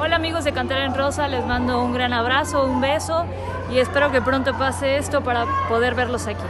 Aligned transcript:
Hola 0.00 0.14
amigos 0.14 0.44
de 0.44 0.52
Cantera 0.52 0.84
en 0.84 0.94
Rosa, 0.94 1.26
les 1.26 1.44
mando 1.44 1.82
un 1.82 1.92
gran 1.92 2.12
abrazo, 2.12 2.64
un 2.64 2.80
beso 2.80 3.26
y 3.68 3.78
espero 3.78 4.12
que 4.12 4.22
pronto 4.22 4.56
pase 4.56 4.96
esto 4.96 5.24
para 5.24 5.44
poder 5.68 5.96
verlos 5.96 6.28
aquí. 6.28 6.44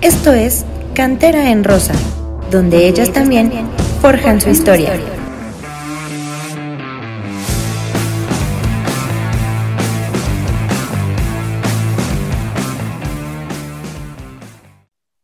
Esto 0.00 0.32
es 0.32 0.64
Cantera 0.94 1.50
en 1.50 1.62
Rosa, 1.62 1.92
donde 2.50 2.88
ellas 2.88 3.12
también 3.12 3.52
forjan 4.00 4.40
su 4.40 4.48
historia. 4.48 4.94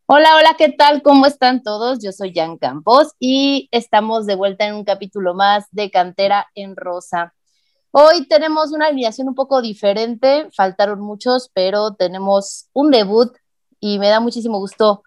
Hola, 0.05 0.35
hola, 0.37 0.55
¿qué 0.59 0.69
tal? 0.69 1.01
¿Cómo 1.01 1.25
están 1.25 1.63
todos? 1.63 2.03
Yo 2.03 2.11
soy 2.11 2.33
Jan 2.35 2.57
Campos 2.57 3.13
y 3.19 3.67
estamos 3.71 4.27
de 4.27 4.35
vuelta 4.35 4.67
en 4.67 4.75
un 4.75 4.83
capítulo 4.83 5.33
más 5.33 5.65
de 5.71 5.89
Cantera 5.89 6.45
en 6.53 6.75
Rosa. 6.75 7.33
Hoy 7.91 8.27
tenemos 8.27 8.71
una 8.71 8.87
alineación 8.87 9.27
un 9.27 9.35
poco 9.35 9.61
diferente, 9.61 10.49
faltaron 10.55 10.99
muchos, 10.99 11.49
pero 11.53 11.93
tenemos 11.95 12.69
un 12.73 12.91
debut 12.91 13.35
y 13.79 13.99
me 13.99 14.09
da 14.09 14.19
muchísimo 14.19 14.59
gusto 14.59 15.03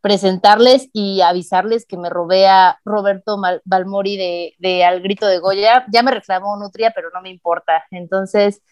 presentarles 0.00 0.88
y 0.92 1.20
avisarles 1.20 1.84
que 1.84 1.96
me 1.96 2.08
robé 2.08 2.46
a 2.46 2.78
Roberto 2.84 3.40
Balmori 3.64 4.54
de, 4.58 4.84
Al 4.84 5.02
Grito 5.02 5.26
de 5.26 5.40
Goya. 5.40 5.84
Ya 5.92 6.02
me 6.02 6.12
reclamó 6.12 6.56
Nutria, 6.56 6.92
pero 6.94 7.08
no 7.12 7.20
me 7.20 7.30
importa. 7.30 7.84
Entonces, 7.90 8.62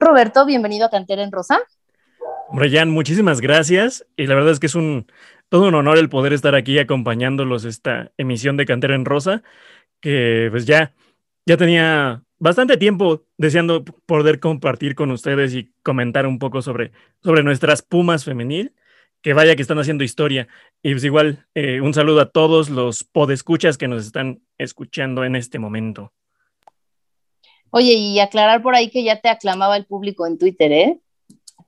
Roberto, 0.00 0.44
bienvenido 0.44 0.86
a 0.86 0.90
Cantera 0.90 1.22
en 1.22 1.30
Rosa. 1.30 1.60
Hombre, 2.48 2.84
muchísimas 2.86 3.40
gracias. 3.40 4.04
Y 4.16 4.26
la 4.26 4.34
verdad 4.34 4.50
es 4.50 4.58
que 4.58 4.66
es 4.66 4.74
un 4.74 5.06
todo 5.48 5.68
un 5.68 5.74
honor 5.74 5.98
el 5.98 6.08
poder 6.08 6.32
estar 6.32 6.54
aquí 6.54 6.78
acompañándolos 6.78 7.64
esta 7.64 8.12
emisión 8.16 8.56
de 8.56 8.66
Cantera 8.66 8.94
en 8.94 9.04
Rosa, 9.04 9.42
que 10.00 10.48
pues 10.50 10.64
ya, 10.64 10.94
ya 11.44 11.56
tenía 11.56 12.22
bastante 12.40 12.76
tiempo 12.76 13.22
deseando 13.38 13.84
poder 13.84 14.40
compartir 14.40 14.96
con 14.96 15.12
ustedes 15.12 15.54
y 15.54 15.70
comentar 15.84 16.26
un 16.26 16.40
poco 16.40 16.62
sobre, 16.62 16.90
sobre 17.22 17.44
nuestras 17.44 17.82
Pumas 17.82 18.24
femenil, 18.24 18.74
que 19.22 19.34
vaya 19.34 19.54
que 19.54 19.62
están 19.62 19.78
haciendo 19.78 20.02
historia. 20.02 20.48
Y 20.82 20.92
pues 20.92 21.04
igual, 21.04 21.46
eh, 21.54 21.80
un 21.80 21.94
saludo 21.94 22.22
a 22.22 22.30
todos 22.30 22.70
los 22.70 23.04
podescuchas 23.04 23.78
que 23.78 23.86
nos 23.86 24.06
están 24.06 24.40
escuchando 24.58 25.22
en 25.24 25.36
este 25.36 25.58
momento. 25.58 26.12
Oye, 27.70 27.92
y 27.92 28.18
aclarar 28.18 28.62
por 28.62 28.74
ahí 28.74 28.90
que 28.90 29.04
ya 29.04 29.20
te 29.20 29.28
aclamaba 29.28 29.76
el 29.76 29.84
público 29.84 30.26
en 30.26 30.38
Twitter, 30.38 30.72
¿eh? 30.72 30.98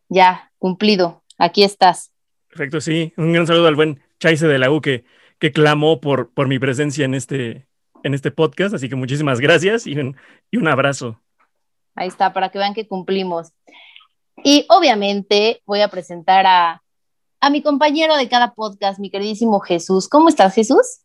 Ya, 0.09 0.51
cumplido. 0.59 1.23
Aquí 1.39 1.63
estás. 1.63 2.11
Perfecto, 2.49 2.81
sí. 2.81 3.13
Un 3.17 3.33
gran 3.33 3.47
saludo 3.47 3.69
al 3.69 3.77
buen 3.77 4.01
Chaise 4.19 4.49
de 4.49 4.59
la 4.59 4.71
U 4.71 4.81
que, 4.81 5.05
que 5.39 5.53
clamó 5.53 6.01
por, 6.01 6.33
por 6.33 6.49
mi 6.49 6.59
presencia 6.59 7.05
en 7.05 7.15
este, 7.15 7.67
en 8.03 8.15
este 8.15 8.31
podcast. 8.31 8.75
Así 8.75 8.89
que 8.89 8.97
muchísimas 8.97 9.41
gracias 9.41 9.87
y 9.87 9.99
un, 9.99 10.17
y 10.51 10.57
un 10.57 10.69
abrazo. 10.69 11.21
Ahí 11.95 12.09
está, 12.09 12.33
para 12.33 12.51
que 12.51 12.59
vean 12.59 12.75
que 12.75 12.87
cumplimos. 12.87 13.53
Y 14.45 14.67
obviamente 14.69 15.63
voy 15.67 15.81
a 15.81 15.89
presentar 15.89 16.47
a, 16.47 16.83
a 17.41 17.51
mi 17.51 17.63
compañero 17.63 18.17
de 18.17 18.29
cada 18.29 18.55
podcast, 18.55 18.99
mi 18.99 19.11
queridísimo 19.11 19.61
Jesús. 19.61 20.09
¿Cómo 20.09 20.29
estás, 20.29 20.55
Jesús? 20.55 21.01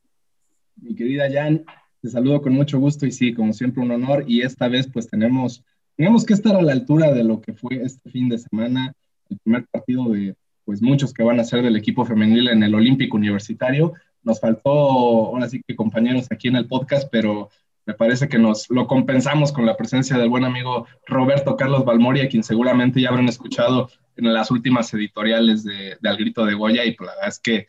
Mi 0.76 0.96
querida 0.96 1.26
Jan, 1.32 1.66
te 2.02 2.10
saludo 2.10 2.42
con 2.42 2.54
mucho 2.54 2.80
gusto 2.80 3.06
y 3.06 3.12
sí, 3.12 3.34
como 3.34 3.54
siempre, 3.54 3.84
un 3.84 3.92
honor. 3.92 4.24
Y 4.28 4.42
esta 4.42 4.68
vez, 4.68 4.88
pues 4.92 5.10
tenemos 5.10 5.64
tenemos 5.98 6.26
que 6.26 6.36
estar 6.36 6.56
a 6.56 6.62
la 6.62 6.74
altura 6.74 7.12
de 7.12 7.24
lo 7.24 7.42
que 7.42 7.54
fue 7.54 7.82
este 7.84 8.12
fin 8.12 8.30
de 8.30 8.38
semana, 8.38 8.94
el 9.30 9.40
primer 9.40 9.66
partido 9.66 10.10
de 10.10 10.36
pues 10.64 10.82
muchos 10.82 11.12
que 11.12 11.24
van 11.24 11.40
a 11.40 11.44
ser 11.44 11.64
del 11.64 11.76
equipo 11.76 12.06
femenil 12.06 12.50
en 12.50 12.62
el 12.62 12.76
Olímpico 12.76 13.18
Universitario. 13.18 13.94
Nos 14.28 14.42
faltó, 14.42 14.70
ahora 14.70 15.48
sí 15.48 15.62
que 15.66 15.76
compañeros 15.76 16.28
aquí 16.30 16.50
en 16.50 16.58
el 16.58 16.68
podcast, 16.68 17.08
pero 17.10 17.50
me 17.86 17.94
parece 17.94 18.28
que 18.28 18.38
nos 18.38 18.70
lo 18.70 18.86
compensamos 18.86 19.54
con 19.54 19.66
la 19.66 19.78
presencia 19.78 20.18
del 20.18 20.28
buen 20.28 20.44
amigo 20.44 20.86
Roberto 21.06 21.56
Carlos 21.56 21.86
Balmoria, 21.86 22.28
quien 22.28 22.44
seguramente 22.44 23.00
ya 23.00 23.08
habrán 23.08 23.30
escuchado 23.30 23.90
en 24.18 24.34
las 24.34 24.52
últimas 24.52 24.94
editoriales 24.94 25.64
de, 25.64 25.98
de 26.02 26.10
Al 26.10 26.18
Grito 26.18 26.46
de 26.46 26.56
Goya, 26.56 26.84
y 26.84 26.92
pues 26.92 27.08
la 27.08 27.14
verdad 27.14 27.30
es 27.30 27.40
que 27.40 27.68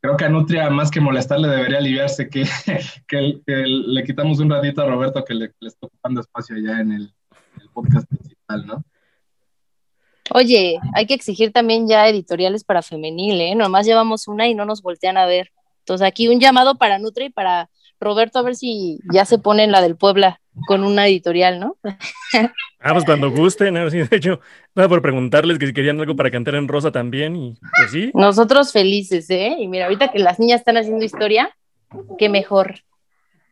creo 0.00 0.16
que 0.16 0.24
a 0.24 0.28
Nutria, 0.28 0.68
más 0.70 0.90
que 0.90 1.00
molestarle, 1.00 1.46
debería 1.46 1.78
aliviarse 1.78 2.28
que, 2.28 2.44
le 3.46 4.04
quitamos 4.04 4.40
un 4.40 4.50
ratito 4.50 4.82
a 4.82 4.86
Roberto 4.86 5.24
que 5.24 5.34
le, 5.34 5.52
está 5.60 5.86
ocupando 5.86 6.20
espacio 6.20 6.56
allá 6.56 6.80
en 6.80 6.92
el, 6.92 7.12
podcast 7.72 8.08
principal, 8.08 8.66
¿no? 8.66 8.82
Oye, 10.32 10.78
hay 10.94 11.06
que 11.06 11.14
exigir 11.14 11.52
también 11.52 11.88
ya 11.88 12.08
editoriales 12.08 12.64
para 12.64 12.82
femenil, 12.82 13.40
¿eh? 13.40 13.54
Nomás 13.54 13.86
llevamos 13.86 14.26
una 14.26 14.48
y 14.48 14.54
no 14.54 14.64
nos 14.64 14.82
voltean 14.82 15.16
a 15.16 15.26
ver. 15.26 15.52
Entonces 15.90 16.06
aquí 16.06 16.28
un 16.28 16.38
llamado 16.38 16.76
para 16.76 17.00
Nutri 17.00 17.26
y 17.26 17.30
para 17.30 17.68
Roberto 17.98 18.38
a 18.38 18.42
ver 18.42 18.54
si 18.54 19.00
ya 19.12 19.24
se 19.24 19.38
pone 19.38 19.64
en 19.64 19.72
la 19.72 19.82
del 19.82 19.96
Puebla 19.96 20.40
con 20.68 20.84
una 20.84 21.08
editorial, 21.08 21.58
¿no? 21.58 21.76
Ah, 22.82 22.94
pues 22.94 23.04
cuando 23.04 23.30
gusten, 23.30 23.74
¿no? 23.74 23.90
de 23.90 24.08
hecho, 24.10 24.40
nada 24.74 24.88
por 24.88 25.02
preguntarles 25.02 25.58
que 25.58 25.66
si 25.66 25.74
querían 25.74 26.00
algo 26.00 26.16
para 26.16 26.30
cantar 26.30 26.54
en 26.54 26.66
rosa 26.66 26.90
también 26.90 27.36
y 27.36 27.58
pues 27.76 27.90
sí. 27.90 28.10
Nosotros 28.14 28.72
felices, 28.72 29.28
¿eh? 29.28 29.56
Y 29.58 29.68
mira, 29.68 29.84
ahorita 29.84 30.10
que 30.10 30.18
las 30.18 30.38
niñas 30.38 30.60
están 30.60 30.78
haciendo 30.78 31.04
historia, 31.04 31.50
qué 32.16 32.30
mejor. 32.30 32.76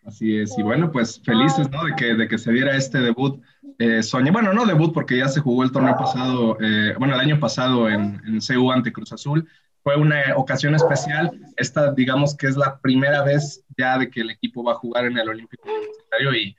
Así 0.06 0.38
es, 0.38 0.56
y 0.56 0.62
bueno, 0.62 0.90
pues 0.90 1.20
felices, 1.22 1.68
¿no? 1.70 1.84
De 1.84 1.94
que, 1.94 2.14
de 2.14 2.26
que 2.26 2.38
se 2.38 2.52
diera 2.52 2.74
este 2.74 3.00
debut. 3.00 3.42
Eh, 3.78 4.00
bueno, 4.32 4.54
no 4.54 4.64
debut 4.64 4.94
porque 4.94 5.18
ya 5.18 5.28
se 5.28 5.40
jugó 5.40 5.62
el 5.62 5.72
torneo 5.72 5.96
pasado, 5.98 6.56
eh, 6.62 6.94
bueno, 6.98 7.14
el 7.14 7.20
año 7.20 7.38
pasado 7.38 7.90
en, 7.90 8.22
en 8.26 8.38
CU 8.40 8.70
ante 8.70 8.92
Cruz 8.92 9.12
Azul. 9.12 9.46
Fue 9.88 9.96
una 9.96 10.36
ocasión 10.36 10.74
especial. 10.74 11.40
Esta, 11.56 11.94
digamos 11.94 12.36
que 12.36 12.46
es 12.46 12.58
la 12.58 12.78
primera 12.78 13.22
vez 13.22 13.64
ya 13.74 13.96
de 13.96 14.10
que 14.10 14.20
el 14.20 14.28
equipo 14.28 14.62
va 14.62 14.72
a 14.72 14.74
jugar 14.74 15.06
en 15.06 15.16
el 15.16 15.26
Olímpico 15.26 15.66
Universitario 15.66 16.34
y, 16.34 16.54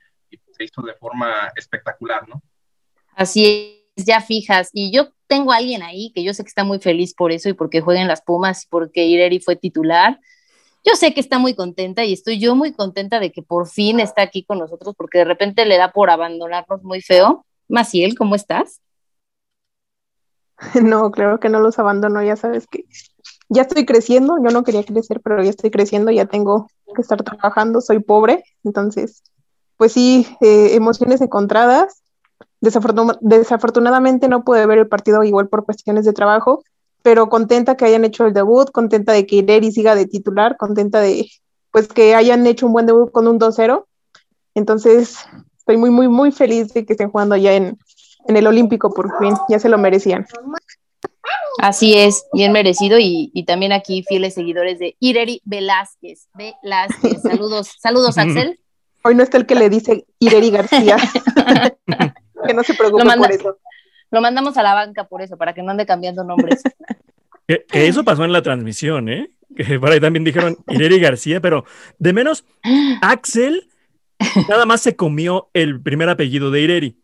se 0.50 0.64
hizo 0.64 0.82
de 0.82 0.94
forma 0.94 1.52
espectacular, 1.54 2.28
¿no? 2.28 2.42
Así 3.14 3.86
es, 3.94 4.04
ya 4.04 4.20
fijas. 4.20 4.70
Y 4.72 4.90
yo 4.90 5.12
tengo 5.28 5.52
a 5.52 5.58
alguien 5.58 5.84
ahí 5.84 6.10
que 6.12 6.24
yo 6.24 6.34
sé 6.34 6.42
que 6.42 6.48
está 6.48 6.64
muy 6.64 6.80
feliz 6.80 7.14
por 7.14 7.30
eso 7.30 7.48
y 7.48 7.52
porque 7.52 7.80
juegan 7.80 8.08
las 8.08 8.20
Pumas 8.20 8.64
y 8.64 8.66
porque 8.68 9.06
Ireri 9.06 9.38
fue 9.38 9.54
titular 9.54 10.18
yo 10.84 10.94
sé 10.96 11.14
que 11.14 11.20
está 11.20 11.38
muy 11.38 11.54
contenta 11.54 12.04
y 12.04 12.12
estoy 12.12 12.40
yo 12.40 12.56
muy 12.56 12.72
contenta 12.72 13.20
de 13.20 13.30
que 13.30 13.42
por 13.42 13.68
fin 13.68 14.00
está 14.00 14.22
aquí 14.22 14.42
con 14.42 14.58
nosotros 14.58 14.96
porque 14.96 15.18
de 15.18 15.24
repente 15.24 15.66
le 15.66 15.76
da 15.76 15.92
por 15.92 16.10
abandonarnos 16.10 16.82
muy 16.82 17.00
feo. 17.00 17.46
Maciel, 17.68 18.16
¿cómo 18.18 18.34
estás? 18.34 18.80
No, 20.82 21.10
claro 21.10 21.40
que 21.40 21.48
no 21.48 21.60
los 21.60 21.78
abandono, 21.78 22.22
ya 22.22 22.36
sabes 22.36 22.66
que 22.66 22.84
ya 23.50 23.62
estoy 23.62 23.84
creciendo, 23.84 24.36
yo 24.42 24.50
no 24.50 24.62
quería 24.62 24.84
crecer, 24.84 25.20
pero 25.20 25.42
ya 25.42 25.50
estoy 25.50 25.70
creciendo, 25.70 26.10
ya 26.12 26.24
tengo 26.26 26.68
que 26.94 27.02
estar 27.02 27.22
trabajando, 27.22 27.80
soy 27.80 27.98
pobre, 27.98 28.44
entonces, 28.64 29.22
pues 29.76 29.92
sí, 29.92 30.26
eh, 30.40 30.74
emociones 30.74 31.20
encontradas. 31.20 32.02
desafortunadamente 32.60 34.28
no 34.28 34.44
pude 34.44 34.66
ver 34.66 34.78
el 34.78 34.88
partido 34.88 35.24
igual 35.24 35.48
por 35.48 35.64
cuestiones 35.64 36.04
de 36.04 36.12
trabajo, 36.12 36.62
pero 37.02 37.28
contenta 37.28 37.76
que 37.76 37.86
hayan 37.86 38.04
hecho 38.04 38.24
el 38.24 38.32
debut, 38.32 38.70
contenta 38.70 39.12
de 39.12 39.26
que 39.26 39.36
Ireri 39.36 39.72
siga 39.72 39.94
de 39.94 40.06
titular, 40.06 40.56
contenta 40.56 41.00
de 41.00 41.28
pues 41.72 41.88
que 41.88 42.14
hayan 42.14 42.46
hecho 42.46 42.66
un 42.66 42.72
buen 42.72 42.86
debut 42.86 43.10
con 43.10 43.26
un 43.26 43.38
2-0. 43.38 43.86
Entonces, 44.54 45.18
estoy 45.56 45.76
muy, 45.76 45.90
muy, 45.90 46.08
muy 46.08 46.32
feliz 46.32 46.72
de 46.74 46.84
que 46.84 46.92
estén 46.92 47.10
jugando 47.10 47.36
ya 47.36 47.54
en, 47.54 47.78
en 48.26 48.36
el 48.36 48.46
Olímpico 48.46 48.92
por 48.92 49.18
fin, 49.18 49.34
ya 49.48 49.58
se 49.58 49.68
lo 49.68 49.78
merecían. 49.78 50.26
Así 51.58 51.96
es, 51.96 52.24
bien 52.32 52.52
merecido 52.52 52.98
y, 52.98 53.30
y, 53.34 53.44
también 53.44 53.72
aquí 53.72 54.02
fieles 54.08 54.34
seguidores 54.34 54.78
de 54.78 54.96
Ireri 55.00 55.42
Velázquez. 55.44 56.28
Velázquez, 56.34 57.22
saludos, 57.22 57.70
saludos 57.78 58.18
Axel. 58.18 58.58
Hoy 59.02 59.14
no 59.14 59.22
está 59.22 59.38
el 59.38 59.46
que 59.46 59.54
le 59.54 59.68
dice 59.68 60.06
Ireri 60.18 60.50
García. 60.50 60.96
que 62.46 62.54
no 62.54 62.62
se 62.62 62.74
preocupe 62.74 63.04
por 63.16 63.32
eso. 63.32 63.58
Lo 64.10 64.20
mandamos 64.20 64.56
a 64.56 64.62
la 64.62 64.74
banca 64.74 65.04
por 65.04 65.22
eso, 65.22 65.36
para 65.36 65.54
que 65.54 65.62
no 65.62 65.70
ande 65.70 65.86
cambiando 65.86 66.24
nombres. 66.24 66.62
que, 67.46 67.64
eso 67.72 68.04
pasó 68.04 68.24
en 68.24 68.32
la 68.32 68.42
transmisión, 68.42 69.08
¿eh? 69.08 69.30
Que 69.56 69.78
por 69.78 69.90
ahí 69.90 70.00
también 70.00 70.24
dijeron 70.24 70.56
Ireri 70.68 71.00
García, 71.00 71.40
pero 71.40 71.64
de 71.98 72.12
menos, 72.12 72.44
Axel 73.02 73.68
nada 74.48 74.66
más 74.66 74.80
se 74.80 74.96
comió 74.96 75.50
el 75.54 75.80
primer 75.80 76.08
apellido 76.08 76.50
de 76.50 76.60
Ireri, 76.60 76.96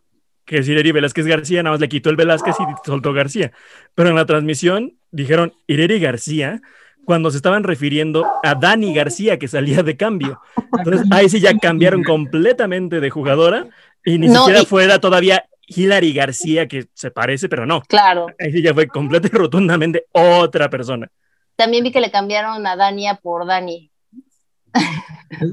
que 0.47 0.59
es 0.59 0.69
Ireri 0.69 0.93
Velázquez 0.93 1.27
García, 1.27 1.63
nada 1.63 1.75
más 1.75 1.81
le 1.81 1.89
quitó 1.89 2.09
el 2.09 2.17
Velázquez 2.17 2.57
y 2.59 2.87
soltó 2.87 3.13
García. 3.13 3.53
Pero 3.95 4.09
en 4.09 4.15
la 4.15 4.25
transmisión 4.25 4.95
dijeron 5.11 5.53
Ireri 5.67 5.99
García 5.99 6.63
cuando 7.05 7.31
se 7.31 7.37
estaban 7.37 7.65
refiriendo 7.65 8.27
a 8.43 8.55
Dani 8.55 8.95
García 8.95 9.39
que 9.39 9.49
salía 9.49 9.83
de 9.83 9.97
cambio. 9.97 10.41
Entonces 10.79 11.07
ahí 11.11 11.29
sí 11.29 11.41
ya 11.41 11.57
cambiaron 11.59 12.03
completamente 12.03 13.01
de 13.01 13.11
jugadora 13.11 13.69
y 14.05 14.19
ni 14.19 14.29
siquiera 14.29 14.65
fuera 14.65 15.01
todavía 15.01 15.45
Hilary 15.67 16.13
García, 16.13 16.69
que 16.69 16.87
se 16.95 17.11
parece, 17.11 17.49
pero 17.49 17.67
no. 17.67 17.83
Claro. 17.83 18.27
Ahí 18.39 18.63
ya 18.63 18.73
fue 18.73 18.87
completamente 18.87 19.37
y 19.37 19.39
rotundamente 19.43 20.07
otra 20.13 20.71
persona. 20.71 21.11
También 21.57 21.83
vi 21.83 21.91
que 21.91 22.01
le 22.01 22.11
cambiaron 22.11 22.67
a 22.67 22.77
Dania 22.77 23.17
por 23.17 23.47
Dani. 23.47 23.91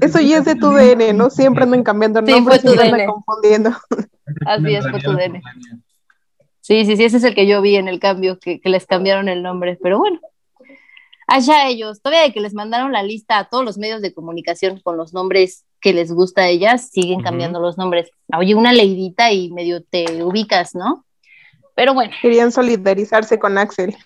Eso 0.00 0.20
ya 0.20 0.38
es 0.38 0.44
de 0.44 0.54
tu 0.54 0.70
DN, 0.70 1.12
¿no? 1.14 1.30
Siempre 1.30 1.64
andan 1.64 1.82
cambiando 1.82 2.22
nombres 2.22 2.60
sí, 2.60 2.68
fue 2.68 2.76
tu 2.76 2.80
DN. 2.80 3.06
confundiendo. 3.06 3.70
Así 4.46 4.74
es, 4.74 4.88
fue 4.88 5.00
tu 5.00 5.12
DN. 5.12 5.42
Sí, 6.60 6.84
sí, 6.84 6.96
sí, 6.96 7.04
ese 7.04 7.18
es 7.18 7.24
el 7.24 7.34
que 7.34 7.46
yo 7.46 7.60
vi 7.60 7.76
en 7.76 7.88
el 7.88 8.00
cambio, 8.00 8.38
que, 8.38 8.60
que 8.60 8.68
les 8.70 8.86
cambiaron 8.86 9.28
el 9.28 9.42
nombre, 9.42 9.78
pero 9.82 9.98
bueno. 9.98 10.20
Allá 11.26 11.68
ellos, 11.68 12.02
todavía 12.02 12.22
de 12.22 12.32
que 12.32 12.40
les 12.40 12.54
mandaron 12.54 12.92
la 12.92 13.02
lista 13.02 13.38
a 13.38 13.48
todos 13.48 13.64
los 13.64 13.78
medios 13.78 14.02
de 14.02 14.12
comunicación 14.12 14.80
con 14.80 14.96
los 14.96 15.14
nombres 15.14 15.64
que 15.80 15.92
les 15.92 16.12
gusta 16.12 16.42
a 16.42 16.48
ellas, 16.48 16.90
siguen 16.90 17.22
cambiando 17.22 17.60
los 17.60 17.76
nombres. 17.76 18.10
Oye, 18.36 18.54
una 18.54 18.72
leidita 18.72 19.32
y 19.32 19.50
medio 19.50 19.82
te 19.82 20.22
ubicas, 20.22 20.74
¿no? 20.74 21.04
Pero 21.74 21.92
bueno. 21.92 22.12
Querían 22.22 22.52
solidarizarse 22.52 23.38
con 23.38 23.58
Axel. 23.58 23.96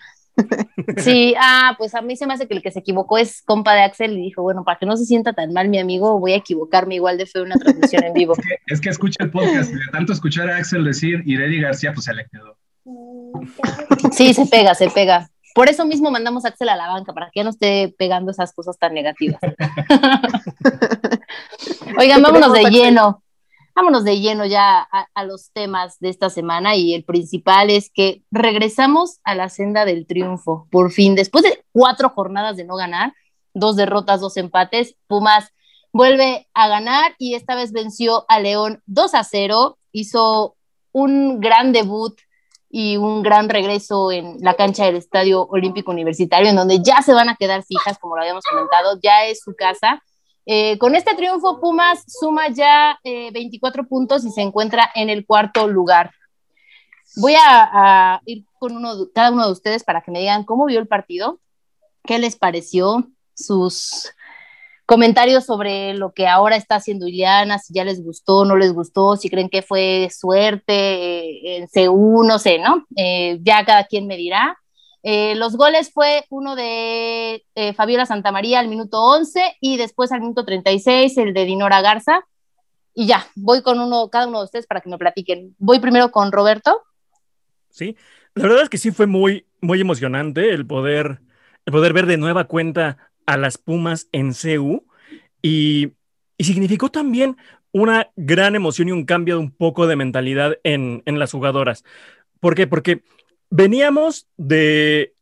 Sí, 0.97 1.33
ah, 1.39 1.75
pues 1.77 1.95
a 1.95 2.01
mí 2.01 2.15
se 2.15 2.27
me 2.27 2.33
hace 2.33 2.47
que 2.47 2.53
el 2.53 2.61
que 2.61 2.71
se 2.71 2.79
equivocó 2.79 3.17
es 3.17 3.41
compa 3.43 3.73
de 3.73 3.81
Axel 3.81 4.17
y 4.17 4.21
dijo, 4.21 4.41
bueno, 4.41 4.63
para 4.63 4.77
que 4.77 4.85
no 4.85 4.97
se 4.97 5.05
sienta 5.05 5.33
tan 5.33 5.53
mal 5.53 5.69
mi 5.69 5.79
amigo, 5.79 6.19
voy 6.19 6.33
a 6.33 6.37
equivocarme 6.37 6.95
igual 6.95 7.17
de 7.17 7.25
feo 7.25 7.43
en 7.43 7.47
una 7.47 7.59
transmisión 7.59 8.03
en 8.03 8.13
vivo. 8.13 8.33
Es 8.67 8.81
que, 8.81 8.89
escucha 8.89 9.23
el 9.23 9.31
podcast 9.31 9.71
y 9.71 9.75
de 9.75 9.87
tanto 9.91 10.13
escuchar 10.13 10.49
a 10.49 10.57
Axel 10.57 10.83
decir 10.83 11.23
Iredi 11.25 11.59
García, 11.59 11.93
pues 11.93 12.05
se 12.05 12.13
le 12.13 12.27
quedó. 12.27 12.57
Sí, 14.11 14.33
se 14.33 14.45
pega, 14.45 14.75
se 14.75 14.89
pega. 14.89 15.29
Por 15.55 15.69
eso 15.69 15.85
mismo 15.85 16.11
mandamos 16.11 16.45
a 16.45 16.49
Axel 16.49 16.69
a 16.69 16.75
la 16.75 16.87
banca, 16.87 17.13
para 17.13 17.29
que 17.31 17.39
ya 17.39 17.43
no 17.43 17.49
esté 17.49 17.93
pegando 17.97 18.31
esas 18.31 18.53
cosas 18.53 18.77
tan 18.77 18.93
negativas. 18.93 19.39
Oigan, 21.97 22.21
vámonos 22.21 22.53
de 22.53 22.69
lleno 22.69 23.23
vámonos 23.79 24.03
de 24.03 24.19
lleno 24.19 24.45
ya 24.45 24.81
a, 24.91 25.23
los 25.23 25.53
temas 25.53 25.99
de 25.99 26.09
esta 26.09 26.29
semana 26.29 26.75
y 26.75 26.93
el 26.93 27.05
principal 27.05 27.69
es 27.69 27.89
que 27.89 28.23
regresamos 28.29 29.21
a 29.23 29.35
la 29.35 29.47
senda 29.47 29.85
del 29.85 30.05
triunfo, 30.05 30.67
por 30.69 30.91
fin, 30.91 31.15
después 31.15 31.45
de 31.45 31.63
cuatro 31.71 32.09
jornadas 32.09 32.57
de 32.57 32.65
no 32.65 32.75
ganar, 32.75 33.13
dos 33.53 33.77
derrotas, 33.77 34.19
dos 34.19 34.35
empates, 34.35 34.97
Pumas 35.07 35.53
vuelve 35.93 36.49
a 36.53 36.67
ganar 36.67 37.15
y 37.19 37.35
esta 37.35 37.55
vez 37.55 37.71
venció 37.71 38.25
a 38.27 38.41
León 38.41 38.83
2 38.87 39.13
a 39.13 39.23
0, 39.23 39.77
hizo 39.93 40.57
un 40.91 41.39
gran 41.39 41.71
debut 41.71 42.19
y 42.69 42.97
un 42.97 43.23
gran 43.23 43.47
regreso 43.47 44.11
en 44.11 44.39
la 44.41 44.55
cancha 44.55 44.83
del 44.87 44.97
Estadio 44.97 45.47
Olímpico 45.47 45.91
Universitario, 45.91 46.49
en 46.49 46.57
donde 46.57 46.81
ya 46.83 47.01
se 47.01 47.13
van 47.13 47.29
a 47.29 47.37
quedar 47.37 47.63
fijas, 47.63 47.97
como 47.97 48.17
lo 48.17 48.23
habíamos 48.23 48.43
comentado, 48.43 48.99
ya 49.01 49.25
es 49.25 49.39
su 49.39 49.55
casa 49.55 50.03
eh, 50.51 50.79
con 50.79 50.95
este 50.95 51.13
triunfo, 51.13 51.59
Pumas 51.59 52.03
suma 52.07 52.49
ya 52.49 52.99
24 53.03 53.83
eh, 53.83 53.85
puntos 53.85 54.25
y 54.25 54.31
se 54.31 54.41
encuentra 54.41 54.89
en 54.95 55.11
el 55.11 55.23
cuarto 55.23 55.67
lugar. 55.67 56.09
Voy 57.17 57.35
a, 57.39 58.19
ir 58.25 58.45
con 58.57 58.75
uno, 58.75 58.95
cada 59.13 59.29
uno 59.29 59.45
de 59.45 59.51
ustedes 59.51 59.83
para 59.83 60.01
que 60.01 60.09
me 60.09 60.21
digan 60.21 60.43
cómo 60.45 60.65
vio 60.65 60.79
el 60.79 60.87
partido, 60.87 61.39
qué 62.03 62.17
les 62.17 62.35
pareció, 62.35 63.07
sus 63.35 64.11
comentarios 64.87 65.45
sobre 65.45 65.93
lo 65.93 66.13
que 66.13 66.25
ahora 66.25 66.55
está 66.55 66.77
haciendo 66.77 67.07
Iliana, 67.07 67.59
si 67.59 67.71
ya 67.71 67.83
les 67.83 68.03
gustó, 68.03 68.43
no 68.43 68.55
les 68.55 68.73
gustó, 68.73 69.17
si 69.17 69.29
creen 69.29 69.49
que 69.49 69.61
fue 69.61 70.09
suerte 70.11 70.73
eh, 70.73 71.57
en 71.57 71.67
C1, 71.67 72.27
no 72.27 72.39
sé, 72.39 72.57
¿no? 72.57 72.87
ya 73.43 73.63
cada 73.65 73.83
quien 73.83 74.07
me 74.07 74.17
dirá. 74.17 74.57
Eh, 75.03 75.35
los 75.35 75.55
goles 75.55 75.91
fue 75.93 76.25
uno 76.29 76.55
de 76.55 77.45
eh, 77.55 77.73
Fabiola 77.73 78.05
Santamaría 78.05 78.59
al 78.59 78.67
minuto 78.67 79.01
11 79.01 79.57
y 79.61 79.77
después 79.77 80.11
al 80.11 80.21
minuto 80.21 80.45
36 80.45 81.17
el 81.17 81.33
de 81.33 81.45
Dinora 81.45 81.81
Garza. 81.81 82.25
Y 82.93 83.07
ya, 83.07 83.27
voy 83.35 83.61
con 83.61 83.79
uno, 83.79 84.09
cada 84.09 84.27
uno 84.27 84.39
de 84.39 84.45
ustedes 84.45 84.67
para 84.67 84.81
que 84.81 84.89
me 84.89 84.97
platiquen. 84.97 85.55
Voy 85.57 85.79
primero 85.79 86.11
con 86.11 86.31
Roberto. 86.31 86.81
Sí, 87.69 87.95
la 88.35 88.43
verdad 88.43 88.63
es 88.63 88.69
que 88.69 88.77
sí 88.77 88.91
fue 88.91 89.07
muy, 89.07 89.45
muy 89.61 89.79
emocionante 89.79 90.49
el 90.49 90.65
poder, 90.65 91.21
el 91.65 91.71
poder 91.71 91.93
ver 91.93 92.05
de 92.05 92.17
nueva 92.17 92.45
cuenta 92.45 92.97
a 93.25 93.37
las 93.37 93.57
Pumas 93.57 94.09
en 94.11 94.33
CU 94.33 94.85
y, 95.41 95.93
y 96.37 96.43
significó 96.43 96.89
también 96.89 97.37
una 97.71 98.09
gran 98.15 98.55
emoción 98.55 98.89
y 98.89 98.91
un 98.91 99.05
cambio 99.05 99.35
de 99.35 99.41
un 99.41 99.51
poco 99.51 99.87
de 99.87 99.95
mentalidad 99.95 100.57
en, 100.63 101.03
en 101.05 101.19
las 101.19 101.31
jugadoras. 101.31 101.85
¿Por 102.39 102.55
qué? 102.55 102.67
Porque 102.67 103.03
Veníamos 103.49 104.27
de, 104.37 105.13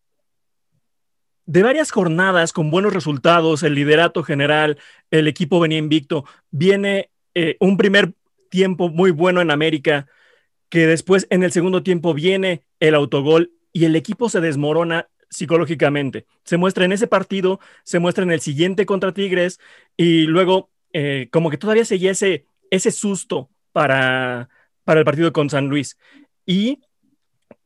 de 1.46 1.64
varias 1.64 1.92
jornadas 1.92 2.52
con 2.52 2.70
buenos 2.70 2.94
resultados, 2.94 3.64
el 3.64 3.76
liderato 3.76 4.24
general, 4.24 4.78
el 5.12 5.28
equipo 5.28 5.60
venía 5.60 5.78
invicto, 5.78 6.26
viene 6.52 7.10
eh, 7.36 7.56
un 7.60 7.78
primer 7.78 8.14
tiempo 8.50 8.90
muy 8.90 9.12
bueno 9.12 9.42
en 9.42 9.52
América, 9.52 10.08
que 10.70 10.88
después 10.88 11.28
en 11.30 11.44
el 11.44 11.52
segundo 11.52 11.84
tiempo 11.84 12.14
viene 12.14 12.64
el 12.80 12.96
autogol 12.96 13.52
y 13.72 13.86
el 13.86 13.96
equipo 13.96 14.30
se 14.30 14.42
desmorona 14.42 15.08
psicológicamente. 15.30 16.26
Se 16.44 16.58
muestra 16.58 16.86
en 16.86 16.92
ese 16.92 17.08
partido, 17.08 17.60
se 17.84 18.00
muestra 18.00 18.24
en 18.24 18.32
el 18.32 18.42
siguiente 18.42 18.86
contra 18.86 19.14
Tigres 19.14 19.60
y 19.96 20.24
luego 20.24 20.70
eh, 20.94 21.30
como 21.32 21.50
que 21.50 21.58
todavía 21.58 21.86
seguía 21.86 22.12
ese, 22.12 22.46
ese 22.72 22.92
susto 22.92 23.50
para, 23.72 24.50
para 24.84 25.00
el 25.00 25.06
partido 25.06 25.32
con 25.32 25.50
San 25.50 25.68
Luis. 25.68 25.98
Y 26.46 26.82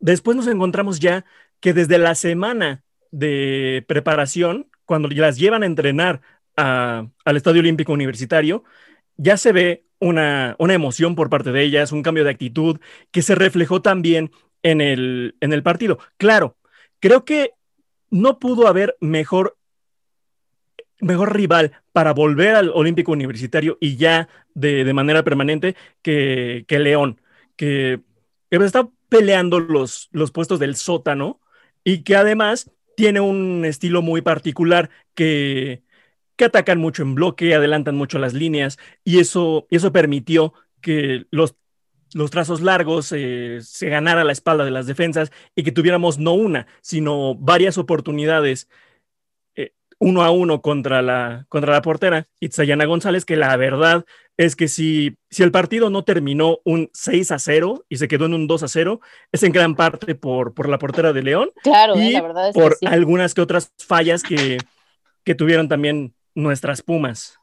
Después 0.02 0.36
nos 0.36 0.48
encontramos 0.48 1.00
ya 1.00 1.26
que 1.60 1.74
desde 1.74 2.00
la 2.00 2.16
semana 2.16 2.84
de 3.12 3.86
preparación, 3.88 4.68
cuando 4.86 5.08
las 5.10 5.38
llevan 5.38 5.64
a 5.64 5.68
entrenar 5.68 6.22
al 6.56 7.38
Estadio 7.38 7.62
Olímpico 7.62 7.94
Universitario, 7.94 8.64
ya 9.16 9.38
se 9.38 9.52
ve 9.52 9.86
una, 10.00 10.56
emoción 10.60 11.16
por 11.16 11.30
parte 11.30 11.52
de 11.52 11.64
ellas, 11.64 11.92
un 11.92 12.02
cambio 12.02 12.24
de 12.24 12.32
actitud 12.32 12.80
que 13.12 13.22
se 13.22 13.36
reflejó 13.36 13.82
también 13.82 14.32
en 14.64 14.82
el, 14.82 15.36
en 15.40 15.54
el 15.54 15.64
partido. 15.64 16.00
Claro, 16.18 16.58
creo 17.00 17.24
que 17.24 17.54
no 18.10 18.40
pudo 18.40 18.68
haber 18.68 18.98
mejor, 19.00 19.56
mejor 21.00 21.36
rival 21.36 21.74
para 21.92 22.14
volver 22.14 22.56
al 22.56 22.72
Olímpico 22.74 23.12
Universitario 23.12 23.78
y 23.80 23.98
ya 23.98 24.28
de, 24.56 24.92
manera 24.94 25.24
permanente 25.24 25.76
que, 26.02 26.66
que 26.68 26.80
León, 26.80 27.22
que 27.56 28.02
está 28.50 28.90
peleando 29.12 29.60
los, 29.60 30.08
los 30.14 30.32
puestos 30.32 30.58
del 30.58 30.78
sótano 30.78 31.42
y 31.84 32.04
que 32.04 32.16
además 32.16 32.72
tiene 32.96 33.20
un 33.20 33.66
estilo 33.66 34.02
muy 34.02 34.22
particular 34.22 34.90
que, 35.16 35.84
que 36.38 36.46
atacan 36.46 36.80
mucho 36.80 37.04
en 37.04 37.14
bloque, 37.14 37.54
adelantan 37.54 37.98
mucho 37.98 38.20
las 38.20 38.32
líneas 38.32 38.80
y 39.04 39.20
eso, 39.20 39.68
eso 39.70 39.92
permitió 39.92 40.54
que 40.80 41.26
los, 41.30 41.58
los 42.14 42.32
trazos 42.32 42.62
largos 42.62 43.12
eh, 43.12 43.60
se 43.62 43.90
ganara 43.90 44.24
la 44.24 44.32
espalda 44.32 44.64
de 44.64 44.72
las 44.72 44.88
defensas 44.88 45.30
y 45.58 45.64
que 45.64 45.74
tuviéramos 45.74 46.18
no 46.18 46.32
una, 46.32 46.68
sino 46.80 47.36
varias 47.36 47.78
oportunidades 47.78 48.70
uno 50.02 50.24
a 50.24 50.32
uno 50.32 50.62
contra 50.62 51.04
la, 51.04 51.46
contra 51.48 51.74
la 51.74 51.84
portera, 51.84 52.28
Itzayana 52.40 52.86
González, 52.86 53.24
que 53.24 53.36
la 53.36 53.56
verdad 53.56 54.04
es 54.36 54.56
que 54.56 54.68
si, 54.68 55.16
si 55.30 55.44
el 55.44 55.52
partido 55.52 55.92
no 55.92 56.04
terminó 56.04 56.58
un 56.66 56.90
6 56.92 57.32
a 57.32 57.38
0 57.38 57.86
y 57.88 57.98
se 57.98 58.08
quedó 58.08 58.26
en 58.26 58.34
un 58.34 58.48
2 58.48 58.64
a 58.64 58.68
0, 58.68 59.00
es 59.32 59.44
en 59.44 59.52
gran 59.52 59.76
parte 59.76 60.16
por, 60.16 60.56
por 60.56 60.68
la 60.70 60.80
portera 60.80 61.14
de 61.14 61.22
León. 61.22 61.52
Claro, 61.62 61.96
y 61.96 62.14
la 62.14 62.22
verdad 62.24 62.50
es 62.50 62.56
por 62.56 62.72
que 62.72 62.78
sí. 62.80 62.86
algunas 62.88 63.36
que 63.36 63.42
otras 63.42 63.72
fallas 63.78 64.24
que, 64.24 64.58
que 65.24 65.36
tuvieron 65.36 65.70
también 65.70 66.16
nuestras 66.34 66.82
Pumas. 66.82 67.38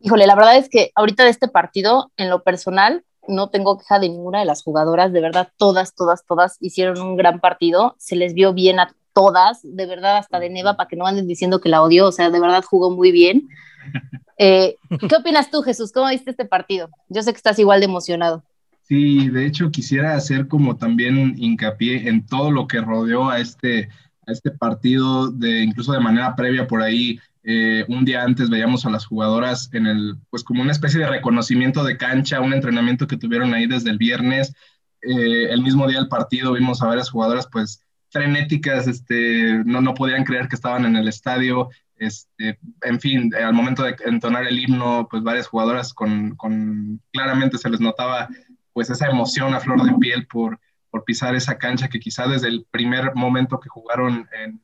Híjole, 0.00 0.26
la 0.26 0.34
verdad 0.34 0.58
es 0.58 0.68
que 0.68 0.90
ahorita 0.94 1.24
de 1.24 1.30
este 1.30 1.48
partido, 1.48 2.12
en 2.18 2.28
lo 2.28 2.42
personal, 2.42 3.06
no 3.26 3.48
tengo 3.48 3.78
queja 3.78 3.98
de 3.98 4.10
ninguna 4.10 4.40
de 4.40 4.44
las 4.44 4.62
jugadoras, 4.62 5.14
de 5.14 5.22
verdad, 5.22 5.48
todas, 5.56 5.94
todas, 5.94 6.26
todas 6.26 6.58
hicieron 6.60 7.00
un 7.00 7.16
gran 7.16 7.40
partido, 7.40 7.96
se 7.98 8.16
les 8.16 8.34
vio 8.34 8.52
bien 8.52 8.80
a 8.80 8.94
todas, 9.14 9.60
de 9.62 9.86
verdad, 9.86 10.18
hasta 10.18 10.40
de 10.40 10.50
Neva, 10.50 10.76
para 10.76 10.88
que 10.88 10.96
no 10.96 11.06
anden 11.06 11.26
diciendo 11.26 11.60
que 11.60 11.68
la 11.68 11.82
odió, 11.82 12.08
o 12.08 12.12
sea, 12.12 12.30
de 12.30 12.40
verdad 12.40 12.64
jugó 12.64 12.90
muy 12.90 13.12
bien. 13.12 13.48
Eh, 14.36 14.74
¿Qué 15.08 15.14
opinas 15.14 15.48
tú, 15.48 15.62
Jesús? 15.62 15.92
¿Cómo 15.92 16.08
viste 16.08 16.32
este 16.32 16.44
partido? 16.44 16.90
Yo 17.08 17.22
sé 17.22 17.30
que 17.30 17.36
estás 17.36 17.56
igual 17.60 17.78
de 17.78 17.86
emocionado. 17.86 18.42
Sí, 18.82 19.28
de 19.28 19.46
hecho 19.46 19.70
quisiera 19.70 20.16
hacer 20.16 20.48
como 20.48 20.76
también 20.76 21.36
hincapié 21.38 22.08
en 22.08 22.26
todo 22.26 22.50
lo 22.50 22.66
que 22.66 22.80
rodeó 22.80 23.30
a 23.30 23.38
este, 23.38 23.90
a 24.26 24.32
este 24.32 24.50
partido, 24.50 25.30
de, 25.30 25.62
incluso 25.62 25.92
de 25.92 26.00
manera 26.00 26.34
previa 26.34 26.66
por 26.66 26.82
ahí, 26.82 27.20
eh, 27.46 27.84
un 27.88 28.06
día 28.06 28.22
antes 28.22 28.48
veíamos 28.48 28.86
a 28.86 28.90
las 28.90 29.04
jugadoras 29.04 29.68
en 29.74 29.86
el, 29.86 30.16
pues 30.30 30.42
como 30.42 30.62
una 30.62 30.72
especie 30.72 31.00
de 31.00 31.08
reconocimiento 31.08 31.84
de 31.84 31.98
cancha, 31.98 32.40
un 32.40 32.54
entrenamiento 32.54 33.06
que 33.06 33.18
tuvieron 33.18 33.52
ahí 33.52 33.66
desde 33.66 33.90
el 33.90 33.98
viernes. 33.98 34.54
Eh, 35.02 35.50
el 35.50 35.62
mismo 35.62 35.86
día 35.86 35.98
del 35.98 36.08
partido 36.08 36.54
vimos 36.54 36.80
a 36.80 36.86
varias 36.86 37.10
jugadoras 37.10 37.46
pues 37.52 37.83
frenéticas, 38.14 38.86
este, 38.86 39.60
no, 39.64 39.80
no 39.80 39.92
podían 39.92 40.22
creer 40.22 40.46
que 40.46 40.54
estaban 40.54 40.84
en 40.84 40.94
el 40.94 41.08
estadio, 41.08 41.68
este, 41.96 42.60
en 42.82 43.00
fin, 43.00 43.34
al 43.34 43.52
momento 43.52 43.82
de 43.82 43.96
entonar 44.06 44.46
el 44.46 44.56
himno, 44.56 45.08
pues 45.10 45.24
varias 45.24 45.48
jugadoras 45.48 45.92
con, 45.92 46.36
con, 46.36 47.02
claramente 47.12 47.58
se 47.58 47.68
les 47.68 47.80
notaba 47.80 48.28
pues 48.72 48.88
esa 48.88 49.08
emoción 49.08 49.52
a 49.52 49.58
flor 49.58 49.82
de 49.82 49.98
piel 49.98 50.28
por, 50.28 50.60
por 50.90 51.02
pisar 51.04 51.34
esa 51.34 51.58
cancha 51.58 51.88
que 51.88 51.98
quizá 51.98 52.28
desde 52.28 52.46
el 52.46 52.64
primer 52.70 53.16
momento 53.16 53.58
que 53.58 53.68
jugaron 53.68 54.28
en, 54.32 54.60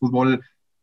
fútbol 0.00 0.40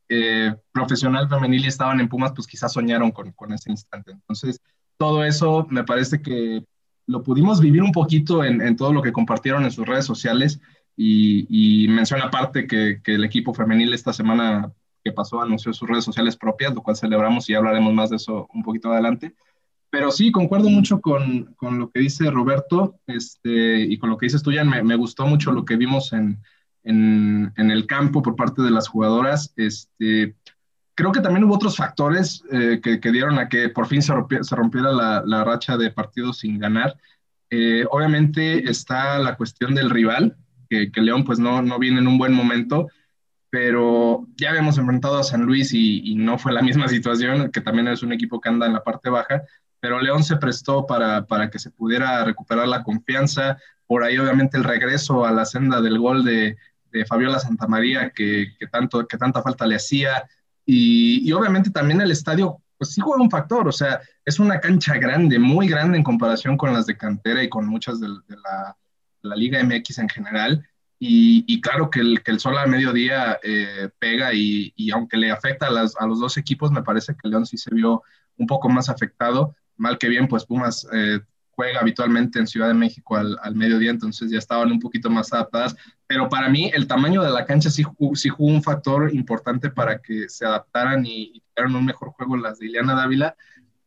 eh, 0.09 0.53
profesional 0.74 1.29
femenil 1.29 1.63
y 1.63 1.67
estaban 1.67 2.01
en 2.01 2.09
Pumas, 2.09 2.33
pues 2.35 2.47
quizás 2.47 2.74
soñaron 2.74 3.12
con, 3.12 3.31
con, 3.31 3.53
ese 3.53 3.71
instante. 3.71 4.12
Entonces, 4.12 4.59
todo 4.97 5.24
eso 5.24 5.65
me 5.69 5.85
parece 5.85 6.21
que 6.21 6.65
lo 7.07 7.24
pudimos 7.24 7.62
vivir 7.62 7.81
un 7.81 7.93
poquito 7.93 8.43
en, 8.43 8.62
en 8.62 8.75
todo 8.75 8.91
lo 8.91 9.01
que 9.01 9.13
compartieron 9.13 9.63
en 9.63 9.71
sus 9.71 9.88
redes 9.88 10.03
sociales 10.03 10.59
y, 10.95 11.85
y 11.85 11.87
menciona 11.87 12.25
aparte 12.25 12.67
que, 12.67 13.01
que 13.03 13.15
el 13.15 13.23
equipo 13.23 13.53
femenil 13.53 13.93
esta 13.93 14.13
semana 14.13 14.71
que 15.03 15.11
pasó 15.11 15.41
anunció 15.41 15.71
sus 15.71 15.87
redes 15.87 16.03
sociales 16.03 16.35
propias, 16.35 16.73
lo 16.73 16.81
cual 16.81 16.95
celebramos 16.95 17.49
y 17.49 17.53
hablaremos 17.53 17.93
más 17.93 18.09
de 18.09 18.15
eso 18.15 18.47
un 18.53 18.63
poquito 18.63 18.91
adelante. 18.91 19.35
Pero 19.91 20.11
sí, 20.11 20.31
concuerdo 20.31 20.69
mucho 20.69 20.99
con, 20.99 21.53
con 21.55 21.79
lo 21.79 21.89
que 21.89 21.99
dice 21.99 22.29
Roberto 22.29 22.99
este, 23.07 23.81
y 23.81 23.97
con 23.97 24.09
lo 24.09 24.17
que 24.17 24.25
dices 24.25 24.43
tú, 24.43 24.51
Jan. 24.51 24.67
Me, 24.67 24.83
me 24.83 24.95
gustó 24.95 25.25
mucho 25.27 25.51
lo 25.51 25.63
que 25.63 25.77
vimos 25.77 26.11
en, 26.11 26.41
en, 26.83 27.53
en, 27.55 27.71
el 27.71 27.85
campo 27.85 28.21
por 28.21 28.35
parte 28.35 28.61
de 28.61 28.71
las 28.71 28.87
jugadoras. 28.87 29.53
Este, 29.55 30.35
creo 30.95 31.11
que 31.11 31.21
también 31.21 31.43
hubo 31.43 31.55
otros 31.55 31.77
factores 31.77 32.43
eh, 32.51 32.79
que, 32.81 32.99
que, 32.99 33.11
dieron 33.11 33.37
a 33.37 33.47
que 33.47 33.69
por 33.69 33.87
fin 33.87 34.01
se, 34.01 34.13
se 34.41 34.55
rompiera 34.55 34.91
la, 34.91 35.23
la, 35.25 35.43
racha 35.43 35.77
de 35.77 35.91
partidos 35.91 36.39
sin 36.39 36.59
ganar. 36.59 36.97
Eh, 37.49 37.85
obviamente 37.91 38.69
está 38.69 39.19
la 39.19 39.37
cuestión 39.37 39.75
del 39.75 39.91
rival, 39.91 40.35
que, 40.69 40.89
León 40.95 41.24
pues 41.24 41.39
no, 41.39 41.62
no 41.62 41.79
viene 41.79 42.00
en 42.00 42.07
un 42.07 42.17
buen 42.17 42.34
momento, 42.34 42.88
pero 43.50 44.27
ya 44.36 44.50
habíamos 44.50 44.77
enfrentado 44.77 45.17
a 45.17 45.24
San 45.24 45.43
Luis 45.43 45.74
y, 45.74 46.15
no 46.15 46.38
fue 46.38 46.51
la 46.53 46.62
misma 46.63 46.88
situación, 46.88 47.51
que 47.51 47.62
también 47.62 47.88
es 47.88 48.03
un 48.03 48.13
equipo 48.13 48.41
que 48.41 48.50
anda 48.50 48.65
en 48.65 48.74
la 48.74 48.84
parte 48.84 49.10
baja, 49.10 49.43
pero 49.79 50.01
León 50.01 50.24
se 50.24 50.38
prestó 50.38 50.86
para, 50.86 51.25
para 51.25 51.50
que 51.50 51.60
se 51.60 51.72
pudiera 51.72 52.24
recuperar 52.24 52.67
la 52.67 52.84
confianza, 52.84 53.57
por 53.88 54.03
ahí 54.03 54.17
obviamente 54.17 54.57
el 54.57 54.63
regreso 54.63 55.25
a 55.25 55.31
la 55.31 55.45
senda 55.45 55.79
del 55.79 56.00
gol 56.00 56.25
de, 56.25 56.57
de 56.91 57.05
Fabiola 57.05 57.39
Santamaría, 57.39 58.10
que, 58.10 58.53
que, 58.57 58.67
tanto, 58.67 59.05
que 59.07 59.17
tanta 59.17 59.41
falta 59.41 59.67
le 59.67 59.75
hacía, 59.75 60.24
y, 60.65 61.27
y, 61.27 61.31
obviamente 61.31 61.69
también 61.69 62.01
el 62.01 62.10
estadio, 62.10 62.57
pues 62.77 62.91
sí 62.91 63.01
juega 63.01 63.22
un 63.22 63.29
factor, 63.29 63.67
o 63.67 63.72
sea, 63.72 64.01
es 64.25 64.39
una 64.39 64.60
cancha 64.60 64.95
grande, 64.95 65.38
muy 65.38 65.67
grande 65.67 65.98
en 65.98 66.03
comparación 66.03 66.57
con 66.57 66.74
las 66.74 66.88
de 66.88 66.98
cantera 66.98 67.43
y 67.43 67.50
con 67.50 67.67
muchas 67.67 68.00
de, 68.00 68.07
de, 68.07 68.36
la, 68.36 68.75
la, 69.25 69.36
Liga 69.36 69.63
MX 69.63 70.00
en 70.00 70.10
general. 70.10 70.67
Y, 70.98 71.44
y, 71.48 71.60
claro 71.60 71.89
que 71.89 72.00
el, 72.00 72.24
que 72.24 72.32
el 72.32 72.39
sol 72.39 72.58
al 72.58 72.70
mediodía 72.70 73.38
eh, 73.44 73.89
pega 74.00 74.34
y, 74.34 74.74
y, 74.75 74.91
aunque 74.91 75.17
le 75.17 75.29
afecta 75.29 75.67
a, 75.67 75.72
las, 75.72 75.96
a, 76.00 76.08
los 76.08 76.20
dos 76.20 76.38
equipos, 76.38 76.72
me 76.72 76.84
parece 76.84 77.15
que 77.15 77.27
León 77.27 77.46
sí 77.46 77.58
se 77.58 77.74
vio 77.74 78.01
un 78.38 78.48
poco 78.48 78.70
más 78.70 78.89
afectado. 78.89 79.55
Mal 79.75 79.98
que 79.98 80.08
bien, 80.08 80.27
pues 80.27 80.46
Pumas 80.46 80.88
eh, 80.94 81.20
juega 81.51 81.79
habitualmente 81.79 82.39
en 82.39 82.48
Ciudad 82.48 82.67
de 82.70 82.74
México 82.74 83.17
al, 83.17 83.38
al, 83.41 83.55
mediodía, 83.55 83.91
entonces 83.91 84.32
ya 84.32 84.38
estaban 84.38 84.72
un 84.72 84.79
poquito 84.79 85.10
más 85.10 85.34
adaptadas. 85.34 85.75
Pero 86.08 86.29
para 86.29 86.50
mí 86.50 86.72
el 86.74 86.88
tamaño 86.88 87.24
de 87.24 87.32
la 87.32 87.46
cancha 87.46 87.70
sí, 87.70 87.84
sí 88.13 88.29
jugó 88.29 88.50
un 88.51 88.63
factor 88.63 89.13
importante 89.13 89.70
para 89.70 90.00
que 90.00 90.29
se 90.29 90.46
adaptaran 90.46 91.05
y, 91.05 91.32
y 91.34 91.44
tuvieran 91.53 91.75
un 91.75 91.86
mejor 91.86 92.12
juego 92.12 92.38
las 92.38 92.60
de 92.60 92.67
Ileana 92.67 92.96
Dávila. 92.96 93.36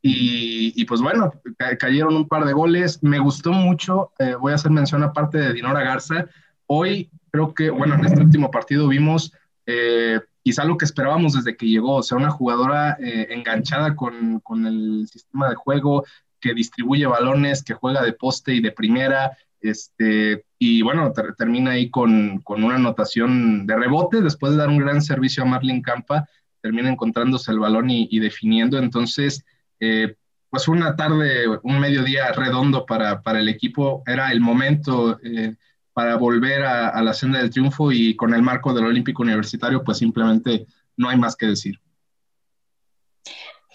Y, 0.00 0.84
pues 0.84 1.00
bueno, 1.00 1.32
ca 1.58 1.76
cayeron 1.76 2.14
un 2.14 2.28
par 2.28 2.44
de 2.44 2.52
goles. 2.52 3.02
Me 3.02 3.18
gustó 3.18 3.52
mucho, 3.52 4.12
eh, 4.18 4.34
voy 4.34 4.52
a 4.52 4.54
hacer 4.54 4.70
mención 4.70 5.02
aparte 5.02 5.38
de 5.38 5.52
Dinora 5.52 5.82
Garza. 5.82 6.26
Hoy 6.66 7.10
creo 7.30 7.52
que, 7.52 7.70
bueno, 7.70 7.94
en 7.94 8.04
este 8.04 8.20
último 8.20 8.50
partido 8.50 8.86
vimos 8.88 9.32
eh, 9.66 10.20
quizá 10.42 10.64
lo 10.64 10.78
que 10.78 10.84
esperábamos 10.84 11.34
desde 11.34 11.56
que 11.56 11.66
llegó, 11.66 11.96
o 11.96 12.02
sea, 12.02 12.16
una 12.16 12.30
jugadora 12.30 12.96
eh, 13.00 13.28
enganchada 13.30 13.96
con, 13.96 14.40
con 14.40 14.66
el 14.66 15.06
sistema 15.08 15.48
de 15.50 15.56
juego, 15.56 16.04
que 16.40 16.54
distribuye 16.54 17.04
balones, 17.06 17.62
que 17.64 17.74
juega 17.74 18.02
de 18.02 18.12
poste 18.12 18.54
y 18.54 18.60
de 18.60 18.72
primera, 18.72 19.36
este, 19.60 20.44
y 20.58 20.82
bueno, 20.82 21.12
ter 21.12 21.34
termina 21.34 21.72
ahí 21.72 21.90
con, 21.90 22.40
con, 22.42 22.62
una 22.62 22.76
anotación 22.76 23.66
de 23.66 23.76
rebote, 23.76 24.22
después 24.22 24.52
de 24.52 24.58
dar 24.58 24.68
un 24.68 24.78
gran 24.78 25.02
servicio 25.02 25.42
a 25.42 25.46
Marlene 25.46 25.82
Campa, 25.82 26.28
termina 26.62 26.88
encontrándose 26.88 27.50
el 27.50 27.58
balón 27.58 27.90
y 27.90 28.18
definiendo, 28.20 28.78
entonces, 28.78 29.44
eh, 29.80 30.16
pues 30.50 30.68
una 30.68 30.96
tarde, 30.96 31.46
un 31.62 31.78
mediodía 31.80 32.32
redondo 32.32 32.86
para, 32.86 33.22
para 33.22 33.40
el 33.40 33.48
equipo, 33.48 34.02
era 34.06 34.32
el 34.32 34.40
momento 34.40 35.18
eh, 35.22 35.56
para 35.92 36.16
volver 36.16 36.64
a, 36.64 36.88
a 36.88 37.02
la 37.02 37.12
senda 37.12 37.38
del 37.38 37.50
triunfo 37.50 37.92
y 37.92 38.16
con 38.16 38.34
el 38.34 38.42
marco 38.42 38.72
del 38.72 38.86
Olímpico 38.86 39.22
Universitario, 39.22 39.84
pues 39.84 39.98
simplemente 39.98 40.66
no 40.96 41.08
hay 41.08 41.18
más 41.18 41.36
que 41.36 41.46
decir 41.46 41.78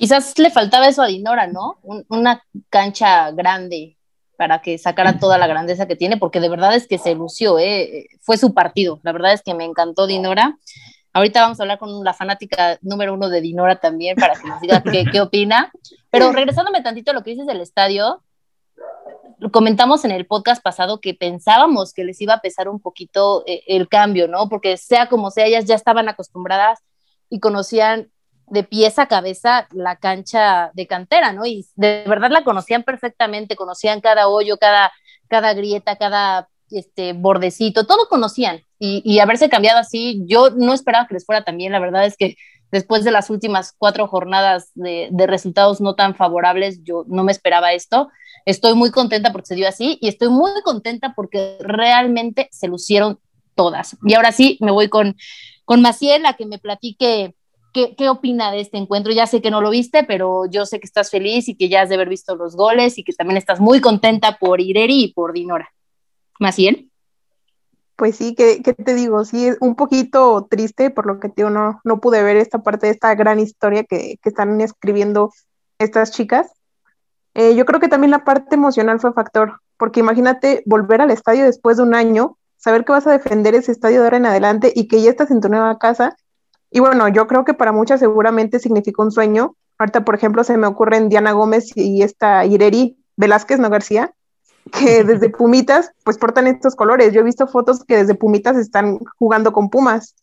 quizás 0.04 0.38
le 0.38 0.50
faltaba 0.50 0.88
eso 0.88 1.02
a 1.02 1.08
Dinora, 1.08 1.48
¿no? 1.48 1.80
Un, 1.84 2.06
una 2.10 2.44
cancha 2.70 3.32
grande 3.32 3.98
para 4.38 4.62
que 4.62 4.78
sacara 4.78 5.20
toda 5.20 5.38
la 5.38 5.48
grandeza 5.48 5.88
que 5.88 5.96
tiene, 5.96 6.18
porque 6.18 6.40
de 6.40 6.50
verdad 6.50 6.76
es 6.76 6.88
que 6.88 6.98
se 6.98 7.16
lució, 7.16 7.60
¿eh? 7.60 8.08
fue 8.20 8.38
su 8.38 8.54
partido, 8.54 9.00
la 9.04 9.12
verdad 9.12 9.34
es 9.34 9.42
que 9.44 9.54
me 9.54 9.64
encantó 9.64 10.08
Dinora. 10.08 10.58
Ahorita 11.14 11.42
vamos 11.42 11.60
a 11.60 11.64
hablar 11.64 11.78
con 11.78 12.04
la 12.04 12.14
fanática 12.14 12.80
número 12.82 13.14
uno 13.14 13.30
de 13.30 13.40
Dinora 13.40 13.80
también 13.80 14.16
para 14.16 14.34
que 14.34 14.48
nos 14.48 14.60
diga 14.60 14.82
qué, 14.82 15.22
opina. 15.22 15.72
Pero 16.10 16.32
regresándome 16.32 16.82
tantito 16.82 17.12
a 17.12 17.14
lo 17.14 17.24
que 17.24 17.32
dices 17.32 17.46
del 17.46 17.62
estadio, 17.62 18.24
comentamos 19.52 20.06
en 20.06 20.12
el 20.12 20.26
podcast 20.26 20.64
pasado 20.64 21.00
que 21.02 21.14
pensábamos 21.14 21.94
que 21.94 22.04
les 22.04 22.20
iba 22.20 22.34
a 22.34 22.42
pesar 22.42 22.68
un 22.68 22.80
poquito 22.80 23.44
eh, 23.46 23.64
el 23.68 23.88
cambio, 23.90 24.28
¿no? 24.28 24.50
Porque 24.50 24.76
sea 24.78 25.08
como 25.08 25.30
sea, 25.30 25.46
ellas 25.46 25.66
ya 25.66 25.76
estaban 25.76 26.10
acostumbradas 26.10 26.80
y 27.30 27.40
conocían 27.40 28.12
de 28.48 28.64
pies 28.64 28.98
a 28.98 29.08
cabeza 29.08 29.68
la 29.72 29.98
cancha 29.98 30.72
de 30.74 30.88
cantera, 30.88 31.32
¿no? 31.32 31.46
Y 31.46 31.68
de 31.76 32.06
verdad 32.08 32.32
la 32.32 32.44
conocían 32.44 32.82
perfectamente, 32.82 33.56
conocían 33.56 34.02
cada 34.02 34.28
hoyo, 34.30 34.58
cada, 34.58 34.92
cada 35.28 35.54
grieta, 35.54 35.96
cada 35.96 36.50
este, 36.72 37.14
bordecito, 37.14 37.86
todo 37.86 38.08
conocían. 38.10 38.62
Y, 38.80 39.20
haberse 39.20 39.48
cambiado 39.48 39.80
así, 39.80 40.24
yo 40.26 40.50
no 40.50 40.74
esperaba 40.74 41.08
que 41.08 41.14
les 41.14 41.26
fuera 41.26 41.46
también, 41.46 41.72
la 41.72 41.80
verdad 41.80 42.06
es 42.06 42.18
que 42.18 42.36
después 42.70 43.06
de 43.06 43.12
las 43.12 43.30
últimas 43.30 43.74
cuatro 43.78 44.08
jornadas 44.08 44.72
de, 44.74 45.08
de, 45.10 45.26
resultados 45.26 45.80
no 45.80 45.96
tan 45.96 46.16
favorables, 46.16 46.84
yo 46.84 47.06
no 47.08 47.24
me 47.24 47.32
esperaba 47.32 47.72
esto. 47.72 48.10
Estoy 48.46 48.74
muy 48.74 48.92
contenta 48.92 49.32
porque 49.32 49.48
se 49.48 49.56
dio 49.56 49.70
así 49.70 49.98
y 50.02 50.10
estoy 50.10 50.28
muy 50.28 50.52
contenta 50.64 51.14
porque 51.16 51.58
realmente 51.62 52.50
se 52.52 52.68
lucieron 52.68 53.20
todas. 53.56 53.96
Y 54.04 54.16
ahora 54.16 54.34
sí, 54.34 54.58
me 54.60 54.72
voy 54.72 54.90
con, 54.90 55.16
con 55.64 55.82
Maciel 55.82 56.26
a 56.26 56.34
que 56.34 56.46
me 56.46 56.60
platique 56.60 57.36
¿Qué, 57.74 57.96
¿Qué, 57.96 58.08
opina 58.08 58.52
de 58.52 58.60
este 58.60 58.78
encuentro? 58.78 59.12
Ya 59.12 59.26
sé 59.26 59.42
que 59.42 59.50
no 59.50 59.60
lo 59.60 59.72
viste, 59.72 60.04
pero 60.04 60.46
yo 60.46 60.68
sé 60.68 60.80
que 60.80 60.86
estás 60.86 61.10
feliz 61.10 61.50
y 61.50 61.56
que 61.56 61.70
ya 61.70 61.82
has 61.82 61.90
de 61.90 61.96
haber 61.96 62.08
visto 62.08 62.36
los 62.36 62.56
goles 62.56 63.00
y 63.00 63.04
que 63.04 63.14
también 63.14 63.38
estás 63.38 63.60
muy 63.60 63.82
contenta 63.82 64.38
por 64.38 64.62
Ireri 64.62 65.06
y 65.06 65.14
por 65.14 65.34
Dinora. 65.34 65.74
¿Maciel? 66.40 66.90
Pues 67.96 68.16
sí, 68.16 68.36
¿qué, 68.36 68.62
¿qué, 68.64 68.74
te 68.74 68.96
digo? 68.96 69.24
Sí, 69.24 69.48
es 69.48 69.58
un 69.62 69.76
poquito 69.76 70.48
triste 70.50 70.90
por 70.90 71.06
lo 71.06 71.20
que 71.20 71.30
tío 71.30 71.50
no, 71.50 71.80
no 71.84 72.02
pude 72.02 72.24
ver 72.24 72.38
esta 72.38 72.60
parte 72.64 72.88
de 72.88 72.94
esta 72.94 73.14
gran 73.16 73.40
historia 73.40 73.84
que, 73.84 74.18
que 74.22 74.30
están 74.30 74.60
escribiendo 74.62 75.32
estas 75.78 76.12
chicas. 76.12 76.52
Eh, 77.36 77.56
yo 77.56 77.66
creo 77.66 77.80
que 77.80 77.88
también 77.88 78.12
la 78.12 78.24
parte 78.24 78.56
emocional 78.56 79.00
fue 79.00 79.14
factor, 79.14 79.60
porque 79.78 80.00
imagínate 80.00 80.64
volver 80.66 81.02
al 81.02 81.12
estadio 81.12 81.46
después 81.46 81.78
de 81.78 81.84
un 81.84 81.96
año, 81.96 82.38
saber 82.58 82.86
que 82.86 82.92
vas 82.92 83.08
a 83.08 83.12
defender 83.12 83.56
ese 83.56 83.72
estadio 83.72 84.00
de 84.00 84.06
ahora 84.06 84.18
en 84.18 84.26
adelante 84.26 84.72
y 84.76 84.88
que 84.88 85.02
ya 85.02 85.10
estás 85.10 85.32
en 85.32 85.42
tu 85.42 85.50
nueva 85.50 85.78
casa 85.78 86.16
y 86.76 86.80
bueno, 86.80 87.08
yo 87.08 87.28
creo 87.28 87.46
que 87.46 87.54
para 87.54 87.72
muchas 87.72 88.00
seguramente 88.00 88.58
significó 88.58 89.04
un 89.04 89.12
sueño. 89.12 89.56
Ahorita, 89.78 90.04
por 90.04 90.16
ejemplo, 90.16 90.44
se 90.44 90.58
me 90.58 90.66
ocurren 90.66 91.08
Diana 91.08 91.32
Gómez 91.32 91.72
y 91.76 92.02
esta 92.02 92.46
Ireri 92.46 92.98
Velázquez, 93.16 93.60
no 93.60 93.70
García, 93.70 94.12
que 94.72 95.04
desde 95.04 95.30
Pumitas 95.30 95.92
pues 96.04 96.18
portan 96.18 96.48
estos 96.48 96.76
colores. 96.76 97.14
Yo 97.14 97.22
he 97.22 97.24
visto 97.24 97.48
fotos 97.48 97.84
que 97.84 97.98
desde 97.98 98.16
Pumitas 98.16 98.58
están 98.58 99.00
jugando 99.18 99.52
con 99.52 99.70
Pumas. 99.70 100.16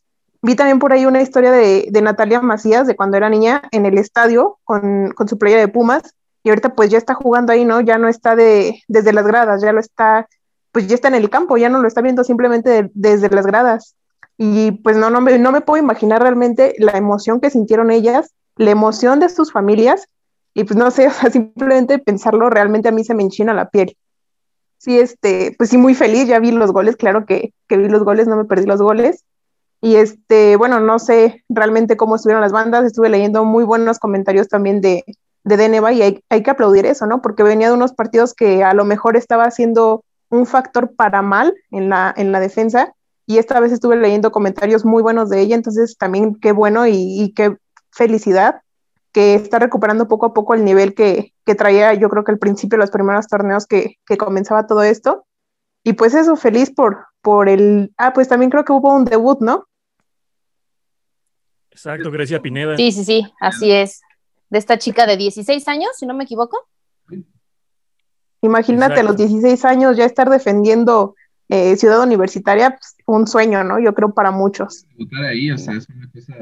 Vi 0.43 0.55
también 0.57 0.79
por 0.79 0.93
ahí 0.93 1.05
una 1.05 1.21
historia 1.21 1.53
de, 1.53 1.89
de 1.91 2.03
Natalia 2.03 2.41
Macías 2.41 2.87
de 2.87 2.97
cuando 2.97 3.17
era 3.17 3.29
niña 3.29 3.63
en 3.73 3.85
el 3.85 3.99
estadio 3.99 4.59
con, 4.65 5.13
con, 5.13 5.29
su 5.29 5.39
playa 5.39 5.59
de 5.59 5.69
Pumas 5.69 6.15
y 6.43 6.49
ahorita 6.49 6.75
pues 6.75 6.89
ya 6.89 6.97
está 6.97 7.15
jugando 7.15 7.53
ahí, 7.53 7.65
¿no? 7.65 7.81
Ya 7.81 7.99
no 7.99 8.09
está 8.09 8.35
de, 8.35 8.83
desde 8.89 9.13
las 9.13 9.27
gradas, 9.27 9.61
ya 9.61 9.73
lo 9.73 9.81
está, 9.81 10.27
pues 10.73 10.87
ya 10.87 10.95
está 10.95 11.09
en 11.09 11.15
el 11.15 11.29
campo, 11.29 11.59
ya 11.59 11.69
no 11.69 11.83
lo 11.83 11.89
está 11.89 12.01
viendo 12.01 12.25
simplemente 12.25 12.71
de, 12.71 12.91
desde 12.95 13.29
las 13.29 13.47
gradas. 13.47 13.95
Y 14.39 14.73
pues 14.73 14.97
no, 14.97 15.11
no 15.11 15.21
me, 15.21 15.39
no 15.39 15.53
me 15.53 15.61
puedo 15.61 15.83
imaginar 15.83 16.23
realmente 16.23 16.75
la 16.79 16.93
emoción 16.93 17.41
que 17.41 17.51
sintieron 17.51 17.91
ellas, 17.91 18.33
la 18.57 18.71
emoción 18.71 19.21
de 19.21 19.29
sus 19.29 19.53
familias, 19.53 20.09
y 20.55 20.65
pues 20.65 20.77
no 20.77 20.91
sé, 20.91 21.07
o 21.09 21.11
sea, 21.11 21.31
simplemente 21.31 21.99
pensarlo 21.99 22.49
realmente 22.49 22.89
a 22.89 22.93
mí 22.93 23.05
se 23.05 23.15
me 23.15 23.23
enchina 23.23 23.53
la 23.53 23.69
piel. 23.69 23.97
Sí, 24.81 24.99
este, 24.99 25.55
pues 25.59 25.69
sí, 25.69 25.77
muy 25.77 25.95
feliz, 25.95 26.27
ya 26.27 26.39
vi 26.39 26.53
los 26.53 26.73
goles, 26.73 26.97
claro 26.97 27.27
que, 27.27 27.53
que 27.69 27.77
vi 27.77 27.87
los 27.87 28.03
goles, 28.03 28.27
no 28.27 28.37
me 28.37 28.47
perdí 28.47 28.65
los 28.65 28.81
goles. 28.81 29.27
Y 29.83 29.97
este, 29.97 30.57
bueno, 30.57 30.81
no 30.81 30.99
sé 30.99 31.45
realmente 31.51 31.99
cómo 31.99 32.17
estuvieron 32.17 32.41
las 32.41 32.53
bandas, 32.53 32.87
estuve 32.87 33.11
leyendo 33.11 33.45
muy 33.45 33.63
buenos 33.65 33.99
comentarios 33.99 34.49
también 34.49 34.81
de, 34.81 35.05
de 35.45 35.57
Deneva 35.59 35.93
y 35.93 36.01
hay, 36.01 36.25
hay, 36.31 36.43
que 36.43 36.51
aplaudir 36.51 36.87
eso, 36.87 37.05
¿no? 37.05 37.21
Porque 37.21 37.43
venía 37.43 37.69
de 37.69 37.75
unos 37.75 37.93
partidos 37.93 38.33
que 38.33 38.65
a 38.65 38.73
lo 38.73 38.87
mejor 38.87 39.19
estaba 39.19 39.45
haciendo 39.45 40.03
un 40.31 40.47
factor 40.47 40.95
para 40.95 41.21
mal 41.21 41.55
en 41.71 41.91
la, 41.91 42.15
en 42.17 42.33
la 42.33 42.41
defensa 42.41 42.95
y 43.27 43.37
esta 43.37 43.61
vez 43.61 43.73
estuve 43.73 43.97
leyendo 43.97 44.33
comentarios 44.33 44.87
muy 44.87 45.03
buenos 45.03 45.29
de 45.29 45.41
ella, 45.41 45.57
entonces 45.57 45.99
también 45.99 46.37
qué 46.37 46.53
bueno 46.53 46.87
y 46.87 47.35
qué 47.37 47.55
felicidad 47.91 48.63
que 49.13 49.35
está 49.35 49.59
recuperando 49.59 50.09
poco 50.09 50.27
a 50.27 50.35
poco 50.35 50.55
el 50.55 50.65
nivel 50.65 50.95
que, 50.95 51.33
que 51.45 51.55
traía 51.55 51.95
yo 51.95 52.09
creo 52.09 52.25
que 52.25 52.33
al 52.33 52.39
principio 52.39 52.77
de 52.77 52.83
los 52.83 52.91
primeros 52.91 53.27
torneos 53.27 53.67
que, 53.67 53.97
que, 54.07 54.17
comenzaba 54.17 54.67
todo 54.67 54.83
esto. 54.83 55.27
Y 55.83 55.95
pues 55.95 56.15
eso, 56.15 56.37
feliz 56.37 56.71
por, 56.71 57.07
por 57.23 57.49
el... 57.49 57.93
Ah, 57.97 58.13
pues 58.13 58.29
también 58.29 58.51
creo 58.51 58.65
que 58.65 58.73
hubo 58.73 58.95
un 58.95 59.05
debut, 59.05 59.41
¿no? 59.41 59.67
Exacto, 61.71 62.11
Grecia 62.11 62.43
Pineda. 62.43 62.77
Sí, 62.77 62.93
sí, 62.93 63.05
sí, 63.05 63.33
así 63.41 63.73
es. 63.73 64.03
De 64.51 64.59
esta 64.59 64.79
chica 64.79 65.07
de 65.07 65.17
16 65.17 65.67
años, 65.69 65.91
si 65.97 66.07
no 66.07 66.15
me 66.15 66.25
equivoco. 66.25 66.69
Imagínate 68.43 68.95
Exacto. 68.95 69.01
a 69.01 69.13
los 69.13 69.17
16 69.17 69.65
años 69.65 69.97
ya 69.97 70.05
estar 70.05 70.29
defendiendo 70.29 71.15
eh, 71.49 71.77
ciudad 71.77 72.03
universitaria, 72.03 72.71
pues, 72.71 72.97
un 73.07 73.27
sueño, 73.27 73.65
¿no? 73.65 73.79
Yo 73.81 73.95
creo 73.95 74.13
para 74.13 74.31
muchos. 74.31 74.87
Ahí, 75.29 75.51
o 75.51 75.59
sea, 75.59 75.75
es 75.75 75.89
una 75.89 76.11
cosa 76.11 76.35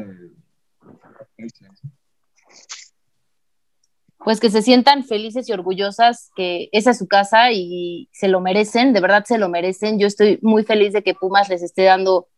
pues 4.28 4.40
que 4.40 4.50
se 4.50 4.61
sientan 4.61 5.04
felices 5.04 5.49
y 5.49 5.54
orgullosas 5.54 6.30
que 6.37 6.68
esa 6.73 6.90
es 6.90 6.99
su 6.99 7.08
casa 7.08 7.50
y 7.50 8.11
se 8.12 8.28
lo 8.28 8.42
merecen, 8.42 8.92
de 8.92 9.00
verdad 9.00 9.25
se 9.25 9.38
lo 9.38 9.49
merecen. 9.49 9.99
Yo 9.99 10.06
estoy 10.06 10.38
muy 10.42 10.64
feliz 10.64 10.92
de 10.92 11.02
que 11.02 11.14
Pumas 11.14 11.49
les 11.49 11.62
esté 11.62 11.85
dando 11.85 12.28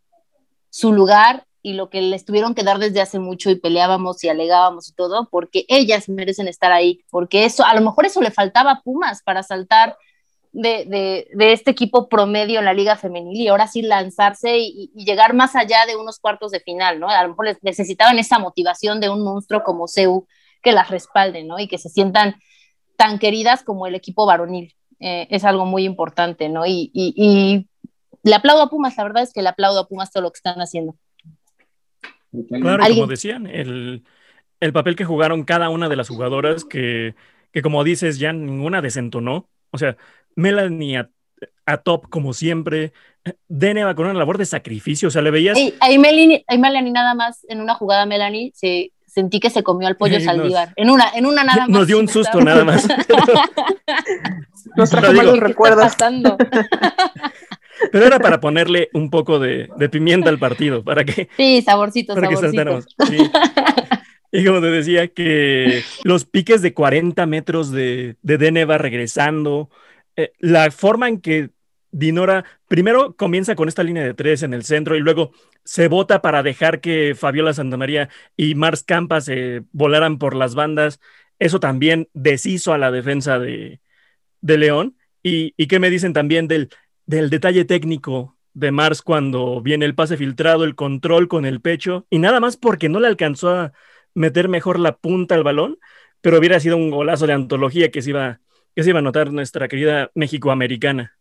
su 0.69 0.93
lugar 0.93 1.47
y 1.63 1.73
lo 1.73 1.91
que 1.91 2.01
les 2.01 2.25
tuvieron 2.25 2.55
que 2.55 2.63
dar 2.63 2.79
desde 2.79 3.01
hace 3.01 3.19
mucho 3.19 3.51
y 3.51 3.57
peleábamos 3.57 4.23
y 4.23 4.29
alegábamos 4.29 4.89
y 4.89 4.93
todo, 4.93 5.29
porque 5.33 5.65
ellas 5.67 6.09
merecen 6.09 6.47
estar 6.47 6.71
ahí, 6.71 7.01
porque 7.11 7.45
eso, 7.45 7.65
a 7.65 7.75
lo 7.75 7.81
mejor 7.81 8.07
eso 8.07 8.23
le 8.23 8.31
faltaba 8.31 8.71
a 8.71 8.83
Pumas 8.83 9.25
para 9.25 9.43
saltar 9.43 9.97
de, 10.53 11.27
este 11.41 11.73
equipo 11.73 12.09
promedio 12.09 12.61
en 12.61 12.67
la 12.67 12.73
liga 12.73 12.95
femenil 12.95 13.37
y 13.37 13.49
ahora 13.49 13.67
sí 13.67 13.83
lanzarse 13.83 14.59
y, 14.59 14.93
llegar 14.95 15.35
más 15.35 15.57
allá 15.57 15.87
de 15.87 15.97
unos 15.97 16.21
cuartos 16.21 16.53
de 16.53 16.61
final, 16.61 17.01
¿no? 17.01 17.09
A 17.09 17.21
lo 17.25 17.31
mejor 17.31 17.59
necesitaban 17.63 18.21
esa 18.21 18.39
motivación 18.39 19.01
de 19.01 19.09
un 19.09 19.25
monstruo 19.25 19.65
como 19.65 19.89
CEU 19.89 20.29
que 20.63 20.73
las 20.73 20.91
respalde, 20.91 21.45
¿no? 21.45 21.59
Y 21.59 21.69
que 21.69 21.79
se 21.79 21.89
sientan 21.89 22.37
tan 22.97 23.19
queridas 23.19 23.63
como 23.63 23.87
el 23.87 23.95
equipo 23.95 24.27
varonil. 24.27 24.75
Eh, 25.01 25.27
es 25.31 25.45
algo 25.45 25.65
muy 25.65 25.85
importante, 25.85 26.49
¿no? 26.49 26.67
Y, 26.67 26.91
y, 26.93 27.67
le 28.23 28.35
aplaudo 28.35 28.63
a 28.63 28.69
Pumas, 28.69 28.95
la 28.99 29.05
verdad 29.05 29.23
es 29.23 29.33
que 29.33 29.41
le 29.41 29.49
aplaudo 29.49 29.81
a 29.81 29.89
Pumas 29.89 30.13
todo 30.13 30.23
lo 30.23 30.31
que 30.31 30.37
están 30.37 30.61
haciendo. 30.61 30.95
Claro, 32.51 32.85
como 32.87 33.07
decían, 33.07 33.47
el, 33.47 34.05
el, 34.61 34.73
papel 34.75 34.95
que 34.97 35.07
jugaron 35.07 35.45
cada 35.45 35.71
una 35.71 35.89
de 35.89 35.97
las 35.97 36.09
jugadoras, 36.09 36.67
que, 36.67 37.15
que 37.51 37.63
como 37.63 37.83
dices, 37.83 38.19
ya 38.19 38.35
ninguna 38.35 38.83
desentonó. 38.83 39.49
O 39.71 39.79
sea, 39.79 39.97
Melanie 40.37 40.99
a, 41.67 41.77
top 41.79 42.09
como 42.11 42.35
siempre. 42.35 42.93
Dene 43.49 43.85
va 43.85 43.95
con 43.95 44.07
una 44.07 44.19
labor 44.19 44.39
de 44.39 44.47
sacrificio, 44.47 45.09
o 45.09 45.11
sea, 45.11 45.23
le 45.23 45.31
veías. 45.31 45.59
Ahí, 45.81 45.99
Melanie, 45.99 46.45
Melanie 46.59 46.93
nada 46.93 47.15
más 47.15 47.45
en 47.49 47.61
una 47.61 47.75
jugada, 47.75 48.07
Melanie, 48.07 48.53
se, 48.55 48.93
sentí 49.13 49.41
que 49.41 49.51
se 49.51 49.63
comió 49.63 49.89
al 49.89 49.97
pollo 49.97 50.21
Saldívar. 50.21 50.73
En 50.77 50.91
una, 50.91 51.11
en 51.15 51.27
una 51.27 51.45
nada 51.45 51.63
más. 51.63 51.69
Nos 51.69 51.87
dio 51.87 51.99
un 51.99 52.09
susto 52.09 52.41
nada 52.41 52.65
más. 52.65 52.87
nos 54.77 54.91
trajo 54.91 55.13
malos 55.13 55.41
recuerdos. 55.41 55.93
Pero 57.93 58.07
era 58.07 58.19
para 58.19 58.41
ponerle 58.41 58.91
un 58.93 59.09
poco 59.11 59.39
de, 59.39 59.69
pimienta 59.91 60.29
al 60.29 60.39
partido, 60.39 60.85
para 60.85 61.05
que. 61.05 61.29
Sí, 61.37 61.63
saborcito, 61.63 62.15
para 62.15 62.29
saborcito. 62.31 62.89
Que 63.09 63.31
Y 64.33 64.45
como 64.45 64.61
te 64.61 64.67
decía, 64.67 65.09
que 65.09 65.83
los 66.05 66.25
piques 66.25 66.63
de 66.63 66.75
40 66.75 67.25
metros 67.27 67.71
de, 67.73 68.17
de 68.23 68.39
Dene 68.39 68.65
va 68.67 68.79
regresando, 68.79 69.71
eh, 70.17 70.33
la 70.39 70.71
forma 70.71 71.09
en 71.09 71.21
que 71.21 71.51
Dinora 71.93 72.45
primero 72.69 73.17
comienza 73.17 73.55
con 73.55 73.69
esta 73.69 73.83
línea 73.83 74.05
de 74.05 74.15
tres 74.15 74.43
en 74.43 74.55
el 74.55 74.65
centro 74.65 74.97
y 74.97 75.01
luego 75.01 75.33
se 75.65 75.89
vota 75.89 76.23
para 76.23 76.43
dejar 76.43 76.81
que 76.81 77.15
Fabiola 77.15 77.53
Santamaría 77.53 78.09
y 78.37 78.55
Mars 78.55 78.83
Campas 78.85 79.25
se 79.25 79.63
volaran 79.73 80.19
por 80.19 80.37
las 80.37 80.55
bandas. 80.55 81.01
Eso 81.39 81.61
también 81.61 82.09
deshizo 82.13 82.73
a 82.73 82.79
la 82.79 82.91
defensa 82.91 83.39
de, 83.39 83.81
León. 84.43 84.97
¿Y, 85.23 85.55
¿Y, 85.57 85.67
qué 85.67 85.79
me 85.79 85.91
dicen 85.91 86.13
también 86.13 86.49
del, 86.49 86.71
del 87.07 87.31
detalle 87.31 87.65
técnico 87.65 88.37
de 88.55 88.73
Mars 88.73 89.03
cuando 89.03 89.61
viene 89.61 89.85
el 89.85 89.95
pase 89.95 90.17
filtrado, 90.17 90.65
el 90.65 90.75
control 90.75 91.29
con 91.29 91.45
el 91.45 91.61
pecho? 91.61 92.07
Y 92.11 92.19
nada 92.19 92.41
más 92.41 92.57
porque 92.57 92.89
no 92.89 93.01
le 93.01 93.09
alcanzó 93.09 93.51
a 93.51 93.73
meter 94.15 94.49
mejor 94.49 94.79
la 94.79 94.97
punta 94.97 95.35
al 95.35 95.45
balón, 95.45 95.79
pero 96.21 96.39
hubiera 96.39 96.61
sido 96.61 96.77
un 96.77 96.91
golazo 96.91 97.27
de 97.27 97.33
antología 97.35 97.91
que 97.91 98.03
se 98.03 98.11
iba 98.11 98.41
¿Qué 98.75 98.85
se 98.85 98.91
iba 98.91 99.01
a 99.01 99.03
notar 99.03 99.33
nuestra 99.33 99.69
querida 99.69 100.11
México-americana? 100.15 101.19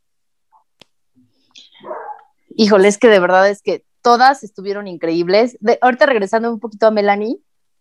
Híjole, 2.62 2.90
es 2.90 2.98
que 2.98 3.08
de 3.08 3.22
verdad 3.22 3.50
es 3.50 3.62
que 3.62 3.86
todas 4.02 4.44
estuvieron 4.44 4.86
increíbles. 4.86 5.58
ahorita 5.80 6.06
regresando 6.06 6.52
un 6.52 6.60
poquito 6.60 6.88
a 6.88 6.92
Melanie, 6.92 7.38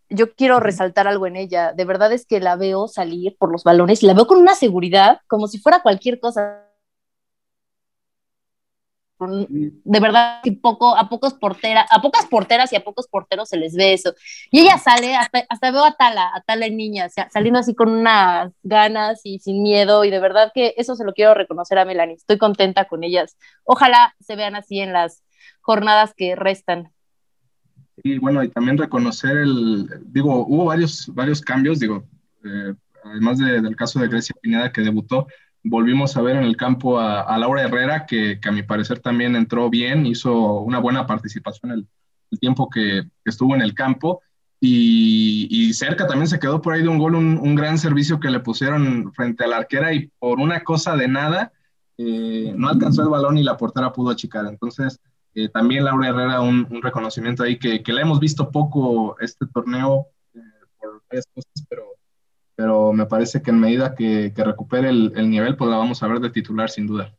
yo 0.08 0.32
quiero 0.36 0.60
resaltar 0.60 1.08
algo 1.08 1.26
en 1.26 1.34
ella. 1.34 1.72
De 1.72 1.84
verdad 1.84 2.12
es 2.12 2.24
que 2.24 2.38
la 2.38 2.54
veo 2.54 2.86
salir 2.86 3.36
por 3.40 3.50
los 3.50 3.64
balones 3.64 4.04
y 4.04 4.06
la 4.06 4.14
veo 4.14 4.28
con 4.28 4.38
una 4.38 4.54
seguridad 4.54 5.18
como 5.26 5.48
si 5.48 5.58
fuera 5.58 5.82
cualquier 5.82 6.20
cosa 6.20 6.67
de 9.18 10.00
verdad 10.00 10.40
que 10.42 10.52
poco, 10.52 10.96
a 10.96 11.08
pocos 11.08 11.34
porteras, 11.34 11.86
a 11.90 12.00
pocas 12.00 12.26
porteras 12.26 12.72
y 12.72 12.76
a 12.76 12.84
pocos 12.84 13.08
porteros 13.08 13.48
se 13.48 13.56
les 13.56 13.74
ve 13.74 13.92
eso. 13.92 14.14
Y 14.50 14.60
ella 14.60 14.78
sale, 14.78 15.16
hasta, 15.16 15.70
veo 15.72 15.84
a 15.84 15.96
Tala, 15.96 16.30
a 16.34 16.40
Tala 16.42 16.66
en 16.66 16.76
niña, 16.76 17.08
saliendo 17.30 17.58
así 17.58 17.74
con 17.74 17.90
unas 17.90 18.52
ganas 18.62 19.20
y 19.24 19.38
sin 19.40 19.62
miedo, 19.62 20.04
y 20.04 20.10
de 20.10 20.20
verdad 20.20 20.52
que 20.54 20.74
eso 20.76 20.94
se 20.94 21.04
lo 21.04 21.14
quiero 21.14 21.34
reconocer 21.34 21.78
a 21.78 21.84
Melanie, 21.84 22.16
estoy 22.16 22.38
contenta 22.38 22.86
con 22.86 23.02
ellas. 23.02 23.36
Ojalá 23.64 24.14
se 24.20 24.36
vean 24.36 24.54
así 24.54 24.80
en 24.80 24.92
las 24.92 25.24
jornadas 25.60 26.14
que 26.16 26.36
restan. 26.36 26.92
Y 28.02 28.18
bueno, 28.18 28.42
y 28.44 28.48
también 28.48 28.78
reconocer 28.78 29.36
el, 29.36 29.88
digo, 30.06 30.46
hubo 30.46 30.66
varios, 30.66 31.12
varios 31.12 31.40
cambios, 31.40 31.80
digo, 31.80 32.04
eh, 32.44 32.74
además 33.04 33.38
del 33.38 33.74
caso 33.74 33.98
de 33.98 34.08
Grecia 34.08 34.36
Pineda 34.40 34.72
que 34.72 34.82
debutó, 34.82 35.26
volvimos 35.62 36.16
a 36.16 36.22
ver 36.22 36.36
en 36.36 36.44
el 36.44 36.56
campo 36.56 36.98
a, 36.98 37.36
Laura 37.38 37.62
Herrera, 37.62 38.06
que, 38.06 38.38
a 38.42 38.52
mi 38.52 38.62
parecer 38.62 39.00
también 39.00 39.36
entró 39.36 39.70
bien, 39.70 40.06
hizo 40.06 40.60
una 40.60 40.78
buena 40.78 41.06
participación 41.06 41.72
el, 41.72 41.86
el 42.30 42.38
tiempo 42.38 42.68
que, 42.68 43.04
estuvo 43.24 43.54
en 43.54 43.62
el 43.62 43.74
campo. 43.74 44.22
Y, 44.60 45.72
cerca 45.74 46.06
también 46.06 46.26
se 46.26 46.40
quedó 46.40 46.60
por 46.60 46.74
ahí 46.74 46.82
de 46.82 46.88
un 46.88 46.98
gol, 46.98 47.14
un, 47.14 47.54
gran 47.54 47.78
servicio 47.78 48.18
que 48.18 48.30
le 48.30 48.40
pusieron 48.40 49.12
frente 49.12 49.44
a 49.44 49.46
la 49.46 49.58
arquera 49.58 49.92
y 49.92 50.10
por 50.18 50.40
una 50.40 50.64
cosa 50.64 50.96
de 50.96 51.06
nada 51.06 51.52
eh, 51.96 52.52
no 52.56 52.68
alcanzó 52.68 53.02
el 53.02 53.08
balón 53.08 53.38
y 53.38 53.44
la 53.44 53.56
portera 53.56 53.92
pudo 53.92 54.10
achicar. 54.10 54.46
Entonces, 54.46 54.98
eh, 55.34 55.48
también 55.48 55.84
Laura 55.84 56.08
Herrera, 56.08 56.40
un, 56.40 56.66
reconocimiento 56.82 57.44
ahí 57.44 57.58
que, 57.58 57.82
que, 57.82 57.92
le 57.92 58.02
hemos 58.02 58.18
visto 58.18 58.50
poco 58.50 59.16
este 59.20 59.46
torneo 59.46 60.08
eh, 60.34 60.40
por 60.80 61.02
varias 61.08 61.26
cosas, 61.32 61.66
pero 61.68 61.97
pero 62.58 62.92
me 62.92 63.06
parece 63.06 63.40
que 63.40 63.52
en 63.52 63.60
medida 63.60 63.94
que, 63.94 64.32
recupere 64.34 64.88
el, 64.88 65.30
nivel, 65.30 65.56
pues 65.56 65.70
la 65.70 65.76
vamos 65.76 66.02
a 66.02 66.08
ver 66.08 66.18
de 66.18 66.28
titular 66.28 66.68
sin 66.68 66.88
duda. 66.88 67.14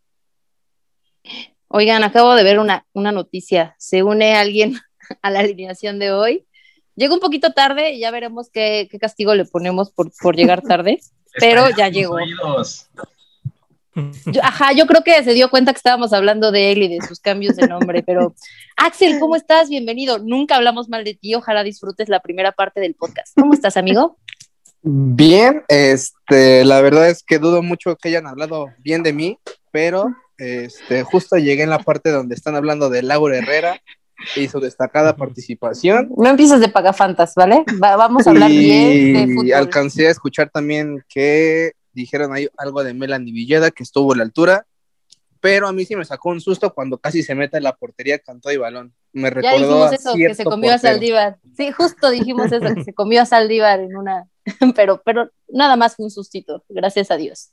Oigan, 1.69 2.04
acabo 2.04 2.36
de 2.36 2.43
ver 2.43 2.60
una, 2.60 2.84
noticia. 2.93 3.73
Se 3.80 4.04
une 4.04 4.36
alguien 4.36 4.78
a 5.21 5.32
la 5.32 5.39
alineación 5.39 5.97
de 5.97 6.12
hoy. 6.12 6.45
Llegó 6.93 7.13
un 7.13 7.21
poquito 7.21 7.54
tarde 7.54 7.93
y 7.93 8.02
ya 8.02 8.12
veremos 8.12 8.49
qué, 8.49 8.89
castigo 8.99 9.34
le 9.34 9.45
ponemos 9.45 9.91
por, 9.91 10.36
llegar 10.36 10.62
tarde, 10.62 10.99
pero 11.39 11.69
ya 11.69 11.88
llegó. 11.88 12.17
ajá, 14.43 14.73
yo 14.73 14.88
creo 14.88 15.06
que 15.06 15.23
se 15.23 15.34
dio 15.34 15.49
cuenta 15.49 15.71
que 15.71 15.78
estábamos 15.78 16.12
hablando 16.12 16.52
de 16.52 16.73
él 16.73 16.84
y 16.84 16.89
de 16.89 17.08
sus 17.08 17.21
cambios 17.21 17.56
de 17.56 17.65
nombre, 17.65 18.04
pero 18.04 18.36
Axel, 18.75 19.17
¿cómo 19.21 19.38
estás? 19.38 19.69
Bienvenido. 19.69 20.19
Nunca 20.19 20.58
hablamos 20.58 20.89
mal 20.89 21.06
de 21.06 21.13
ti, 21.13 21.34
ojalá 21.34 21.63
disfrutes 21.63 22.10
la 22.10 22.19
primera 22.19 22.52
parte 22.52 22.82
del 22.82 22.95
podcast. 22.95 23.39
¿Cómo 23.39 23.54
estás, 23.54 23.78
amigo? 23.78 24.17
Bien, 24.82 25.63
este, 25.68 26.63
la 26.63 26.82
verdad 26.82 27.10
es 27.10 27.24
que 27.24 27.39
dudo 27.39 27.62
mucho 27.62 27.96
que 27.96 28.10
hayan 28.10 28.28
hablado 28.28 28.68
bien 28.80 29.04
de 29.04 29.13
mí, 29.13 29.38
pero 29.72 30.08
este, 30.38 31.04
justo 31.04 31.36
llegué 31.38 31.63
en 31.63 31.70
la 31.70 31.80
parte 31.80 32.12
donde 32.12 32.36
están 32.36 32.56
hablando 32.56 32.89
de 32.89 33.04
Laura 33.04 33.38
Herrera 33.38 33.82
y 34.36 34.48
su 34.48 34.60
destacada 34.60 35.15
participación. 35.15 36.10
No 36.18 36.30
empieces 36.30 36.62
de 36.62 36.70
pagafantas, 36.70 37.36
¿vale? 37.36 37.63
vamos 37.80 38.26
a 38.26 38.30
hablar 38.30 38.50
bien 38.50 39.13
de 39.13 39.34
fútbol. 39.34 39.48
Y 39.48 39.52
alcancé 39.52 40.08
a 40.08 40.12
escuchar 40.12 40.50
también 40.50 41.04
que 41.10 41.74
dijeron 41.92 42.34
ahí 42.34 42.48
algo 42.58 42.84
de 42.84 42.94
Melanie 42.94 43.34
Villeda, 43.34 43.72
que 43.72 43.84
estuvo 43.84 44.13
a 44.13 44.18
la 44.18 44.24
altura, 44.24 44.65
pero 45.42 45.68
a 45.68 45.74
mí 45.74 45.86
sí 45.86 45.96
me 45.96 46.06
sacó 46.06 46.30
un 46.30 46.42
susto 46.42 46.74
cuando 46.74 46.98
casi 46.98 47.24
se 47.24 47.36
mete 47.36 47.58
en 47.58 47.63
la 47.63 47.76
portería 47.76 48.20
cantó 48.20 48.52
y 48.52 48.58
balón. 48.58 48.94
Me 49.13 49.30
recordó 49.30 49.52
ya 49.52 49.58
dijimos 49.58 49.94
eso, 49.94 50.13
que 50.15 50.36
se 50.36 50.44
comió 50.44 50.74
a 50.74 50.78
Saldívar. 50.78 51.38
Sí, 51.56 51.72
justo 51.72 52.10
dijimos 52.10 52.52
eso, 52.52 52.76
que 52.76 52.84
se 52.84 52.94
comió 52.94 53.22
a 53.22 53.26
Saldívar 53.26 53.80
en 53.80 53.96
una 53.96 54.28
pero, 54.76 55.02
pero 55.04 55.30
nada 55.48 55.76
más 55.76 55.96
fue 55.96 56.06
un 56.06 56.12
sustito, 56.12 56.64
gracias 56.70 57.12
a 57.12 57.18
Dios. 57.18 57.52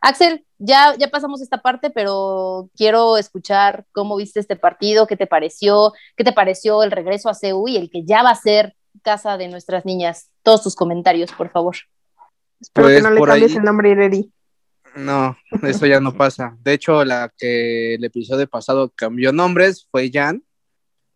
Axel, 0.00 0.44
ya, 0.58 0.94
ya 0.98 1.08
pasamos 1.08 1.40
esta 1.40 1.62
parte, 1.62 1.88
pero 1.88 2.68
quiero 2.76 3.16
escuchar 3.16 3.86
cómo 3.92 4.16
viste 4.16 4.38
este 4.38 4.54
partido, 4.54 5.06
qué 5.06 5.16
te 5.16 5.26
pareció, 5.26 5.94
qué 6.14 6.24
te 6.24 6.32
pareció 6.32 6.82
el 6.82 6.90
regreso 6.90 7.30
a 7.30 7.34
CEU 7.34 7.68
y 7.68 7.78
el 7.78 7.90
que 7.90 8.04
ya 8.04 8.22
va 8.22 8.30
a 8.30 8.34
ser 8.34 8.76
casa 9.02 9.38
de 9.38 9.48
nuestras 9.48 9.86
niñas. 9.86 10.28
Todos 10.42 10.62
tus 10.62 10.76
comentarios, 10.76 11.32
por 11.32 11.48
favor. 11.50 11.76
Espero 12.60 12.88
que 12.88 12.94
pues 12.94 13.02
no 13.02 13.10
le 13.10 13.22
cambies 13.22 13.56
el 13.56 13.62
nombre 13.62 13.90
Ireri. 13.90 14.30
No, 14.94 15.36
eso 15.62 15.86
ya 15.86 16.00
no 16.00 16.12
pasa. 16.12 16.56
De 16.60 16.74
hecho, 16.74 17.04
la 17.04 17.32
que 17.36 17.94
el 17.94 18.04
episodio 18.04 18.46
pasado 18.46 18.92
cambió 18.94 19.32
nombres 19.32 19.88
fue 19.90 20.10
Jan 20.12 20.42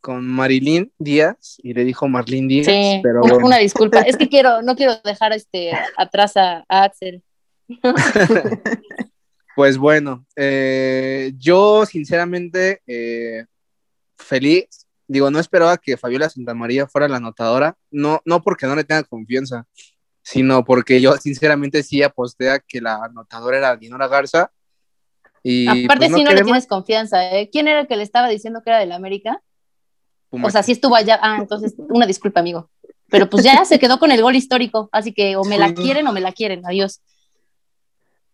con 0.01 0.27
Marilyn 0.27 0.93
Díaz 0.99 1.57
y 1.63 1.75
le 1.75 1.85
dijo 1.85 2.09
Marlene 2.09 2.49
Díaz. 2.49 2.67
Sí, 2.67 3.01
pero 3.03 3.23
una, 3.45 3.59
disculpa. 3.59 4.01
Es 4.01 4.17
que 4.17 4.29
quiero, 4.29 4.63
no 4.63 4.77
quiero 4.77 4.95
dejar 5.05 5.33
este 5.33 5.73
atrás 5.97 6.37
a, 6.37 6.65
Axel. 6.69 7.23
pues 9.57 9.77
bueno, 9.77 10.27
eh, 10.37 11.33
yo 11.37 11.85
sinceramente 11.87 12.83
eh, 12.87 13.45
feliz. 14.17 14.87
Digo, 15.07 15.31
no 15.31 15.41
esperaba 15.41 15.79
que 15.79 15.97
Fabiola 15.97 16.29
Santamaría 16.29 16.87
fuera 16.87 17.09
la 17.09 17.17
anotadora, 17.17 17.79
no, 17.91 18.21
no 18.27 18.43
porque 18.43 18.67
no 18.67 18.77
le 18.77 18.85
tenga 18.85 19.05
confianza, 19.05 19.67
sino 20.23 20.67
porque 20.67 21.01
yo 21.01 21.17
sinceramente 21.17 21.83
sí 21.83 22.03
aposté 22.03 22.51
a 22.51 22.59
que 22.59 22.83
la 22.83 22.97
anotadora 23.05 23.57
era 23.57 23.77
Dinora 23.77 24.07
Garza. 24.07 24.53
Y 25.43 25.67
Aparte, 25.67 26.09
pues, 26.09 26.19
si 26.19 26.25
no 26.25 26.33
le 26.33 26.43
tienes 26.43 26.67
confianza, 26.67 27.39
¿eh? 27.39 27.49
¿quién 27.51 27.69
era 27.69 27.81
el 27.81 27.87
que 27.87 27.97
le 27.97 28.03
estaba 28.03 28.29
diciendo 28.29 28.61
que 28.63 28.69
era 28.69 28.81
del 28.81 28.93
América? 28.93 29.41
O 30.31 30.51
sea, 30.51 30.63
sí 30.63 30.73
estuvo 30.73 30.95
allá. 30.95 31.19
Ah, 31.23 31.39
entonces, 31.39 31.75
una 31.79 32.07
disculpa, 32.07 32.41
amigo. 32.41 32.71
Pero 33.11 33.31
pues 33.31 33.45
ya 33.45 33.65
se 33.65 33.79
quedó 33.79 33.99
con 33.99 34.11
el 34.11 34.21
gol 34.21 34.37
histórico, 34.37 34.89
así 34.93 35.13
que 35.13 35.37
o 35.37 35.45
me 35.45 35.59
la 35.59 35.73
quieren 35.73 36.07
o 36.07 36.13
me 36.13 36.21
la 36.21 36.33
quieren. 36.33 36.67
Adiós. 36.67 37.01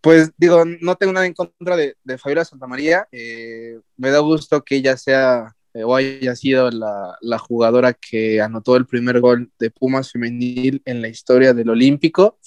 Pues 0.01 0.33
digo, 0.37 0.65
no 0.81 0.97
tengo 0.97 1.13
nada 1.13 1.27
en 1.27 1.33
contra 1.33 1.77
de, 1.77 1.97
de 2.03 2.19
Fabiola 2.19 2.45
Santamaría. 2.45 3.09
Eh, 3.13 3.79
me 3.97 4.11
da 4.11 4.19
gusto 4.19 4.63
que 4.63 4.77
ella 4.77 4.97
sea 4.97 5.55
eh, 5.73 5.85
o 5.85 5.95
haya 5.95 6.37
sido 6.37 6.71
la, 6.71 7.17
la, 7.21 7.39
jugadora 7.39 7.95
que 7.95 8.41
anotó 8.41 8.77
el 8.77 8.87
primer 8.87 9.21
gol 9.21 9.51
de 9.59 9.71
Pumas 9.71 10.13
femenil 10.13 10.83
en 10.85 11.01
la 11.01 11.09
historia 11.09 11.55
del 11.55 11.71
Olímpico. 11.71 12.39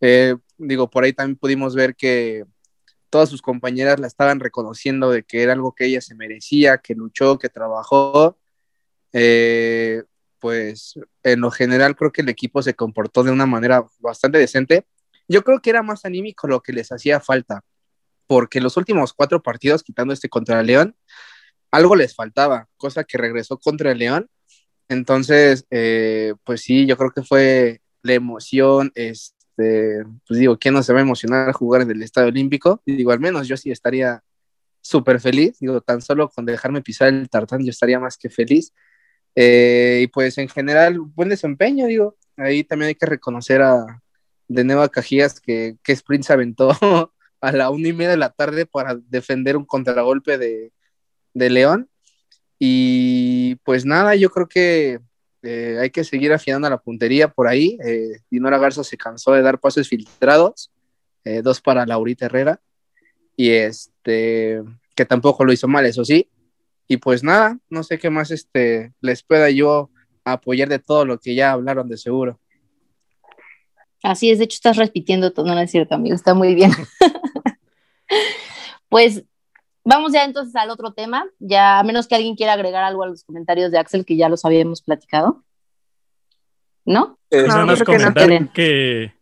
Eh, 0.00 0.36
digo, 0.56 0.88
por 0.88 1.04
ahí 1.04 1.12
también 1.12 1.36
pudimos 1.36 1.74
ver 1.74 1.94
que 1.96 2.44
todas 3.10 3.28
sus 3.28 3.42
compañeras 3.42 4.00
la 4.00 4.06
estaban 4.06 4.40
reconociendo 4.40 5.10
de 5.10 5.22
que 5.22 5.42
era 5.42 5.52
algo 5.52 5.74
que 5.74 5.86
ella 5.86 6.00
se 6.00 6.14
merecía, 6.14 6.78
que 6.78 6.94
luchó, 6.94 7.38
que 7.38 7.48
trabajó. 7.48 8.36
Eh, 9.18 10.02
pues 10.38 10.94
en 11.22 11.40
lo 11.40 11.50
general 11.50 11.96
creo 11.96 12.12
que 12.12 12.20
el 12.20 12.28
equipo 12.28 12.60
se 12.60 12.74
comportó 12.74 13.24
de 13.24 13.30
una 13.30 13.46
manera 13.46 13.82
bastante 13.98 14.36
decente. 14.36 14.84
Yo 15.26 15.42
creo 15.42 15.62
que 15.62 15.70
era 15.70 15.82
más 15.82 16.04
anímico 16.04 16.46
lo 16.46 16.60
que 16.60 16.74
les 16.74 16.92
hacía 16.92 17.18
falta, 17.18 17.62
porque 18.26 18.60
los 18.60 18.76
últimos 18.76 19.14
cuatro 19.14 19.42
partidos, 19.42 19.82
quitando 19.82 20.12
este 20.12 20.28
contra 20.28 20.62
León, 20.62 20.94
algo 21.70 21.96
les 21.96 22.14
faltaba, 22.14 22.68
cosa 22.76 23.04
que 23.04 23.16
regresó 23.16 23.58
contra 23.58 23.92
el 23.92 23.98
León. 23.98 24.28
Entonces, 24.88 25.64
eh, 25.70 26.34
pues 26.44 26.60
sí, 26.60 26.84
yo 26.84 26.98
creo 26.98 27.10
que 27.10 27.22
fue 27.22 27.80
la 28.02 28.12
emoción, 28.12 28.92
este, 28.94 30.04
pues 30.28 30.38
digo, 30.38 30.58
¿quién 30.58 30.74
no 30.74 30.82
se 30.82 30.92
va 30.92 30.98
a 30.98 31.02
emocionar 31.02 31.48
a 31.48 31.54
jugar 31.54 31.80
en 31.82 31.90
el 31.90 32.02
Estadio 32.02 32.28
Olímpico? 32.28 32.82
Y 32.84 32.96
digo, 32.96 33.12
al 33.12 33.20
menos 33.20 33.48
yo 33.48 33.56
sí 33.56 33.70
estaría 33.70 34.22
súper 34.82 35.20
feliz, 35.20 35.58
digo, 35.58 35.80
tan 35.80 36.02
solo 36.02 36.28
con 36.28 36.44
dejarme 36.44 36.82
pisar 36.82 37.08
el 37.08 37.30
tartán 37.30 37.64
yo 37.64 37.70
estaría 37.70 37.98
más 37.98 38.18
que 38.18 38.28
feliz. 38.28 38.72
Eh, 39.38 40.00
y 40.02 40.06
pues 40.06 40.38
en 40.38 40.48
general, 40.48 40.98
buen 40.98 41.28
desempeño, 41.28 41.86
digo, 41.86 42.16
ahí 42.38 42.64
también 42.64 42.88
hay 42.88 42.94
que 42.94 43.04
reconocer 43.04 43.60
a 43.60 44.02
de 44.48 44.64
Neva 44.64 44.88
Cajías 44.88 45.40
que, 45.40 45.76
que 45.82 45.92
Sprint 45.92 46.24
se 46.24 46.32
aventó 46.32 46.70
a 47.40 47.52
la 47.52 47.70
una 47.70 47.88
y 47.88 47.92
media 47.92 48.12
de 48.12 48.16
la 48.16 48.30
tarde 48.30 48.64
para 48.64 48.94
defender 48.94 49.56
un 49.56 49.66
contragolpe 49.66 50.38
de, 50.38 50.72
de 51.34 51.50
León. 51.50 51.90
Y 52.58 53.56
pues 53.56 53.84
nada, 53.84 54.14
yo 54.14 54.30
creo 54.30 54.48
que 54.48 55.00
eh, 55.42 55.78
hay 55.80 55.90
que 55.90 56.04
seguir 56.04 56.32
afinando 56.32 56.70
la 56.70 56.78
puntería 56.78 57.28
por 57.28 57.46
ahí. 57.46 57.76
Eh, 57.84 58.20
Dinora 58.30 58.58
Garza 58.58 58.82
se 58.82 58.96
cansó 58.96 59.32
de 59.32 59.42
dar 59.42 59.60
pases 59.60 59.88
filtrados, 59.88 60.72
dos 61.42 61.60
para 61.60 61.84
Laurita 61.84 62.26
Herrera, 62.26 62.60
y 63.36 63.50
este, 63.50 64.62
que 64.94 65.04
tampoco 65.04 65.44
lo 65.44 65.52
hizo 65.52 65.66
mal, 65.66 65.84
eso 65.84 66.04
sí. 66.04 66.30
Y 66.88 66.98
pues 66.98 67.22
nada, 67.22 67.58
no 67.68 67.82
sé 67.82 67.98
qué 67.98 68.10
más 68.10 68.30
este, 68.30 68.92
les 69.00 69.22
pueda 69.22 69.50
yo 69.50 69.90
apoyar 70.24 70.68
de 70.68 70.78
todo 70.78 71.04
lo 71.04 71.18
que 71.18 71.34
ya 71.34 71.52
hablaron 71.52 71.88
de 71.88 71.96
seguro. 71.96 72.40
Así 74.02 74.30
es, 74.30 74.38
de 74.38 74.44
hecho 74.44 74.56
estás 74.56 74.76
repitiendo 74.76 75.32
todo, 75.32 75.46
no 75.46 75.58
es 75.58 75.70
cierto, 75.70 75.94
amigo, 75.94 76.14
está 76.14 76.34
muy 76.34 76.54
bien. 76.54 76.70
pues 78.88 79.24
Vamos 79.88 80.12
ya 80.12 80.24
entonces 80.24 80.56
al 80.56 80.70
otro 80.70 80.92
tema, 80.94 81.28
ya 81.38 81.78
a 81.78 81.84
menos 81.84 82.08
que 82.08 82.16
alguien 82.16 82.34
quiera 82.34 82.54
agregar 82.54 82.82
algo 82.82 83.04
a 83.04 83.06
los 83.06 83.22
comentarios 83.22 83.70
de 83.70 83.78
Axel, 83.78 84.04
que 84.04 84.16
ya 84.16 84.28
los 84.28 84.44
habíamos 84.44 84.82
platicado. 84.82 85.44
¿No? 86.84 87.20
Eh, 87.30 87.46
no, 87.46 87.66
que, 87.76 88.48
que 88.52 89.14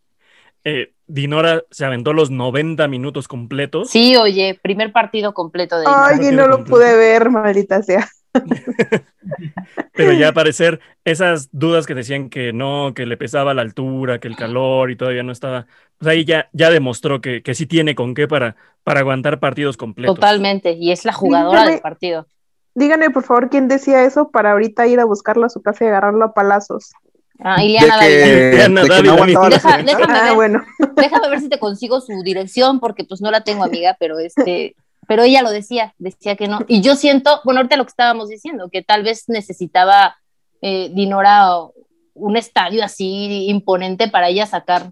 eh, 0.63 0.94
Dinora 1.07 1.63
se 1.71 1.85
aventó 1.85 2.13
los 2.13 2.31
90 2.31 2.87
minutos 2.87 3.27
completos. 3.27 3.89
Sí, 3.89 4.15
oye, 4.15 4.59
primer 4.61 4.91
partido 4.91 5.33
completo 5.33 5.75
de 5.77 5.81
Dinora. 5.81 6.07
Ay, 6.07 6.31
no 6.31 6.47
lo 6.47 6.63
pude 6.63 6.95
ver, 6.95 7.29
maldita 7.29 7.83
sea. 7.83 8.07
Pero 9.93 10.13
ya 10.13 10.33
parecer 10.33 10.79
esas 11.03 11.49
dudas 11.51 11.85
que 11.85 11.95
decían 11.95 12.29
que 12.29 12.53
no, 12.53 12.93
que 12.93 13.05
le 13.05 13.17
pesaba 13.17 13.53
la 13.53 13.61
altura, 13.61 14.19
que 14.19 14.27
el 14.27 14.35
calor 14.35 14.91
y 14.91 14.95
todavía 14.95 15.23
no 15.23 15.31
estaba, 15.31 15.67
pues 15.97 16.09
ahí 16.09 16.25
ya, 16.25 16.49
ya 16.51 16.69
demostró 16.69 17.21
que, 17.21 17.41
que 17.43 17.55
sí 17.55 17.65
tiene 17.65 17.95
con 17.95 18.13
qué 18.13 18.27
para, 18.27 18.55
para 18.83 19.01
aguantar 19.01 19.39
partidos 19.39 19.77
completos. 19.77 20.15
Totalmente, 20.15 20.73
y 20.73 20.91
es 20.91 21.05
la 21.05 21.13
jugadora 21.13 21.65
del 21.65 21.79
partido. 21.79 22.27
Díganme, 22.73 23.09
por 23.09 23.23
favor, 23.23 23.49
quién 23.49 23.69
decía 23.69 24.03
eso 24.03 24.29
para 24.31 24.51
ahorita 24.51 24.85
ir 24.87 24.99
a 24.99 25.05
buscarlo 25.05 25.45
a 25.45 25.49
su 25.49 25.61
casa 25.61 25.85
y 25.85 25.87
agarrarlo 25.87 26.25
a 26.25 26.33
palazos. 26.33 26.91
Ah, 27.39 27.63
Ileana 27.63 27.97
David. 27.97 29.11
déjame, 29.85 30.33
bueno. 30.35 30.63
déjame 30.95 31.29
ver 31.29 31.39
si 31.41 31.49
te 31.49 31.59
consigo 31.59 32.01
su 32.01 32.21
dirección, 32.23 32.79
porque 32.79 33.03
pues 33.03 33.21
no 33.21 33.31
la 33.31 33.41
tengo 33.41 33.63
amiga, 33.63 33.95
pero 33.99 34.19
este, 34.19 34.75
pero 35.07 35.23
ella 35.23 35.41
lo 35.41 35.51
decía, 35.51 35.93
decía 35.97 36.35
que 36.35 36.47
no. 36.47 36.59
Y 36.67 36.81
yo 36.81 36.95
siento, 36.95 37.41
bueno, 37.43 37.59
ahorita 37.59 37.77
lo 37.77 37.85
que 37.85 37.89
estábamos 37.89 38.29
diciendo, 38.29 38.69
que 38.71 38.81
tal 38.81 39.03
vez 39.03 39.25
necesitaba 39.27 40.17
eh, 40.61 40.89
Dinora 40.93 41.49
un 42.13 42.37
estadio 42.37 42.83
así 42.83 43.47
imponente 43.49 44.07
para 44.07 44.29
ella 44.29 44.45
sacar 44.45 44.91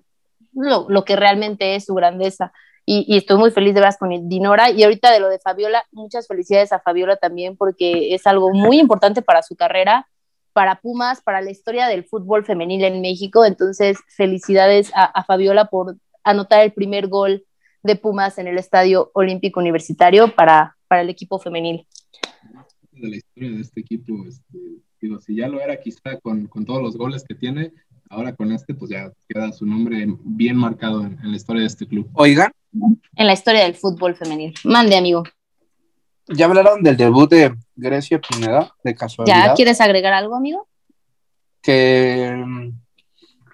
lo, 0.53 0.85
lo 0.89 1.05
que 1.05 1.15
realmente 1.15 1.75
es 1.75 1.85
su 1.85 1.93
grandeza. 1.93 2.51
Y, 2.85 3.05
y, 3.07 3.15
estoy 3.15 3.37
muy 3.37 3.51
feliz 3.51 3.73
de 3.73 3.79
veras 3.79 3.97
con 3.97 4.09
Dinora. 4.27 4.69
Y 4.69 4.83
ahorita 4.83 5.09
de 5.11 5.21
lo 5.21 5.29
de 5.29 5.39
Fabiola, 5.39 5.85
muchas 5.91 6.27
felicidades 6.27 6.73
a 6.73 6.79
Fabiola 6.79 7.15
también, 7.15 7.55
porque 7.55 8.13
es 8.13 8.27
algo 8.27 8.51
muy 8.51 8.77
importante 8.77 9.21
para 9.21 9.41
su 9.41 9.55
carrera, 9.55 10.09
para 10.53 10.79
Pumas, 10.79 11.21
para 11.21 11.41
la 11.41 11.51
historia 11.51 11.87
del 11.87 12.05
fútbol 12.05 12.45
femenil 12.45 12.83
en 12.83 13.01
México. 13.01 13.45
Entonces, 13.45 13.97
felicidades 14.07 14.91
a, 14.95 15.05
a 15.05 15.23
Fabiola 15.23 15.65
por 15.65 15.97
anotar 16.23 16.63
el 16.63 16.71
primer 16.71 17.07
gol 17.07 17.43
de 17.83 17.95
Pumas 17.95 18.37
en 18.37 18.47
el 18.47 18.57
Estadio 18.57 19.11
Olímpico 19.13 19.59
Universitario 19.59 20.33
para, 20.33 20.77
para 20.87 21.01
el 21.01 21.09
equipo 21.09 21.39
femenil. 21.39 21.85
De 22.91 23.09
la 23.09 23.15
historia 23.17 23.51
de 23.51 23.61
este 23.61 23.81
equipo, 23.81 24.13
este, 24.25 24.57
digo, 25.01 25.19
si 25.19 25.35
ya 25.35 25.47
lo 25.47 25.59
era 25.59 25.79
quizá 25.79 26.17
con, 26.21 26.47
con, 26.47 26.65
todos 26.65 26.81
los 26.81 26.95
goles 26.95 27.23
que 27.27 27.35
tiene, 27.35 27.73
ahora 28.09 28.35
con 28.35 28.51
este, 28.51 28.73
pues 28.73 28.91
ya 28.91 29.11
queda 29.27 29.51
su 29.51 29.65
nombre 29.65 30.05
bien 30.23 30.55
marcado 30.55 31.01
en, 31.01 31.19
en 31.21 31.31
la 31.31 31.35
historia 31.35 31.61
de 31.61 31.67
este 31.67 31.87
club. 31.87 32.09
Oigan. 32.13 32.51
En 33.15 33.27
la 33.27 33.33
historia 33.33 33.63
del 33.63 33.75
fútbol 33.75 34.15
femenil. 34.15 34.53
Mande, 34.63 34.95
amigo. 34.95 35.23
Ya 36.27 36.45
hablaron 36.45 36.83
del 36.83 36.97
debut 36.97 37.29
de 37.29 37.55
Grecia 37.75 38.19
Pineda, 38.19 38.73
de 38.83 38.95
casualidad. 38.95 39.47
¿Ya 39.47 39.53
quieres 39.53 39.81
agregar 39.81 40.13
algo, 40.13 40.35
amigo? 40.35 40.67
Que, 41.61 42.71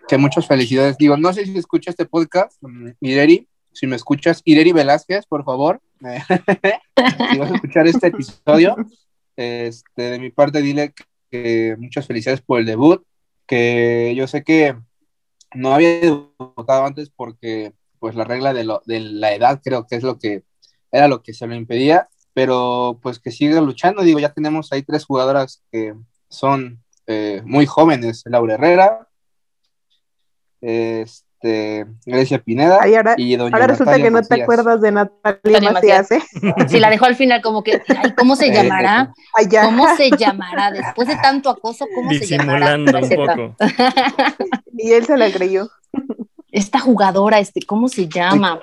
que 0.08 0.18
muchas 0.18 0.48
felicidades. 0.48 0.98
Digo, 0.98 1.18
no 1.18 1.34
sé 1.34 1.46
si 1.46 1.58
escucha 1.58 1.90
este 1.90 2.06
podcast, 2.06 2.62
Mireri, 3.00 3.48
si 3.72 3.88
me 3.88 3.96
escuchas, 3.96 4.42
Ireri 4.46 4.72
Velázquez, 4.72 5.26
por 5.26 5.44
favor, 5.44 5.82
si 6.00 7.38
vas 7.38 7.52
a 7.52 7.56
escuchar 7.56 7.88
este 7.88 8.08
episodio, 8.08 8.76
este, 9.36 10.02
de 10.02 10.20
mi 10.20 10.32
parte 10.32 10.62
dile 10.62 10.94
que 11.32 11.76
muchas 11.80 12.06
felicidades 12.06 12.42
por 12.42 12.60
el 12.60 12.66
debut, 12.66 13.04
que 13.46 14.14
yo 14.16 14.28
sé 14.28 14.44
que 14.44 14.76
no 15.54 15.74
había 15.74 16.00
debutado 16.00 16.86
antes 16.86 17.10
porque 17.10 17.74
pues 18.00 18.16
la 18.16 18.24
regla 18.24 18.54
de, 18.54 18.64
lo, 18.64 18.82
de 18.86 19.00
la 19.00 19.34
edad 19.34 19.62
creo 19.64 19.88
que 19.88 19.96
es 19.96 20.04
lo 20.04 20.20
que 20.20 20.44
era 20.92 21.08
lo 21.08 21.22
que 21.22 21.34
se 21.34 21.48
lo 21.48 21.56
impedía, 21.56 22.10
pero 22.34 23.00
pues 23.02 23.20
que 23.20 23.32
siga 23.32 23.62
luchando, 23.62 24.04
digo, 24.04 24.20
ya 24.20 24.34
tenemos 24.34 24.72
ahí 24.72 24.84
tres 24.84 25.06
jugadoras 25.06 25.64
que 25.72 25.94
son 26.30 26.82
eh, 27.08 27.42
muy 27.46 27.66
jóvenes, 27.66 28.24
Laura 28.26 28.54
Herrera, 28.54 29.08
este, 30.62 31.86
Grecia 32.06 32.40
Pineda 32.40 32.80
ahora, 32.84 33.16
y 33.18 33.36
doña 33.36 33.56
ahora 33.56 33.68
resulta 33.68 33.98
que 33.98 34.12
no 34.12 34.22
te 34.22 34.44
acuerdas 34.44 34.82
de 34.82 34.92
Natalia, 34.92 35.72
Macías, 35.72 36.12
¿eh? 36.12 36.22
Sí, 36.68 36.80
la 36.80 36.90
dejó 36.90 37.06
al 37.06 37.16
final 37.16 37.42
como 37.42 37.64
que, 37.64 37.82
ay, 37.88 38.14
¿cómo 38.16 38.36
se 38.36 38.52
llamará? 38.54 39.14
¿Cómo 39.64 39.96
se 39.96 40.12
llamará? 40.12 40.72
Después 40.72 41.08
de 41.08 41.16
tanto 41.16 41.50
acoso, 41.50 41.88
¿cómo 41.96 42.12
se 42.12 42.26
llamará? 42.28 42.76
un 42.76 42.86
poco. 42.86 43.56
y 44.78 44.92
él 44.92 45.06
se 45.06 45.18
la 45.18 45.32
creyó. 45.32 45.70
Esta 46.52 46.80
jugadora, 46.80 47.40
este, 47.40 47.62
¿cómo 47.62 47.88
se 47.88 48.08
llama? 48.08 48.60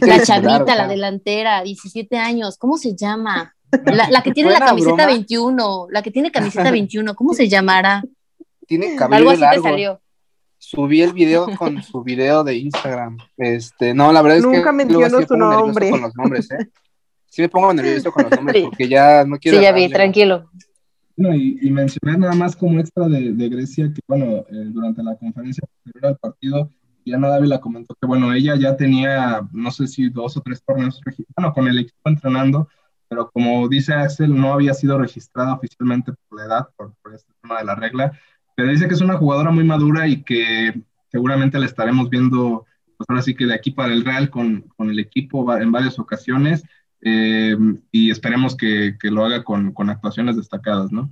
La 0.00 0.22
chavita, 0.22 0.76
la 0.76 0.88
delantera, 0.88 1.62
17 1.62 2.16
años, 2.16 2.56
¿cómo 2.58 2.78
se 2.78 2.94
llama? 2.96 3.54
La, 3.84 4.08
la 4.08 4.22
que 4.22 4.32
tiene 4.32 4.50
la 4.50 4.60
camiseta 4.60 4.94
broma. 4.94 5.12
21, 5.12 5.86
la 5.90 6.02
que 6.02 6.10
tiene 6.10 6.30
camiseta 6.30 6.70
21, 6.70 7.14
¿cómo 7.14 7.34
se 7.34 7.48
llamará? 7.48 8.02
Tiene 8.66 8.96
cabello 8.96 9.16
Algo 9.16 9.30
así 9.30 9.40
largo. 9.40 9.62
te 9.62 9.68
salió 9.68 10.00
subí 10.58 11.02
el 11.02 11.12
video 11.12 11.46
con 11.56 11.82
su 11.82 12.02
video 12.02 12.44
de 12.44 12.56
Instagram. 12.56 13.16
Este, 13.36 13.94
no, 13.94 14.12
la 14.12 14.22
verdad 14.22 14.38
es 14.38 14.44
Nunca 14.44 14.64
que 14.64 14.72
mencionó 14.72 15.18
sí 15.20 15.26
su 15.26 15.36
nombre. 15.36 15.90
Con 15.90 16.02
los 16.02 16.14
nombres, 16.16 16.50
¿eh? 16.50 16.68
Sí 17.30 17.42
me 17.42 17.48
pongo 17.48 17.72
nervioso 17.72 18.10
con 18.10 18.24
los 18.24 18.32
nombres 18.32 18.64
porque 18.64 18.88
ya 18.88 19.24
no 19.24 19.38
quiero. 19.38 19.58
Sí, 19.58 19.64
ya 19.64 19.72
vi, 19.72 19.88
tranquilo. 19.88 20.50
No, 21.16 21.34
y, 21.34 21.58
y, 21.62 21.70
mencionar 21.70 22.18
nada 22.18 22.34
más 22.34 22.54
como 22.54 22.78
extra 22.78 23.08
de, 23.08 23.32
de 23.32 23.48
Grecia 23.48 23.90
que, 23.92 24.00
bueno, 24.06 24.46
eh, 24.50 24.66
durante 24.66 25.02
la 25.02 25.16
conferencia 25.16 25.66
posterior 25.66 26.12
al 26.12 26.16
partido, 26.16 26.70
Diana 27.08 27.28
Dávila 27.28 27.60
comentó 27.60 27.94
que, 28.00 28.06
bueno, 28.06 28.32
ella 28.32 28.54
ya 28.56 28.76
tenía, 28.76 29.40
no 29.52 29.70
sé 29.70 29.86
si 29.86 30.10
dos 30.10 30.36
o 30.36 30.42
tres 30.42 30.62
torneos, 30.62 31.00
bueno, 31.36 31.52
con 31.52 31.66
el 31.66 31.78
equipo 31.78 32.08
entrenando, 32.08 32.68
pero 33.08 33.30
como 33.30 33.66
dice 33.68 33.94
Axel, 33.94 34.38
no 34.38 34.52
había 34.52 34.74
sido 34.74 34.98
registrada 34.98 35.54
oficialmente 35.54 36.12
por 36.12 36.38
la 36.38 36.44
edad, 36.44 36.68
por, 36.76 36.94
por 37.02 37.14
este 37.14 37.32
tema 37.40 37.58
de 37.58 37.64
la 37.64 37.74
regla, 37.74 38.12
pero 38.54 38.70
dice 38.70 38.88
que 38.88 38.94
es 38.94 39.00
una 39.00 39.16
jugadora 39.16 39.50
muy 39.50 39.64
madura 39.64 40.06
y 40.06 40.22
que 40.22 40.82
seguramente 41.10 41.58
la 41.58 41.66
estaremos 41.66 42.10
viendo, 42.10 42.66
pues 42.96 43.08
ahora 43.08 43.22
sí 43.22 43.34
que 43.34 43.46
de 43.46 43.54
aquí 43.54 43.70
para 43.70 43.92
el 43.92 44.04
Real 44.04 44.28
con, 44.28 44.62
con 44.76 44.90
el 44.90 44.98
equipo 44.98 45.56
en 45.56 45.72
varias 45.72 45.98
ocasiones 45.98 46.62
eh, 47.00 47.56
y 47.90 48.10
esperemos 48.10 48.56
que, 48.56 48.96
que, 49.00 49.10
lo 49.10 49.24
haga 49.24 49.44
con, 49.44 49.72
con 49.72 49.88
actuaciones 49.88 50.36
destacadas, 50.36 50.92
¿no? 50.92 51.08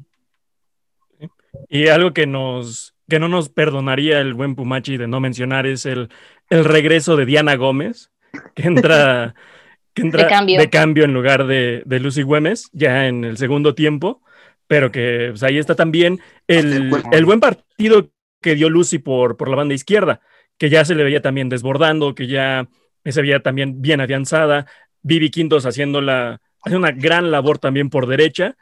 Y 1.69 1.89
algo 1.89 2.13
que 2.13 2.27
nos 2.27 2.95
que 3.09 3.21
no 3.21 3.29
nos 3.29 3.49
perdonaría 3.49 4.21
el 4.21 4.35
buen 4.35 4.57
Pumachi 4.57 4.97
de 4.97 5.07
no 5.07 5.21
mencionar 5.21 5.65
es 5.67 5.87
el, 5.87 6.09
el 6.51 6.65
regreso 6.65 7.17
de 7.17 7.25
Diana 7.25 7.55
Gómez, 7.55 8.11
que 8.57 8.65
entra, 8.65 9.37
que 9.95 10.03
entra 10.03 10.25
de, 10.25 10.29
cambio. 10.29 10.61
de, 10.61 10.71
cambio. 10.71 11.05
en 11.05 11.15
lugar 11.15 11.47
de, 11.47 11.83
de 11.87 12.01
Lucy 12.01 12.23
Güemes, 12.23 12.69
ya 12.73 13.07
en 13.07 13.23
el 13.25 13.37
segundo 13.37 13.77
tiempo 13.77 14.23
pero 14.67 14.91
que 14.91 15.29
pues, 15.31 15.43
ahí 15.43 15.59
está 15.59 15.75
también 15.75 16.21
el, 16.47 16.91
el, 17.13 17.25
buen 17.25 17.41
partido 17.41 18.11
que 18.41 18.55
dio 18.55 18.69
Lucy 18.69 18.99
por, 18.99 19.37
por 19.37 19.49
la 19.49 19.57
banda 19.57 19.75
izquierda, 19.75 20.21
que 20.59 20.71
ya 20.71 20.85
se 20.85 20.95
le 20.95 21.05
veía 21.05 21.23
también 21.23 21.49
desbordando, 21.49 22.15
que 22.15 22.27
ya 22.27 22.69
se 23.05 23.23
veía 23.23 23.41
también 23.41 23.81
bien 23.81 24.01
afianzada, 24.01 24.67
Vivi 25.03 25.31
Quintos 25.31 25.67
haciendo, 25.67 26.01
la, 26.01 26.41
haciendo 26.65 26.87
una 26.87 26.97
gran 26.97 27.31
labor 27.31 27.59
también 27.59 27.91
por 27.91 28.07
derecha, 28.07 28.57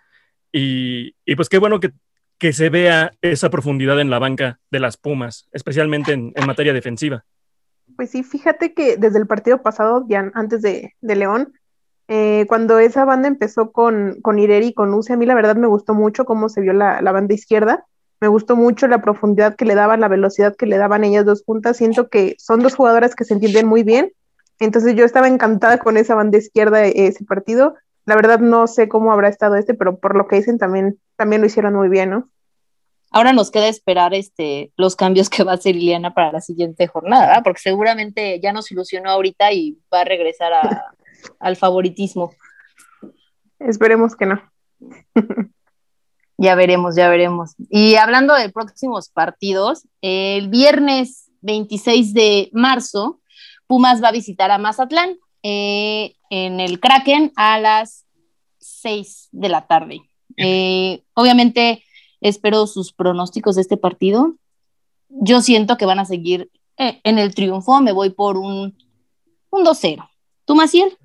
y, 0.52 1.14
y 1.24 1.35
pues 1.37 1.48
qué 1.48 1.59
bueno 1.59 1.80
que, 1.80 1.90
que, 2.38 2.53
se 2.53 2.68
vea 2.68 3.14
esa 3.23 3.51
profundidad 3.51 4.01
en 4.01 4.11
la 4.11 4.18
banca 4.18 4.59
de 4.70 4.81
las 4.81 4.97
Pumas, 4.97 5.49
especialmente 5.53 6.12
en, 6.12 6.33
en 6.35 6.47
materia 6.47 6.73
defensiva. 6.73 7.25
Pues 7.97 8.11
sí, 8.11 8.23
fíjate 8.23 8.75
que 8.75 8.97
desde 8.97 9.18
el 9.18 9.27
partido 9.27 9.62
pasado, 9.62 10.05
ya 10.09 10.31
antes 10.35 10.62
de, 10.62 10.94
de 11.01 11.16
León, 11.16 11.53
eh, 12.09 12.44
cuando 12.49 12.79
esa 12.79 13.05
banda 13.05 13.29
empezó 13.29 13.73
con, 13.73 14.20
con 14.20 14.38
Ireri 14.38 14.68
y 14.68 14.75
con 14.75 14.90
Luce, 14.90 15.12
a 15.12 15.16
mí 15.16 15.27
la 15.27 15.35
verdad 15.35 15.57
me 15.57 15.66
gustó 15.66 15.94
mucho 15.94 16.25
cómo 16.25 16.49
se 16.49 16.61
vio 16.61 16.73
la, 16.73 17.01
la, 17.01 17.12
banda 17.12 17.35
izquierda. 17.35 17.87
Me 18.20 18.29
gustó 18.29 18.57
mucho 18.57 18.87
la 18.88 19.01
profundidad 19.01 19.57
que 19.57 19.64
le 19.64 19.75
daban, 19.75 20.01
la 20.01 20.09
velocidad 20.09 20.55
que 20.57 20.66
le 20.66 20.77
daban 20.77 21.05
ellas 21.05 21.25
dos 21.25 21.42
juntas. 21.44 21.77
Siento 21.77 22.09
que 22.09 22.37
son 22.38 22.61
dos 22.61 22.75
jugadoras 22.75 23.14
que 23.14 23.25
se 23.25 23.35
entienden 23.35 23.66
muy 23.66 23.83
bien. 23.85 24.12
Entonces 24.59 24.94
yo 24.94 25.05
estaba 25.05 25.29
encantada 25.29 25.79
con 25.79 25.97
esa 25.97 26.14
banda 26.14 26.38
izquierda 26.38 26.85
ese 26.85 27.25
partido. 27.25 27.75
La 28.07 28.16
verdad 28.16 28.38
no 28.38 28.66
sé 28.66 28.88
cómo 28.88 29.12
habrá 29.12 29.29
estado 29.29 29.57
este, 29.57 29.75
pero 29.75 29.99
por 29.99 30.14
lo 30.14 30.29
que 30.29 30.37
dicen 30.37 30.59
también, 30.59 30.99
también 31.16 31.40
lo 31.40 31.46
hicieron 31.46 31.74
muy 31.74 31.88
bien, 31.88 32.11
¿no? 32.11 32.31
Ahora 33.11 33.33
nos 33.33 33.50
queda 33.50 33.68
esperar 33.68 34.12
este, 34.12 34.72
los 34.77 34.96
cambios 34.96 35.31
que 35.31 35.44
va 35.44 35.53
a 35.53 35.55
hacer 35.55 35.77
Liliana 35.77 36.14
para 36.14 36.33
la 36.33 36.40
siguiente 36.40 36.88
jornada, 36.88 37.42
porque 37.44 37.61
seguramente 37.61 38.40
ya 38.40 38.53
nos 38.53 38.72
ilusionó 38.72 39.11
ahorita 39.11 39.53
y 39.53 39.79
va 39.92 40.00
a 40.00 40.05
regresar 40.05 40.53
a, 40.53 40.94
al 41.38 41.57
favoritismo. 41.57 42.33
Esperemos 43.61 44.16
que 44.16 44.27
no. 44.27 44.42
ya 46.38 46.55
veremos, 46.55 46.96
ya 46.96 47.09
veremos. 47.09 47.55
Y 47.70 47.94
hablando 47.94 48.35
de 48.35 48.50
próximos 48.50 49.09
partidos, 49.09 49.87
el 50.00 50.48
viernes 50.48 51.31
26 51.42 52.14
de 52.14 52.50
marzo, 52.53 53.20
Pumas 53.66 54.03
va 54.03 54.09
a 54.09 54.12
visitar 54.12 54.50
a 54.50 54.59
Mazatlán 54.59 55.16
eh, 55.42 56.16
en 56.31 56.61
el 56.61 56.81
Kraken 56.81 57.33
a 57.37 57.59
las 57.59 58.07
6 58.59 59.29
de 59.33 59.48
la 59.48 59.66
tarde. 59.66 60.00
Eh, 60.37 61.03
obviamente 61.14 61.85
espero 62.20 62.66
sus 62.66 62.92
pronósticos 62.92 63.57
de 63.57 63.62
este 63.62 63.77
partido. 63.77 64.35
Yo 65.09 65.40
siento 65.40 65.77
que 65.77 65.87
van 65.87 65.99
a 65.99 66.05
seguir 66.05 66.51
eh, 66.77 67.01
en 67.05 67.18
el 67.18 67.35
triunfo, 67.35 67.81
me 67.81 67.92
voy 67.92 68.11
por 68.11 68.37
un, 68.37 68.77
un 69.51 69.64
2-0. 69.64 70.09
¿Tú, 70.44 70.55
Maciel? 70.55 70.97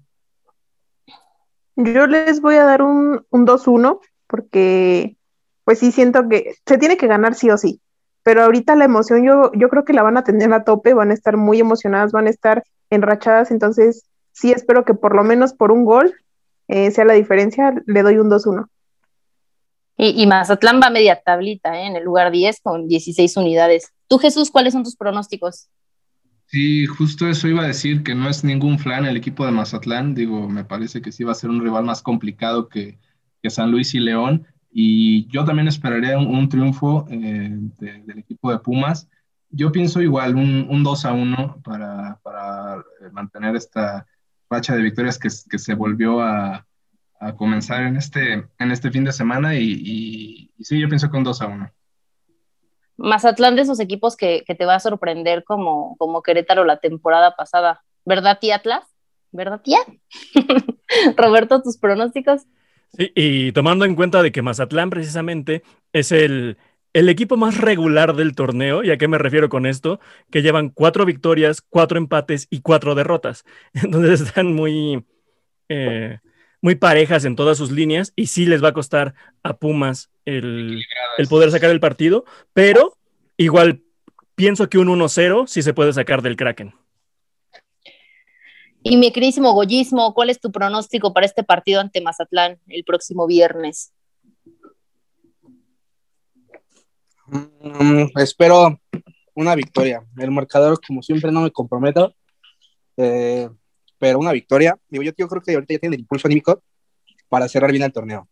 Yo 1.75 2.07
les 2.07 2.41
voy 2.41 2.55
a 2.55 2.63
dar 2.63 2.81
un, 2.81 3.25
un 3.29 3.45
2-1 3.45 3.99
porque 4.27 5.17
pues 5.63 5.79
sí 5.79 5.91
siento 5.91 6.27
que 6.27 6.55
se 6.65 6.77
tiene 6.77 6.97
que 6.97 7.07
ganar 7.07 7.35
sí 7.35 7.49
o 7.49 7.57
sí. 7.57 7.81
Pero 8.23 8.43
ahorita 8.43 8.75
la 8.75 8.85
emoción 8.85 9.23
yo, 9.23 9.51
yo 9.53 9.69
creo 9.69 9.85
que 9.85 9.93
la 9.93 10.03
van 10.03 10.17
a 10.17 10.23
tener 10.23 10.51
a 10.53 10.63
tope, 10.63 10.93
van 10.93 11.11
a 11.11 11.13
estar 11.13 11.37
muy 11.37 11.59
emocionadas, 11.59 12.11
van 12.11 12.27
a 12.27 12.31
estar 12.31 12.63
enrachadas, 12.89 13.51
entonces 13.51 14.05
sí 14.31 14.51
espero 14.51 14.83
que 14.83 14.93
por 14.93 15.15
lo 15.15 15.23
menos 15.23 15.53
por 15.53 15.71
un 15.71 15.85
gol 15.85 16.13
eh, 16.67 16.91
sea 16.91 17.05
la 17.05 17.13
diferencia, 17.13 17.73
le 17.85 18.03
doy 18.03 18.17
un 18.17 18.29
2-1. 18.29 18.67
Y, 20.01 20.25
Mazatlán 20.27 20.79
va 20.81 20.89
media 20.89 21.19
tablita, 21.21 21.77
¿eh? 21.77 21.87
en 21.87 21.97
el 21.97 22.05
lugar 22.05 22.31
10 22.31 22.61
con 22.61 22.87
16 22.87 23.35
unidades. 23.35 23.91
Tú, 24.07 24.17
Jesús, 24.17 24.49
¿cuáles 24.49 24.71
son 24.71 24.85
tus 24.85 24.95
pronósticos? 24.95 25.67
Sí, 26.45 26.85
justo 26.85 27.27
eso 27.27 27.49
iba 27.49 27.63
a 27.63 27.67
decir, 27.67 28.01
que 28.01 28.15
no 28.15 28.29
es 28.29 28.45
ningún 28.45 28.79
flan 28.79 29.05
el 29.05 29.17
equipo 29.17 29.45
de 29.45 29.51
Mazatlán. 29.51 30.15
Digo, 30.15 30.47
me 30.47 30.63
parece 30.63 31.01
que 31.01 31.11
sí 31.11 31.25
va 31.25 31.33
a 31.33 31.35
ser 31.35 31.49
un 31.49 31.61
rival 31.61 31.83
más 31.83 32.01
complicado 32.01 32.69
que, 32.69 32.97
que 33.43 33.49
San 33.49 33.71
Luis 33.71 33.93
y 33.93 33.99
León. 33.99 34.47
Y 34.71 35.27
yo 35.27 35.43
también 35.43 35.67
esperaría 35.67 36.17
un, 36.17 36.27
un 36.27 36.47
triunfo 36.47 37.05
eh, 37.11 37.49
de, 37.51 38.01
del 38.03 38.19
equipo 38.19 38.53
de 38.53 38.59
Pumas. 38.59 39.09
Yo 39.49 39.73
pienso 39.73 40.01
igual, 40.01 40.37
un, 40.37 40.65
un 40.69 40.81
2 40.81 41.05
a 41.05 41.11
1 41.11 41.61
para, 41.61 42.21
para, 42.23 42.85
mantener 43.11 43.57
esta 43.57 44.07
racha 44.49 44.77
de 44.77 44.83
victorias 44.83 45.19
que, 45.19 45.27
que 45.49 45.59
se 45.59 45.73
volvió 45.73 46.21
a, 46.21 46.65
a, 47.19 47.35
comenzar 47.35 47.83
en 47.83 47.97
este, 47.97 48.47
en 48.57 48.71
este 48.71 48.91
fin 48.91 49.03
de 49.03 49.11
semana. 49.11 49.55
Y, 49.55 49.71
y, 49.71 50.51
y 50.57 50.63
sí, 50.63 50.79
yo 50.79 50.87
pienso 50.87 51.09
un 51.11 51.23
2 51.23 51.41
a 51.41 51.47
1. 51.47 51.71
Mazatlán 52.97 53.55
de 53.55 53.61
esos 53.61 53.79
equipos 53.79 54.17
que, 54.17 54.43
que, 54.45 54.55
te 54.55 54.65
va 54.65 54.75
a 54.75 54.79
sorprender 54.79 55.43
como, 55.43 55.95
como 55.97 56.21
Querétaro 56.21 56.65
la 56.65 56.79
temporada 56.79 57.35
pasada. 57.35 57.83
¿Verdad, 58.05 58.39
tía 58.39 58.57
Atlas? 58.57 58.83
¿Verdad, 59.31 59.61
tía? 59.61 59.79
Roberto, 61.17 61.61
tus 61.61 61.77
pronósticos. 61.77 62.41
Sí, 62.97 63.11
y 63.15 63.51
tomando 63.51 63.85
en 63.85 63.95
cuenta 63.95 64.21
de 64.21 64.31
que 64.31 64.41
Mazatlán 64.41 64.89
precisamente 64.89 65.63
es 65.93 66.11
el, 66.11 66.57
el 66.93 67.09
equipo 67.09 67.37
más 67.37 67.57
regular 67.57 68.15
del 68.15 68.35
torneo, 68.35 68.83
¿y 68.83 68.91
a 68.91 68.97
qué 68.97 69.07
me 69.07 69.17
refiero 69.17 69.49
con 69.49 69.65
esto? 69.65 69.99
Que 70.31 70.41
llevan 70.41 70.69
cuatro 70.69 71.05
victorias, 71.05 71.61
cuatro 71.61 71.97
empates 71.97 72.47
y 72.49 72.61
cuatro 72.61 72.95
derrotas. 72.95 73.45
Entonces 73.73 74.21
están 74.21 74.53
muy, 74.53 75.05
eh, 75.69 76.19
muy 76.61 76.75
parejas 76.75 77.25
en 77.25 77.35
todas 77.35 77.57
sus 77.57 77.71
líneas 77.71 78.13
y 78.15 78.27
sí 78.27 78.45
les 78.45 78.63
va 78.63 78.69
a 78.69 78.73
costar 78.73 79.13
a 79.43 79.57
Pumas 79.57 80.09
el, 80.25 80.83
el 81.17 81.27
poder 81.27 81.51
sacar 81.51 81.69
el 81.69 81.79
partido, 81.79 82.25
pero 82.53 82.97
igual 83.37 83.83
pienso 84.35 84.69
que 84.69 84.77
un 84.77 84.87
1-0 84.87 85.47
sí 85.47 85.61
se 85.61 85.73
puede 85.73 85.93
sacar 85.93 86.21
del 86.21 86.35
Kraken. 86.35 86.73
Y 88.81 88.95
mi 88.95 89.11
queridísimo 89.11 89.51
Goyismo, 89.53 90.13
¿cuál 90.13 90.29
es 90.29 90.39
tu 90.39 90.51
pronóstico 90.51 91.13
para 91.13 91.25
este 91.25 91.43
partido 91.43 91.81
ante 91.81 92.01
Mazatlán 92.01 92.59
el 92.67 92.83
próximo 92.85 93.27
viernes? 93.27 93.91
Mm, 97.27 98.05
espero 98.15 98.79
una 99.35 99.55
victoria. 99.55 100.05
El 100.17 100.31
marcador, 100.31 100.79
como 100.85 101.03
siempre, 101.03 101.31
no 101.31 101.41
me 101.41 101.51
comprometo, 101.51 102.13
eh, 102.95 103.49
pero 103.99 104.17
una 104.17 104.31
victoria. 104.31 104.77
Digo, 104.87 105.03
yo, 105.03 105.11
yo, 105.17 105.27
creo 105.27 105.41
que 105.41 105.53
ahorita 105.53 105.73
ya 105.73 105.79
tiene 105.79 105.95
el 105.95 106.01
impulso 106.01 106.27
anímico 106.27 106.63
para 107.27 107.47
cerrar 107.47 107.71
bien 107.71 107.83
el 107.83 107.93
torneo. 107.93 108.27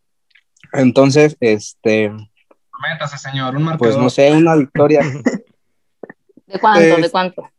Entonces, 0.72 1.36
este. 1.40 2.10
Métase, 2.10 3.18
señor, 3.18 3.56
un 3.56 3.64
marcador. 3.64 3.94
Pues 3.94 4.02
no 4.02 4.10
sé, 4.10 4.32
una 4.32 4.56
victoria. 4.56 5.00
¿De 6.46 6.58
cuánto? 6.58 6.96
¿De 6.96 7.10
cuánto? 7.10 7.50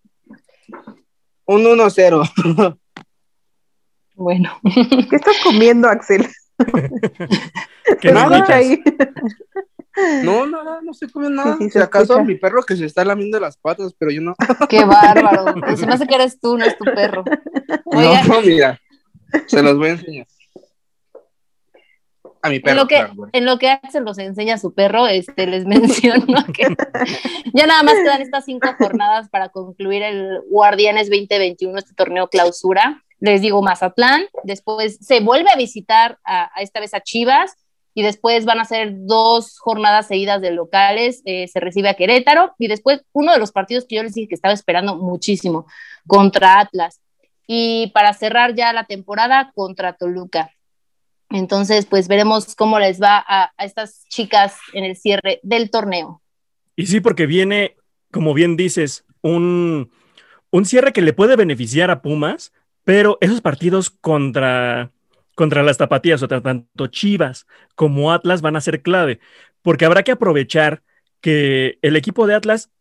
Un 1.46 1.64
1-0. 1.64 2.78
Bueno. 4.20 4.60
¿Qué 5.10 5.16
estás 5.16 5.38
comiendo, 5.42 5.88
Axel? 5.88 6.28
¿Qué 8.02 8.12
nada 8.12 8.44
ahí? 8.50 8.84
No, 10.24 10.46
nada, 10.46 10.80
no 10.82 10.92
estoy 10.92 11.10
comiendo 11.10 11.44
nada. 11.44 11.58
Sí, 11.58 11.66
sí, 11.66 11.72
si 11.72 11.80
acaso 11.80 12.14
escucha. 12.14 12.24
mi 12.24 12.36
perro 12.36 12.64
que 12.64 12.76
se 12.76 12.86
está 12.86 13.04
lamiendo 13.04 13.40
las 13.40 13.58
patas, 13.58 13.94
pero 13.98 14.12
yo 14.12 14.22
no. 14.22 14.36
Qué 14.70 14.84
bárbaro. 14.86 15.56
Pues 15.62 15.80
se 15.80 15.86
me 15.86 15.94
hace 15.94 16.08
que 16.08 16.16
eres 16.16 16.40
tú, 16.40 16.58
no 16.58 16.66
es 16.66 16.78
tu 16.78 16.86
perro. 16.86 17.24
No, 17.86 18.42
mira. 18.46 18.80
Se 19.48 19.62
los 19.62 19.78
voy 19.78 19.90
a 19.90 19.92
enseñar. 19.92 20.28
A 22.42 22.50
mi 22.50 22.60
perro. 22.60 22.72
En 22.72 22.78
lo 22.78 22.88
que, 22.88 22.96
claro, 22.96 23.30
en 23.34 23.46
lo 23.46 23.60
que 23.60 23.70
Axel 23.70 24.04
nos 24.04 24.18
enseña 24.18 24.56
a 24.56 24.58
su 24.58 24.74
perro, 24.74 25.08
este, 25.08 25.46
les 25.46 25.66
menciono 25.68 26.26
que 26.54 26.68
ya 27.54 27.68
nada 27.68 27.84
más 27.84 27.96
quedan 27.96 28.22
estas 28.22 28.46
cinco 28.46 28.70
jornadas 28.78 29.30
para 29.30 29.50
concluir 29.50 30.04
el 30.04 30.40
Guardianes 30.50 31.10
2021, 31.10 31.78
este 31.78 31.94
torneo 31.94 32.28
clausura. 32.30 33.04
Les 33.20 33.42
digo 33.42 33.62
Mazatlán, 33.62 34.24
después 34.44 34.98
se 35.02 35.20
vuelve 35.20 35.50
a 35.52 35.58
visitar 35.58 36.18
a, 36.24 36.50
a 36.58 36.62
esta 36.62 36.80
vez 36.80 36.94
a 36.94 37.02
Chivas 37.02 37.58
y 38.00 38.02
después 38.02 38.46
van 38.46 38.62
a 38.62 38.64
ser 38.64 38.94
dos 38.94 39.60
jornadas 39.60 40.08
seguidas 40.08 40.40
de 40.42 40.52
locales, 40.52 41.22
eh, 41.26 41.50
se 41.50 41.60
recibe 41.60 41.90
a 41.90 41.96
Querétaro 41.96 42.54
y 42.58 42.70
después 42.70 43.02
uno 43.12 43.34
de 43.34 43.40
los 43.40 43.52
partidos 43.52 43.84
que 43.86 43.98
yo 43.98 44.04
les 44.04 44.14
dije 44.14 44.30
que 44.30 44.36
estaba 44.36 44.54
esperando 44.54 44.96
muchísimo 44.96 45.68
contra 46.08 46.62
Atlas 46.62 47.02
y 47.46 47.92
para 47.94 48.14
cerrar 48.14 48.56
ya 48.56 48.72
la 48.72 48.86
temporada 48.86 49.52
contra 49.54 49.98
Toluca. 49.98 50.50
Entonces, 51.30 51.86
pues 51.86 52.08
veremos 52.08 52.56
cómo 52.56 52.80
les 52.80 53.02
va 53.02 53.18
a, 53.18 53.52
a, 53.58 53.66
estas 53.66 54.06
chicas 54.08 54.56
en 54.72 54.86
el 54.86 54.96
cierre 54.96 55.42
del 55.44 55.70
torneo. 55.70 56.22
Y 56.78 56.86
sí, 56.86 57.02
porque 57.02 57.26
viene, 57.26 57.76
como 58.14 58.34
bien 58.34 58.56
dices, 58.56 59.04
un, 59.22 59.92
un 60.52 60.66
cierre 60.66 60.94
que 60.94 61.02
le 61.02 61.12
puede 61.12 61.36
beneficiar 61.36 61.92
a 61.92 62.02
Pumas, 62.02 62.54
pero 62.86 63.18
esos 63.20 63.42
partidos 63.42 63.90
contra, 63.90 64.94
contra 65.40 65.64
las 65.64 65.78
tapatías, 65.78 66.22
o 66.22 66.28
sea, 66.28 66.42
tanto 66.42 66.88
Chivas 66.88 67.48
como 67.74 68.12
Atlas 68.12 68.42
van 68.42 68.58
a 68.58 68.62
ser 68.62 68.82
clave, 68.82 69.22
porque 69.62 69.86
habrá 69.86 70.04
que 70.04 70.12
aprovechar 70.12 70.84
que 71.22 71.80
el 71.82 71.96
equipo 71.96 72.28
de 72.28 72.34
Atlas 72.34 72.72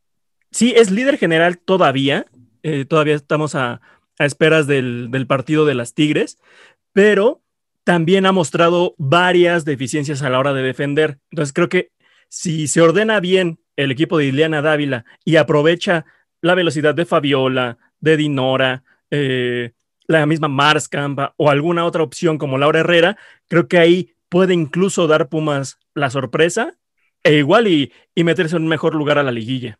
sí 0.50 0.74
es 0.76 0.90
líder 0.90 1.18
general 1.18 1.58
todavía, 1.58 2.26
eh, 2.64 2.84
todavía 2.84 3.14
estamos 3.14 3.54
a, 3.54 3.80
a 4.18 4.24
esperas 4.24 4.66
del, 4.66 5.12
del 5.12 5.28
partido 5.28 5.66
de 5.66 5.76
las 5.76 5.94
Tigres, 5.94 6.36
pero 6.92 7.42
también 7.84 8.26
ha 8.26 8.32
mostrado 8.32 8.96
varias 8.98 9.64
deficiencias 9.64 10.22
a 10.22 10.28
la 10.28 10.40
hora 10.40 10.52
de 10.52 10.62
defender. 10.62 11.20
Entonces 11.30 11.52
creo 11.52 11.68
que 11.68 11.92
si 12.28 12.66
se 12.66 12.80
ordena 12.80 13.20
bien 13.20 13.60
el 13.76 13.92
equipo 13.92 14.18
de 14.18 14.24
Ileana 14.24 14.62
Dávila 14.62 15.04
y 15.24 15.36
aprovecha 15.36 16.06
la 16.40 16.56
velocidad 16.56 16.96
de 16.96 17.06
Fabiola, 17.06 17.78
de 18.00 18.16
Dinora, 18.16 18.82
eh, 19.12 19.74
la 20.08 20.26
misma 20.26 20.48
Marskamp 20.48 21.20
o 21.36 21.50
alguna 21.50 21.84
otra 21.84 22.02
opción 22.02 22.38
como 22.38 22.58
Laura 22.58 22.80
Herrera, 22.80 23.16
creo 23.46 23.68
que 23.68 23.78
ahí 23.78 24.14
puede 24.28 24.54
incluso 24.54 25.06
dar 25.06 25.28
Pumas 25.28 25.78
la 25.94 26.10
sorpresa 26.10 26.74
e 27.22 27.34
igual 27.34 27.68
y, 27.68 27.92
y 28.14 28.24
meterse 28.24 28.56
en 28.56 28.62
un 28.62 28.68
mejor 28.68 28.94
lugar 28.94 29.18
a 29.18 29.22
la 29.22 29.30
liguilla. 29.30 29.78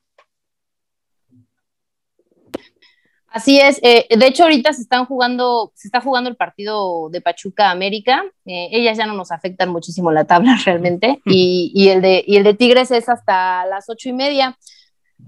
Así 3.31 3.61
es. 3.61 3.79
Eh, 3.83 4.07
de 4.17 4.27
hecho, 4.27 4.45
ahorita 4.45 4.73
se 4.73 4.83
están 4.83 5.05
jugando, 5.05 5.71
se 5.75 5.88
está 5.88 6.01
jugando 6.01 6.31
el 6.31 6.37
partido 6.37 7.09
de 7.11 7.21
Pachuca 7.21 7.71
América. 7.71 8.25
Eh, 8.47 8.69
ellas 8.73 8.97
ya 8.97 9.07
no 9.07 9.14
nos 9.14 9.31
afectan 9.31 9.69
muchísimo 9.69 10.11
la 10.11 10.25
tabla 10.25 10.59
realmente. 10.64 11.21
Y, 11.25 11.71
y, 11.75 11.88
el 11.88 12.01
de, 12.01 12.25
y 12.27 12.37
el 12.37 12.45
de 12.45 12.55
Tigres 12.55 12.91
es 12.91 13.09
hasta 13.09 13.67
las 13.67 13.88
ocho 13.88 14.09
y 14.09 14.12
media. 14.12 14.59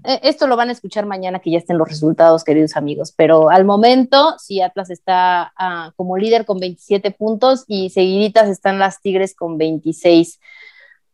Eh, 0.03 0.19
esto 0.23 0.47
lo 0.47 0.55
van 0.55 0.69
a 0.69 0.71
escuchar 0.71 1.05
mañana 1.05 1.39
que 1.39 1.51
ya 1.51 1.59
estén 1.59 1.77
los 1.77 1.87
resultados, 1.87 2.43
queridos 2.43 2.75
amigos. 2.75 3.13
Pero 3.15 3.49
al 3.49 3.65
momento, 3.65 4.35
sí, 4.39 4.61
Atlas 4.61 4.89
está 4.89 5.53
ah, 5.57 5.91
como 5.95 6.17
líder 6.17 6.45
con 6.45 6.59
27 6.59 7.11
puntos 7.11 7.65
y 7.67 7.89
seguiditas 7.91 8.49
están 8.49 8.79
las 8.79 9.01
Tigres 9.01 9.35
con 9.35 9.57
26. 9.57 10.39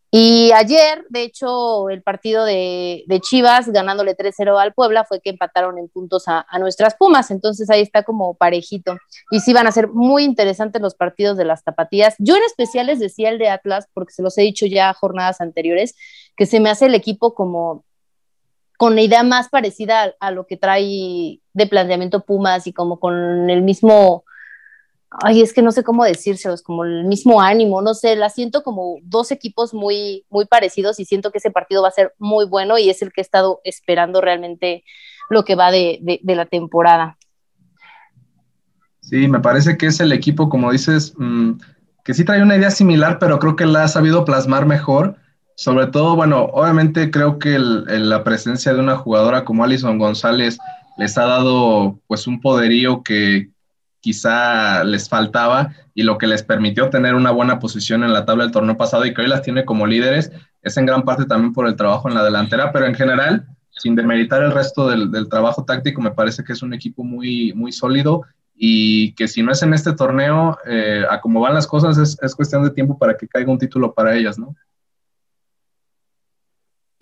Y 0.09 0.51
ayer, 0.53 1.05
de 1.09 1.23
hecho, 1.23 1.89
el 1.89 2.01
partido 2.01 2.45
de, 2.45 3.03
Chivas 3.21 3.67
ganándole 3.67 4.15
3-0 4.15 4.57
al 4.57 4.73
Puebla 4.73 5.03
fue 5.03 5.19
que 5.19 5.31
empataron 5.31 5.77
en 5.77 5.89
puntos 5.89 6.29
a, 6.29 6.45
a, 6.49 6.59
nuestras 6.59 6.95
Pumas, 6.95 7.29
entonces 7.29 7.69
ahí 7.69 7.81
está 7.81 8.03
como 8.03 8.35
parejito. 8.35 8.97
Y 9.31 9.41
sí 9.41 9.51
van 9.51 9.67
a 9.67 9.71
ser 9.73 9.89
muy 9.89 10.23
interesantes 10.23 10.81
los 10.81 10.95
partidos 10.95 11.37
de 11.37 11.43
las 11.43 11.63
tapatías. 11.65 12.15
Yo 12.19 12.37
en 12.37 12.43
especial 12.43 12.87
les 12.87 12.99
decía 12.99 13.29
el 13.29 13.37
de 13.37 13.49
Atlas, 13.49 13.89
porque 13.93 14.13
se 14.13 14.21
los 14.21 14.37
he 14.37 14.43
dicho 14.43 14.65
ya 14.65 14.93
jornadas 14.93 15.41
anteriores, 15.41 15.93
que 16.37 16.45
se 16.45 16.61
me 16.61 16.69
hace 16.69 16.85
el 16.85 16.95
equipo 16.95 17.33
como 17.35 17.83
con 18.77 18.95
la 18.95 19.01
idea 19.01 19.23
más 19.23 19.49
parecida 19.49 20.13
a, 20.19 20.31
lo 20.31 20.45
que 20.45 20.55
trae 20.55 21.41
de 21.53 21.67
planteamiento 21.67 22.23
Pumas 22.23 22.67
y 22.67 22.73
como 22.73 22.99
con 22.99 23.49
el 23.49 23.61
mismo 23.63 24.23
ay, 25.09 25.41
es 25.41 25.53
que 25.53 25.61
no 25.61 25.71
sé 25.71 25.83
cómo 25.83 26.03
decírselos, 26.03 26.61
como 26.61 26.83
el 26.83 27.05
mismo 27.05 27.41
ánimo, 27.41 27.81
no 27.81 27.93
sé, 27.93 28.15
la 28.15 28.29
siento 28.29 28.63
como 28.63 28.97
dos 29.03 29.31
equipos 29.31 29.73
muy, 29.73 30.25
muy 30.29 30.45
parecidos 30.45 30.99
y 30.99 31.05
siento 31.05 31.31
que 31.31 31.37
ese 31.37 31.51
partido 31.51 31.81
va 31.81 31.87
a 31.87 31.91
ser 31.91 32.13
muy 32.19 32.45
bueno 32.45 32.77
y 32.77 32.89
es 32.89 33.01
el 33.01 33.11
que 33.11 33.21
he 33.21 33.23
estado 33.23 33.61
esperando 33.63 34.21
realmente 34.21 34.83
lo 35.29 35.43
que 35.43 35.55
va 35.55 35.71
de, 35.71 36.19
de, 36.21 36.35
la 36.35 36.45
temporada. 36.45 37.17
Sí, 39.01 39.27
me 39.27 39.39
parece 39.39 39.77
que 39.77 39.87
es 39.87 39.99
el 39.99 40.11
equipo, 40.11 40.49
como 40.49 40.71
dices, 40.71 41.13
mmm, 41.17 41.53
que 42.03 42.13
sí 42.13 42.23
trae 42.23 42.41
una 42.41 42.55
idea 42.55 42.71
similar, 42.71 43.19
pero 43.19 43.39
creo 43.39 43.55
que 43.55 43.65
la 43.65 43.83
ha 43.83 43.87
sabido 43.87 44.23
plasmar 44.23 44.65
mejor. 44.65 45.17
Sobre 45.57 45.87
todo, 45.87 46.15
bueno, 46.15 46.43
obviamente 46.53 47.11
creo 47.11 47.39
que 47.39 47.55
el, 47.55 48.09
la 48.09 48.23
presencia 48.23 48.73
de 48.73 48.79
una 48.79 48.95
jugadora 48.95 49.43
como 49.43 49.63
Alison 49.63 49.97
González 49.97 50.57
les 50.97 51.17
ha 51.17 51.25
dado 51.25 51.99
pues 52.07 52.27
un 52.27 52.39
poderío 52.39 53.03
que, 53.03 53.49
quizá 54.07 54.85
les 54.85 55.09
faltaba 55.09 55.73
y 55.93 56.03
lo 56.03 56.17
que 56.17 56.27
les 56.27 56.41
permitió 56.41 56.89
tener 56.89 57.13
una 57.13 57.31
buena 57.31 57.59
posición 57.59 58.05
en 58.05 58.13
la 58.13 58.23
tabla 58.23 58.43
del 58.43 58.53
torneo 58.53 58.77
pasado 58.77 59.05
y 59.05 59.13
que 59.13 59.21
hoy 59.21 59.27
las 59.27 59.41
tiene 59.41 59.65
como 59.65 59.85
líderes 59.85 60.31
es 60.61 60.77
en 60.77 60.85
gran 60.85 61.03
parte 61.03 61.25
también 61.25 61.51
por 61.51 61.67
el 61.67 61.75
trabajo 61.75 62.07
en 62.07 62.15
la 62.15 62.23
delantera, 62.23 62.71
pero 62.71 62.85
en 62.85 62.95
general, 62.95 63.45
sin 63.69 63.95
demeritar 63.95 64.43
el 64.43 64.53
resto 64.53 64.87
del, 64.87 65.27
trabajo 65.29 65.65
táctico, 65.65 66.01
me 66.01 66.11
parece 66.11 66.43
que 66.43 66.53
es 66.53 66.61
un 66.61 66.73
equipo 66.73 67.03
muy, 67.03 67.51
muy 67.53 67.73
sólido 67.73 68.23
y 68.55 69.13
que 69.13 69.27
si 69.27 69.43
no 69.43 69.51
es 69.51 69.61
en 69.61 69.73
este 69.73 69.93
torneo, 69.93 70.57
eh, 70.65 71.03
a 71.09 71.19
cómo 71.19 71.41
van 71.41 71.53
las 71.53 71.67
cosas, 71.67 71.97
es, 71.97 72.17
es 72.21 72.33
cuestión 72.33 72.63
de 72.63 72.71
tiempo 72.71 72.97
para 72.97 73.17
que 73.17 73.27
caiga 73.27 73.51
un 73.51 73.59
título 73.59 73.93
para 73.93 74.15
ellas, 74.15 74.39
¿no? 74.39 74.55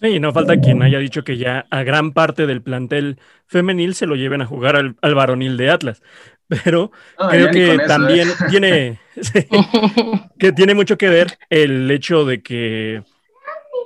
Sí, 0.05 0.19
no 0.19 0.31
falta 0.31 0.59
quien 0.59 0.83
haya 0.83 0.99
dicho 0.99 1.23
que 1.23 1.37
ya 1.37 1.65
a 1.71 1.81
gran 1.81 2.11
parte 2.11 2.45
del 2.45 2.61
plantel 2.61 3.17
femenil 3.47 3.95
se 3.95 4.05
lo 4.05 4.15
lleven 4.15 4.39
a 4.39 4.45
jugar 4.45 4.75
al, 4.75 4.95
al 5.01 5.15
varonil 5.15 5.57
de 5.57 5.71
Atlas. 5.71 6.03
Pero 6.47 6.91
creo 7.31 7.49
que 7.49 7.73
eso, 7.73 7.87
también 7.87 8.27
¿eh? 8.27 8.33
tiene, 8.51 8.99
sí, 9.19 9.47
que 10.37 10.51
tiene 10.51 10.75
mucho 10.75 10.95
que 10.95 11.09
ver 11.09 11.39
el 11.49 11.89
hecho 11.89 12.23
de 12.23 12.43
que 12.43 13.03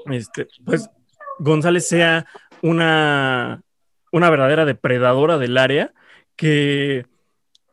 este, 0.07 0.49
pues, 0.65 0.89
González 1.37 1.87
sea 1.87 2.25
una, 2.61 3.61
una 4.11 4.29
verdadera 4.29 4.65
depredadora 4.65 5.37
del 5.37 5.57
área, 5.57 5.93
que, 6.35 7.05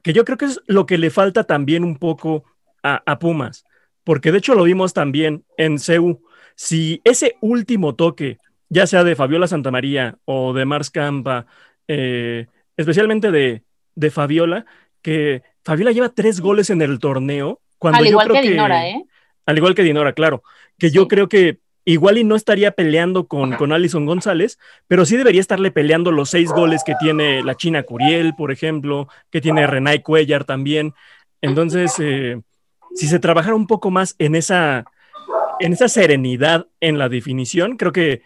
que 0.04 0.12
yo 0.12 0.24
creo 0.24 0.38
que 0.38 0.44
es 0.44 0.60
lo 0.68 0.86
que 0.86 0.98
le 0.98 1.10
falta 1.10 1.42
también 1.42 1.82
un 1.82 1.98
poco 1.98 2.44
a, 2.84 3.02
a 3.06 3.18
Pumas, 3.18 3.64
porque 4.04 4.30
de 4.30 4.38
hecho 4.38 4.54
lo 4.54 4.62
vimos 4.62 4.92
también 4.92 5.44
en 5.56 5.80
CEU. 5.80 6.22
Si 6.56 7.00
ese 7.04 7.36
último 7.40 7.94
toque, 7.94 8.38
ya 8.68 8.86
sea 8.88 9.04
de 9.04 9.14
Fabiola 9.14 9.46
Santamaría 9.46 10.18
o 10.24 10.52
de 10.52 10.64
Mars 10.64 10.90
Campa, 10.90 11.46
eh, 11.86 12.46
especialmente 12.76 13.30
de, 13.30 13.62
de 13.94 14.10
Fabiola, 14.10 14.66
que 15.02 15.42
Fabiola 15.64 15.92
lleva 15.92 16.08
tres 16.08 16.40
goles 16.40 16.70
en 16.70 16.82
el 16.82 16.98
torneo. 16.98 17.60
Cuando 17.78 17.98
Al 17.98 18.04
yo 18.04 18.10
igual 18.10 18.28
creo 18.28 18.42
que 18.42 18.50
Dinora, 18.50 18.88
¿eh? 18.88 19.04
Al 19.44 19.56
igual 19.56 19.74
que 19.74 19.82
Dinora, 19.82 20.12
claro. 20.14 20.42
Que 20.78 20.90
yo 20.90 21.06
creo 21.06 21.28
que 21.28 21.60
igual 21.84 22.18
y 22.18 22.24
no 22.24 22.34
estaría 22.34 22.72
peleando 22.72 23.28
con, 23.28 23.52
con 23.52 23.72
Alison 23.72 24.06
González, 24.06 24.58
pero 24.88 25.04
sí 25.04 25.16
debería 25.16 25.40
estarle 25.40 25.70
peleando 25.70 26.10
los 26.10 26.30
seis 26.30 26.50
goles 26.50 26.82
que 26.84 26.94
tiene 26.98 27.44
la 27.44 27.54
China 27.54 27.84
Curiel, 27.84 28.34
por 28.34 28.50
ejemplo, 28.50 29.08
que 29.30 29.40
tiene 29.40 29.66
Renay 29.66 30.02
Cuellar 30.02 30.44
también. 30.44 30.94
Entonces, 31.40 31.94
eh, 32.00 32.40
si 32.94 33.06
se 33.06 33.20
trabajara 33.20 33.54
un 33.54 33.68
poco 33.68 33.92
más 33.92 34.16
en 34.18 34.34
esa, 34.34 34.84
en 35.60 35.72
esa 35.72 35.88
serenidad 35.88 36.66
en 36.80 36.98
la 36.98 37.08
definición, 37.08 37.76
creo 37.76 37.92
que, 37.92 38.22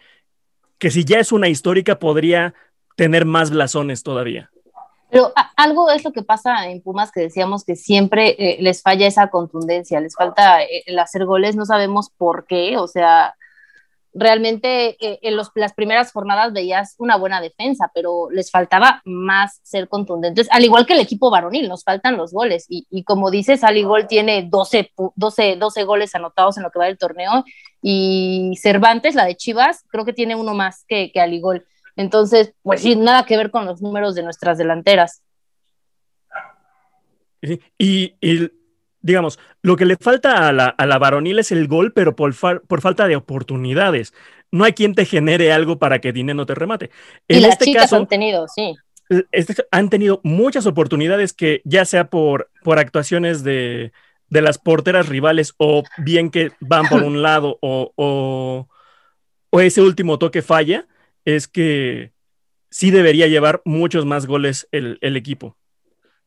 que 0.77 0.91
si 0.91 1.05
ya 1.05 1.19
es 1.19 1.31
una 1.31 1.49
histórica, 1.49 1.99
podría 1.99 2.53
tener 2.95 3.25
más 3.25 3.51
blasones 3.51 4.03
todavía. 4.03 4.51
Pero 5.09 5.33
algo 5.57 5.91
es 5.91 6.05
lo 6.05 6.13
que 6.13 6.23
pasa 6.23 6.69
en 6.69 6.81
Pumas 6.81 7.11
que 7.11 7.19
decíamos 7.19 7.65
que 7.65 7.75
siempre 7.75 8.29
eh, 8.39 8.57
les 8.61 8.81
falla 8.81 9.07
esa 9.07 9.27
contundencia, 9.27 9.99
les 9.99 10.15
falta 10.15 10.63
eh, 10.63 10.83
el 10.85 10.97
hacer 10.99 11.25
goles, 11.25 11.57
no 11.57 11.65
sabemos 11.65 12.09
por 12.09 12.45
qué, 12.45 12.77
o 12.77 12.87
sea, 12.87 13.35
realmente 14.13 14.97
eh, 15.05 15.19
en 15.21 15.35
los- 15.37 15.51
las 15.55 15.73
primeras 15.73 16.11
jornadas 16.11 16.53
veías 16.53 16.95
una 16.97 17.15
buena 17.17 17.39
defensa, 17.41 17.91
pero 17.93 18.29
les 18.31 18.51
faltaba 18.51 19.01
más 19.05 19.59
ser 19.63 19.87
contundentes, 19.87 20.47
al 20.51 20.63
igual 20.65 20.85
que 20.85 20.93
el 20.93 20.99
equipo 20.99 21.29
varonil, 21.31 21.69
nos 21.69 21.83
faltan 21.83 22.17
los 22.17 22.31
goles, 22.33 22.65
y, 22.69 22.85
y 22.89 23.03
como 23.03 23.31
dices, 23.31 23.63
Aligol 23.63 24.07
tiene 24.07 24.47
12, 24.49 24.91
pu- 24.95 25.13
12, 25.15 25.55
12 25.55 25.83
goles 25.83 26.13
anotados 26.15 26.57
en 26.57 26.63
lo 26.63 26.71
que 26.71 26.79
va 26.79 26.85
del 26.85 26.97
torneo, 26.97 27.43
y 27.81 28.53
Cervantes, 28.61 29.15
la 29.15 29.25
de 29.25 29.35
Chivas, 29.37 29.83
creo 29.89 30.05
que 30.05 30.13
tiene 30.13 30.35
uno 30.35 30.53
más 30.53 30.83
que, 30.87 31.11
que 31.11 31.19
Aligol. 31.21 31.65
Entonces, 31.95 32.53
pues 32.63 32.81
sí, 32.81 32.95
nada 32.95 33.25
que 33.25 33.37
ver 33.37 33.51
con 33.51 33.65
los 33.65 33.81
números 33.81 34.15
de 34.15 34.23
nuestras 34.23 34.57
delanteras. 34.57 35.21
Y, 37.77 38.15
y, 38.21 38.51
digamos, 39.01 39.39
lo 39.61 39.75
que 39.75 39.85
le 39.85 39.95
falta 39.97 40.47
a 40.47 40.51
la, 40.51 40.67
a 40.67 40.85
la 40.85 40.97
varonil 40.99 41.39
es 41.39 41.51
el 41.51 41.67
gol, 41.67 41.93
pero 41.93 42.15
por, 42.15 42.33
fa- 42.33 42.59
por 42.59 42.81
falta 42.81 43.07
de 43.07 43.15
oportunidades. 43.15 44.13
No 44.51 44.63
hay 44.63 44.73
quien 44.73 44.95
te 44.95 45.05
genere 45.05 45.51
algo 45.51 45.79
para 45.79 45.99
que 45.99 46.11
Dine 46.11 46.33
no 46.33 46.45
te 46.45 46.55
remate. 46.55 46.91
Y 47.27 47.35
En 47.37 47.41
las 47.43 47.53
este 47.53 47.65
chicas 47.65 47.83
caso, 47.83 47.97
han 47.97 48.07
tenido, 48.07 48.47
sí. 48.47 48.75
este- 49.31 49.65
han 49.71 49.89
tenido 49.89 50.19
muchas 50.23 50.65
oportunidades 50.65 51.33
que 51.33 51.61
ya 51.63 51.85
sea 51.85 52.09
por, 52.09 52.49
por 52.63 52.77
actuaciones 52.79 53.43
de, 53.43 53.91
de 54.29 54.41
las 54.41 54.57
porteras 54.57 55.07
rivales 55.09 55.53
o 55.57 55.83
bien 55.97 56.29
que 56.29 56.51
van 56.59 56.87
por 56.87 57.03
un 57.03 57.21
lado 57.21 57.57
o, 57.61 57.91
o, 57.95 58.67
o 59.49 59.61
ese 59.61 59.81
último 59.81 60.19
toque 60.19 60.41
falla, 60.41 60.87
es 61.25 61.47
que 61.47 62.11
sí 62.69 62.91
debería 62.91 63.27
llevar 63.27 63.61
muchos 63.65 64.05
más 64.05 64.25
goles 64.25 64.67
el, 64.71 64.97
el 65.01 65.17
equipo. 65.17 65.57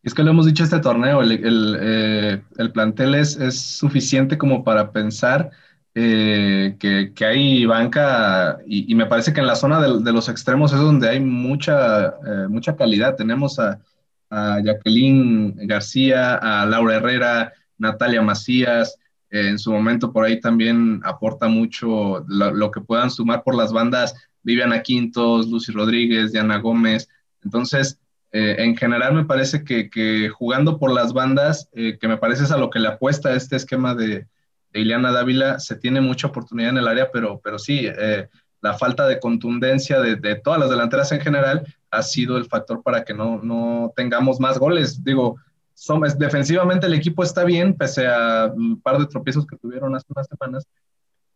Es 0.05 0.13
que 0.13 0.23
lo 0.23 0.31
hemos 0.31 0.45
dicho 0.45 0.63
este 0.63 0.81
torneo, 0.81 1.23
el, 1.23 1.33
el, 1.33 1.79
eh, 1.81 2.43
el 2.59 2.73
plantel 2.73 3.15
es, 3.15 3.37
es, 3.37 3.59
suficiente 3.59 4.37
como 4.37 4.63
para 4.63 4.93
pensar 4.93 5.51
eh, 5.95 6.77
que, 6.79 7.15
que, 7.15 7.25
hay 7.25 7.65
banca 7.65 8.59
y, 8.67 8.95
me 8.95 9.07
parece 9.07 9.33
que 9.33 9.41
en 9.41 9.47
la 9.47 9.57
zona 9.57 9.81
de, 9.81 10.03
de 10.03 10.13
los 10.13 10.29
extremos 10.29 10.75
es 10.75 10.79
donde 10.79 11.09
hay 11.09 11.21
mucha, 11.21 12.09
eh, 12.09 12.49
mucha 12.51 12.77
calidad. 12.77 13.17
Tenemos 13.17 13.59
a, 13.59 13.81
a, 14.29 14.61
Jacqueline 14.63 15.55
García, 15.67 16.35
a 16.35 16.67
Laura 16.67 16.97
Herrera, 16.97 17.55
Natalia 17.79 18.21
Macías, 18.21 18.99
en 19.31 19.59
su 19.59 19.73
momento 19.73 20.13
por 20.13 20.27
ahí 20.27 20.39
también 20.39 21.01
aporta 21.03 21.49
mucho 21.49 22.25
lo, 22.29 22.53
lo, 22.53 22.71
que 22.71 22.83
puedan 22.83 23.11
sumar 23.11 23.43
por 23.43 23.57
las 23.57 23.73
bandas 23.73 24.15
Viviana 24.43 24.83
Quintos, 24.83 25.49
Lucy 25.49 25.73
Rodríguez, 25.73 26.31
Diana 26.31 26.59
Gómez. 26.59 27.09
Entonces, 27.43 27.99
eh, 28.37 28.57
en 28.65 28.77
general 28.77 29.15
me 29.15 29.25
parece 29.25 29.63
que, 29.63 29.89
que, 29.89 30.29
jugando 30.29 30.81
por 30.81 30.93
las 30.93 31.13
bandas, 31.13 31.69
eh, 31.73 31.99
que 32.01 32.09
me 32.09 32.17
parece 32.17 32.43
es 32.43 32.51
a 32.51 32.59
lo 32.59 32.69
que 32.69 32.81
le 32.81 32.89
apuesta 32.89 33.33
este 33.33 33.55
esquema 33.55 33.95
de, 33.95 34.27
de 34.73 34.81
Ileana 34.81 35.13
Dávila, 35.13 35.61
se 35.61 35.77
tiene 35.77 36.01
mucha 36.01 36.27
oportunidad 36.27 36.71
en 36.71 36.79
el 36.79 36.89
área, 36.89 37.13
pero, 37.13 37.41
pero 37.45 37.61
sí, 37.61 37.87
eh, 37.87 38.29
la 38.61 38.75
falta 38.75 39.07
de 39.07 39.21
contundencia 39.21 40.01
de, 40.01 40.17
de, 40.17 40.35
todas 40.35 40.59
las 40.59 40.69
delanteras 40.69 41.13
en 41.13 41.21
general 41.21 41.65
ha 41.93 42.03
sido 42.03 42.37
el 42.37 42.47
factor 42.47 42.83
para 42.83 43.05
que 43.05 43.15
no, 43.15 43.41
no 43.41 43.93
tengamos 43.95 44.41
más 44.41 44.59
goles. 44.59 45.05
Digo, 45.05 45.37
somos, 45.75 46.19
defensivamente 46.19 46.87
el 46.87 46.95
equipo 46.95 47.23
está 47.23 47.45
bien, 47.45 47.77
pese 47.77 48.09
a 48.09 48.51
un 48.53 48.81
par 48.81 48.99
de 48.99 49.07
tropiezos 49.07 49.47
que 49.47 49.57
tuvieron 49.59 49.95
hace 49.95 50.07
unas 50.09 50.27
semanas. 50.27 50.67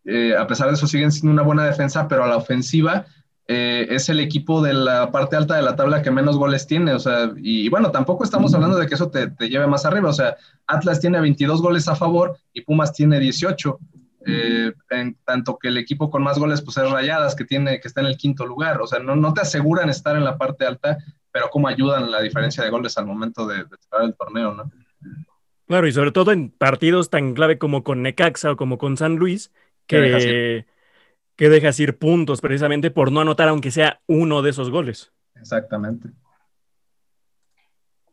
Eh, 0.05 0.35
a 0.37 0.49
pesar 0.49 0.67
de 0.67 0.75
eso 0.75 0.89
siguen 0.89 1.13
siendo 1.13 1.31
una 1.31 1.43
buena 1.43 1.65
defensa, 1.65 2.09
pero 2.09 2.25
a 2.25 2.29
la 2.29 2.39
ofensiva 2.39 3.07
eh, 3.51 3.87
es 3.89 4.11
el 4.11 4.21
equipo 4.21 4.61
de 4.61 4.75
la 4.75 5.11
parte 5.11 5.35
alta 5.35 5.57
de 5.57 5.63
la 5.63 5.75
tabla 5.75 6.03
que 6.03 6.11
menos 6.11 6.37
goles 6.37 6.67
tiene, 6.67 6.93
o 6.93 6.99
sea, 6.99 7.33
y, 7.39 7.71
bueno, 7.71 7.91
tampoco 7.91 8.23
estamos 8.23 8.55
hablando 8.55 8.77
de 8.77 8.87
que 8.87 8.95
eso 8.95 9.11
te, 9.11 9.31
lleve 9.49 9.67
más 9.67 9.87
arriba, 9.87 10.11
o 10.11 10.13
sea, 10.13 10.37
Atlas 10.67 11.01
tiene 11.01 11.19
22 11.19 11.63
goles 11.63 11.89
a 11.89 11.97
favor 11.97 12.37
y 12.53 12.61
Pumas 12.61 12.93
tiene 12.93 13.19
18, 13.19 13.79
eh, 14.27 14.73
en 14.91 15.17
tanto 15.25 15.59
que 15.59 15.69
el 15.69 15.79
equipo 15.79 16.11
con 16.11 16.23
más 16.23 16.39
goles 16.39 16.61
pues 16.61 16.77
es 16.77 16.91
Rayadas, 16.91 17.35
que, 17.35 17.47
tiene, 17.47 17.81
que 17.81 17.89
está 17.89 18.03
en 18.03 18.09
el 18.09 18.19
quinto 18.19 18.45
lugar, 18.45 18.83
o 18.83 18.87
sea, 18.87 18.99
no, 18.99 19.17
no 19.17 19.33
te 19.33 19.41
aseguran 19.41 19.89
estar 19.89 20.15
en 20.15 20.25
la 20.25 20.37
parte 20.37 20.67
alta, 20.67 20.99
pero 21.33 21.49
cómo 21.49 21.69
ayudan 21.69 22.11
la 22.11 22.21
diferencia 22.21 22.63
de 22.63 22.69
goles 22.69 22.99
al 22.99 23.07
momento 23.07 23.47
de, 23.47 23.65
de 23.65 23.77
cerrar 23.81 24.05
el 24.05 24.15
torneo, 24.15 24.53
¿no? 24.53 24.71
Claro, 25.67 25.87
y 25.87 25.93
sobre 25.93 26.13
todo 26.13 26.33
en 26.33 26.51
partidos 26.51 27.09
tan 27.09 27.33
clave 27.33 27.57
como 27.57 27.83
con 27.83 28.03
Necaxa 28.03 28.53
o 28.53 28.57
como 28.57 28.77
con 28.77 28.99
San 28.99 29.17
Luis, 29.17 29.53
que 29.87 30.67
que 31.39 31.49
dejas 31.49 31.79
ir 31.79 31.99
puntos 31.99 32.41
precisamente 32.41 32.91
por 32.91 33.13
no 33.13 33.21
anotar 33.21 33.49
aunque 33.49 33.71
sea 33.71 34.01
uno 34.09 34.43
de 34.43 34.51
esos 34.51 34.71
goles. 34.71 35.13
Exactamente. 35.37 36.09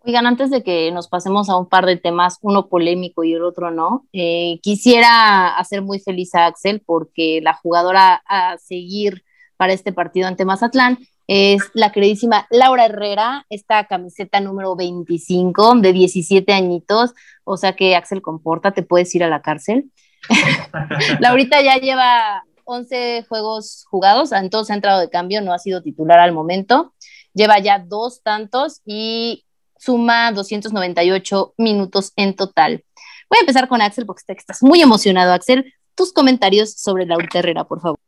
Oigan, 0.03 0.27
antes 0.27 0.51
de 0.51 0.61
que 0.61 0.91
nos 0.91 1.07
pasemos 1.07 1.49
a 1.49 1.57
un 1.57 1.67
par 1.67 1.87
de 1.87 1.97
temas, 1.97 2.37
uno 2.43 2.69
polémico 2.69 3.23
y 3.23 3.33
el 3.33 3.43
otro 3.43 3.71
no, 3.71 4.05
eh, 4.13 4.59
quisiera 4.61 5.57
hacer 5.57 5.81
muy 5.81 5.99
feliz 5.99 6.35
a 6.35 6.45
Axel 6.45 6.83
porque 6.85 7.39
la 7.41 7.55
jugadora 7.55 8.21
a 8.27 8.59
seguir 8.59 9.25
para 9.57 9.73
este 9.73 9.91
partido 9.91 10.27
ante 10.27 10.45
Mazatlán 10.45 10.99
es 11.25 11.63
la 11.73 11.91
queridísima 11.91 12.45
Laura 12.51 12.85
Herrera, 12.85 13.47
esta 13.49 13.85
camiseta 13.85 14.39
número 14.39 14.75
25 14.75 15.77
de 15.77 15.93
17 15.93 16.53
añitos, 16.53 17.15
o 17.43 17.57
sea 17.57 17.75
que 17.75 17.95
Axel 17.95 18.21
comporta, 18.21 18.71
te 18.71 18.83
puedes 18.83 19.15
ir 19.15 19.23
a 19.23 19.29
la 19.29 19.41
cárcel. 19.41 19.89
Laurita 21.19 21.63
ya 21.63 21.77
lleva 21.77 22.43
11 22.65 23.25
juegos 23.29 23.85
jugados, 23.89 24.31
entonces 24.31 24.71
ha 24.71 24.75
entrado 24.75 24.99
de 24.99 25.09
cambio, 25.09 25.41
no 25.41 25.53
ha 25.53 25.59
sido 25.59 25.81
titular 25.81 26.19
al 26.19 26.33
momento, 26.33 26.93
lleva 27.33 27.59
ya 27.59 27.79
dos 27.79 28.21
tantos 28.23 28.81
y 28.85 29.45
suma 29.77 30.31
298 30.31 31.53
minutos 31.57 32.11
en 32.15 32.35
total. 32.35 32.83
Voy 33.29 33.37
a 33.37 33.41
empezar 33.41 33.67
con 33.67 33.81
Axel 33.81 34.05
porque 34.05 34.23
estás 34.27 34.61
muy 34.61 34.81
emocionado, 34.81 35.33
Axel. 35.33 35.73
Tus 35.95 36.11
comentarios 36.11 36.73
sobre 36.73 37.05
Laurita 37.05 37.39
Herrera, 37.39 37.63
por 37.63 37.81
favor. 37.81 37.99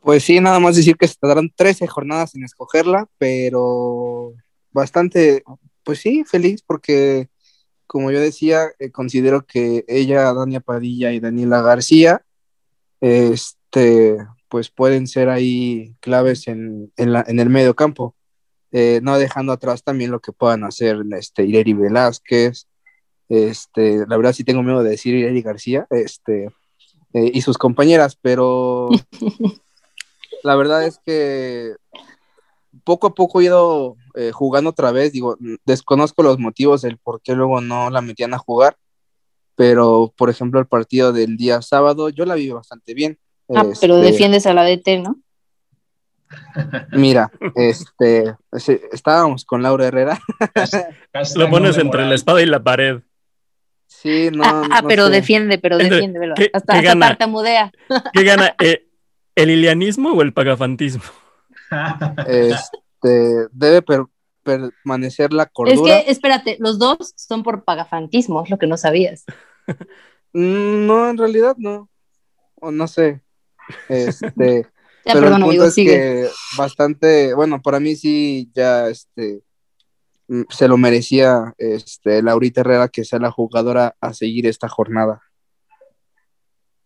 Pues 0.00 0.24
sí, 0.24 0.40
nada 0.40 0.58
más 0.58 0.76
decir 0.76 0.96
que 0.96 1.06
se 1.06 1.14
tardaron 1.14 1.52
13 1.54 1.86
jornadas 1.86 2.34
en 2.34 2.44
escogerla, 2.44 3.06
pero 3.18 4.34
bastante, 4.72 5.44
pues 5.84 6.00
sí, 6.00 6.24
feliz 6.24 6.62
porque, 6.66 7.28
como 7.86 8.10
yo 8.10 8.18
decía, 8.20 8.64
eh, 8.78 8.90
considero 8.90 9.46
que 9.46 9.84
ella, 9.86 10.32
Dania 10.32 10.60
Padilla 10.60 11.12
y 11.12 11.20
Daniela 11.20 11.62
García 11.62 12.22
este, 13.02 14.16
pues 14.48 14.70
pueden 14.70 15.06
ser 15.08 15.28
ahí 15.28 15.94
claves 16.00 16.46
en, 16.46 16.92
el 16.96 17.50
medio 17.50 17.74
campo, 17.74 18.14
eh, 18.70 19.00
no 19.02 19.18
dejando 19.18 19.52
atrás 19.52 19.82
también 19.82 20.12
lo 20.12 20.20
que 20.20 20.32
puedan 20.32 20.64
hacer 20.64 21.02
este, 21.18 21.44
Ireri 21.44 21.74
Velázquez, 21.74 22.68
este, 23.28 24.06
la 24.06 24.16
verdad 24.16 24.32
sí 24.32 24.44
tengo 24.44 24.62
miedo 24.62 24.82
de 24.82 24.90
decir 24.90 25.14
Ireri 25.14 25.42
García, 25.42 25.86
este, 25.90 26.46
eh, 27.12 27.30
y 27.34 27.42
sus 27.42 27.58
compañeras, 27.58 28.16
pero 28.22 28.88
la 30.44 30.54
verdad 30.54 30.86
es 30.86 31.00
que 31.04 31.74
poco 32.84 33.08
a 33.08 33.14
poco 33.14 33.40
he 33.40 33.44
ido 33.44 33.96
eh, 34.14 34.30
jugando 34.30 34.70
otra 34.70 34.92
vez, 34.92 35.12
digo, 35.12 35.36
desconozco 35.66 36.22
los 36.22 36.38
motivos 36.38 36.82
del 36.82 36.98
por 36.98 37.20
qué 37.20 37.34
luego 37.34 37.60
no 37.60 37.90
la 37.90 38.00
metían 38.00 38.32
a 38.32 38.38
jugar, 38.38 38.76
pero 39.62 40.12
por 40.16 40.28
ejemplo 40.28 40.58
el 40.58 40.66
partido 40.66 41.12
del 41.12 41.36
día 41.36 41.62
sábado 41.62 42.08
yo 42.08 42.26
la 42.26 42.34
vi 42.34 42.50
bastante 42.50 42.94
bien. 42.94 43.20
Ah, 43.54 43.62
pero 43.80 43.98
este, 43.98 44.10
defiendes 44.10 44.44
a 44.46 44.54
la 44.54 44.64
DT, 44.64 44.98
¿no? 44.98 45.20
Mira, 46.90 47.30
este, 47.54 48.34
estábamos 48.90 49.44
con 49.44 49.62
Laura 49.62 49.86
Herrera. 49.86 50.20
Lo 51.36 51.48
pones 51.48 51.78
entre 51.78 52.08
la 52.08 52.16
espada 52.16 52.42
y 52.42 52.46
la 52.46 52.60
pared. 52.60 53.02
Sí, 53.86 54.30
no. 54.32 54.42
Ah, 54.44 54.66
ah 54.72 54.82
pero 54.88 55.08
defiende, 55.10 55.58
pero 55.58 55.78
defiende, 55.78 56.18
¿qué, 56.34 56.50
hasta, 56.52 56.80
¿qué 56.80 56.82
gana? 56.82 57.16
¿Qué 58.12 58.24
gana? 58.24 58.56
Eh, 58.60 58.88
¿El 59.36 59.50
ilianismo 59.50 60.10
o 60.10 60.22
el 60.22 60.32
pagafantismo? 60.32 61.04
Este, 62.26 63.46
debe 63.52 63.84
permanecer 64.42 65.32
la 65.32 65.46
cordura. 65.46 65.98
Es 65.98 66.04
que, 66.04 66.10
espérate, 66.10 66.56
los 66.58 66.80
dos 66.80 67.14
son 67.14 67.44
por 67.44 67.62
pagafantismo, 67.62 68.42
es 68.42 68.50
lo 68.50 68.58
que 68.58 68.66
no 68.66 68.76
sabías. 68.76 69.24
Mm, 70.34 70.86
no, 70.86 71.10
en 71.10 71.18
realidad 71.18 71.56
no. 71.58 71.90
O 72.54 72.70
no 72.70 72.86
sé. 72.86 73.22
Este. 73.88 74.66
ya, 75.04 75.12
pero 75.12 75.28
el 75.28 75.42
punto 75.42 75.64
es 75.66 75.74
que 75.74 76.28
bastante, 76.56 77.34
bueno, 77.34 77.60
para 77.60 77.80
mí 77.80 77.96
sí, 77.96 78.50
ya 78.54 78.88
este 78.88 79.42
mm, 80.28 80.42
se 80.48 80.68
lo 80.68 80.78
merecía 80.78 81.52
este 81.58 82.22
Laurita 82.22 82.62
Herrera 82.62 82.88
que 82.88 83.04
sea 83.04 83.18
la 83.18 83.30
jugadora 83.30 83.94
a 84.00 84.14
seguir 84.14 84.46
esta 84.46 84.68
jornada. 84.68 85.20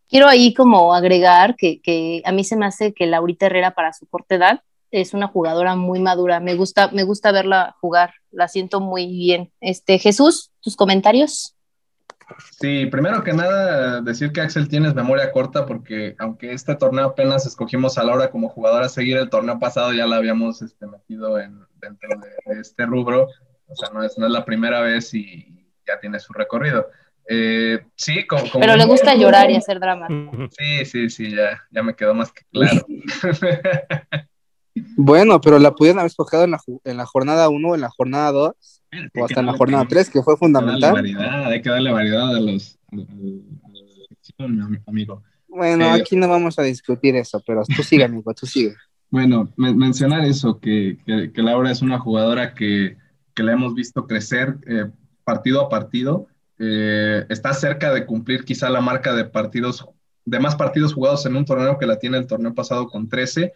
Quiero 0.09 0.29
ahí 0.29 0.55
como 0.55 0.95
agregar 0.95 1.57
que, 1.57 1.81
que 1.81 2.23
a 2.25 2.33
mí 2.33 2.45
se 2.45 2.57
me 2.57 2.67
hace 2.67 2.95
que 2.95 3.07
Laurita 3.07 3.47
Herrera 3.47 3.75
para 3.75 3.93
su 3.93 4.07
corta 4.07 4.37
edad 4.37 4.61
es 4.91 5.15
una 5.15 5.27
jugadora 5.27 5.77
muy 5.77 6.01
madura. 6.01 6.41
Me 6.41 6.55
gusta, 6.55 6.91
me 6.93 7.03
gusta 7.03 7.33
verla 7.33 7.77
jugar. 7.81 8.15
La 8.31 8.49
siento 8.49 8.81
muy 8.81 9.07
bien. 9.07 9.53
Este, 9.61 9.99
Jesús, 9.99 10.53
tus 10.61 10.77
comentarios. 10.77 11.56
Sí, 12.51 12.87
primero 12.87 13.23
que 13.23 13.33
nada, 13.33 14.01
decir 14.01 14.33
que 14.33 14.41
Axel 14.41 14.69
tienes 14.69 14.95
memoria 14.95 15.31
corta 15.31 15.65
porque 15.65 16.17
aunque 16.19 16.53
este 16.53 16.75
torneo 16.75 17.07
apenas 17.07 17.47
escogimos 17.47 17.99
a 17.99 18.05
Laura 18.05 18.31
como 18.31 18.49
jugadora 18.49 18.87
a 18.87 18.91
seguir, 18.91 19.17
el 19.17 19.31
torneo 19.31 19.59
pasado 19.59 19.93
ya 19.93 20.07
la 20.07 20.17
habíamos 20.17 20.61
este, 20.61 20.87
metido 20.87 21.39
en, 21.39 21.61
dentro 21.81 22.09
de, 22.19 22.61
este 22.61 22.85
rubro. 22.85 23.29
O 23.69 23.77
sea, 23.77 23.91
no 23.91 24.03
es, 24.03 24.19
no 24.19 24.27
es 24.27 24.33
la 24.33 24.45
primera 24.45 24.81
vez 24.81 25.15
y 25.15 25.67
ya 25.87 26.01
tiene 26.01 26.19
su 26.19 26.33
recorrido. 26.33 26.89
Eh, 27.29 27.85
sí, 27.95 28.27
como, 28.27 28.45
Pero 28.61 28.77
le 28.77 28.87
gusta 28.87 29.15
llorar 29.15 29.51
y 29.51 29.57
hacer 29.57 29.81
drama. 29.81 30.09
Sí, 30.57 30.85
sí, 30.85 31.11
sí, 31.11 31.31
ya, 31.35 31.65
ya 31.71 31.83
me 31.83 31.95
quedó 31.95 32.15
más 32.15 32.33
que 32.33 32.43
claro. 32.51 32.87
Bueno, 34.99 35.41
pero 35.41 35.59
la 35.59 35.73
pudieron 35.73 36.01
haber 36.01 36.11
escogido 36.11 36.45
en 36.45 36.51
la, 36.51 36.61
en 36.85 36.97
la 36.99 37.07
jornada 37.07 37.49
1, 37.49 37.75
en 37.75 37.81
la 37.81 37.89
jornada 37.89 38.31
2, 38.33 38.76
o 39.15 39.25
hasta 39.25 39.41
en 39.41 39.47
la 39.47 39.53
jornada 39.53 39.87
3, 39.89 40.11
que 40.11 40.23
fue 40.23 40.37
fundamental. 40.37 40.97
Hay 41.47 41.63
que 41.63 41.71
darle 41.71 41.93
variedad, 41.93 42.35
a 42.35 42.41
los 42.41 42.79
a, 44.39 44.49
mi 44.49 44.79
amigo. 44.87 45.23
Bueno, 45.49 45.85
eh, 45.85 46.01
aquí 46.01 46.17
no 46.17 46.29
vamos 46.29 46.59
a 46.59 46.63
discutir 46.63 47.17
eso, 47.17 47.43
pero 47.47 47.63
tú 47.65 47.83
sigue, 47.83 48.05
amigo, 48.05 48.33
tú 48.35 48.47
sigue. 48.47 48.75
Bueno, 49.09 49.49
mencionar 49.57 50.25
eso, 50.25 50.59
que, 50.59 50.99
que, 51.07 51.43
Laura 51.43 51.71
es 51.71 51.81
una 51.81 52.01
jugadora 52.01 52.55
que, 52.55 52.97
que 53.35 53.43
la 53.45 53.53
hemos 53.53 53.73
visto 53.73 54.05
crecer 54.05 54.57
eh, 54.67 54.91
partido 55.23 55.61
a 55.61 55.69
partido. 55.69 56.27
Eh, 56.59 57.25
está 57.29 57.55
cerca 57.55 57.95
de 57.95 58.05
cumplir 58.05 58.45
quizá 58.45 58.69
la 58.69 58.81
marca 58.81 59.15
de 59.15 59.25
partidos, 59.25 59.87
de 60.25 60.41
más 60.41 60.57
partidos 60.57 60.93
jugados 60.93 61.25
en 61.25 61.37
un 61.37 61.45
torneo 61.45 61.79
que 61.79 61.87
la 61.87 62.01
tiene 62.01 62.19
el 62.19 62.27
torneo 62.27 62.53
pasado 62.53 62.89
con 62.89 63.09
13 63.09 63.53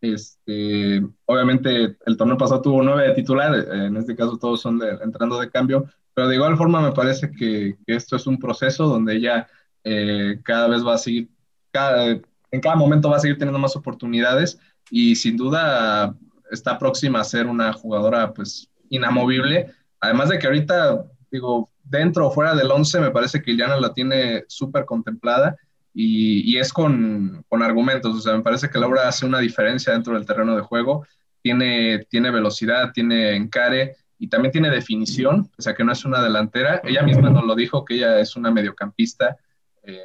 este, 0.00 1.04
obviamente 1.26 1.96
el 2.06 2.16
torneo 2.16 2.36
pasado 2.36 2.62
tuvo 2.62 2.82
nueve 2.82 3.08
de 3.08 3.14
titular, 3.14 3.54
en 3.54 3.96
este 3.96 4.14
caso 4.14 4.38
todos 4.38 4.60
son 4.60 4.80
entrando 5.02 5.38
de 5.40 5.50
cambio, 5.50 5.86
pero 6.14 6.28
de 6.28 6.36
igual 6.36 6.56
forma 6.56 6.80
me 6.80 6.92
parece 6.92 7.30
que, 7.30 7.76
esto 7.86 8.16
es 8.16 8.26
un 8.26 8.38
proceso 8.38 8.86
donde 8.86 9.16
ella 9.16 9.48
eh, 9.84 10.40
cada 10.44 10.68
vez 10.68 10.84
va 10.84 10.94
a 10.94 10.98
seguir, 10.98 11.28
en 11.72 12.60
cada 12.60 12.76
momento 12.76 13.10
va 13.10 13.16
a 13.16 13.20
seguir 13.20 13.38
teniendo 13.38 13.58
más 13.58 13.76
oportunidades 13.76 14.58
y 14.90 15.16
sin 15.16 15.36
duda 15.36 16.14
está 16.50 16.78
próxima 16.78 17.20
a 17.20 17.24
ser 17.24 17.46
una 17.46 17.72
jugadora 17.72 18.32
pues 18.32 18.70
inamovible, 18.88 19.72
además 20.00 20.28
de 20.28 20.38
que 20.38 20.46
ahorita 20.46 21.04
digo, 21.30 21.68
dentro 21.84 22.26
o 22.26 22.30
fuera 22.30 22.54
del 22.54 22.70
11 22.70 23.00
me 23.00 23.10
parece 23.10 23.42
que 23.42 23.50
Iliana 23.50 23.78
la 23.78 23.92
tiene 23.92 24.44
súper 24.48 24.84
contemplada 24.84 25.56
y, 26.00 26.56
es 26.58 26.72
con, 26.72 27.44
con, 27.48 27.60
argumentos. 27.60 28.14
O 28.14 28.20
sea, 28.20 28.36
me 28.36 28.42
parece 28.44 28.70
que 28.70 28.78
Laura 28.78 29.08
hace 29.08 29.26
una 29.26 29.40
diferencia 29.40 29.92
dentro 29.92 30.14
del 30.14 30.24
terreno 30.24 30.54
de 30.54 30.62
juego. 30.62 31.04
Tiene, 31.42 32.06
tiene 32.08 32.30
velocidad, 32.30 32.92
tiene 32.92 33.34
encare 33.34 33.96
y 34.16 34.28
también 34.28 34.52
tiene 34.52 34.70
definición, 34.70 35.50
o 35.58 35.62
sea, 35.62 35.74
que 35.74 35.82
no 35.82 35.90
es 35.90 36.04
una 36.04 36.22
delantera. 36.22 36.80
Ella 36.84 37.02
misma 37.02 37.30
nos 37.30 37.44
lo 37.44 37.56
dijo, 37.56 37.84
que 37.84 37.94
ella 37.94 38.20
es 38.20 38.36
una 38.36 38.52
mediocampista, 38.52 39.38
eh, 39.82 39.98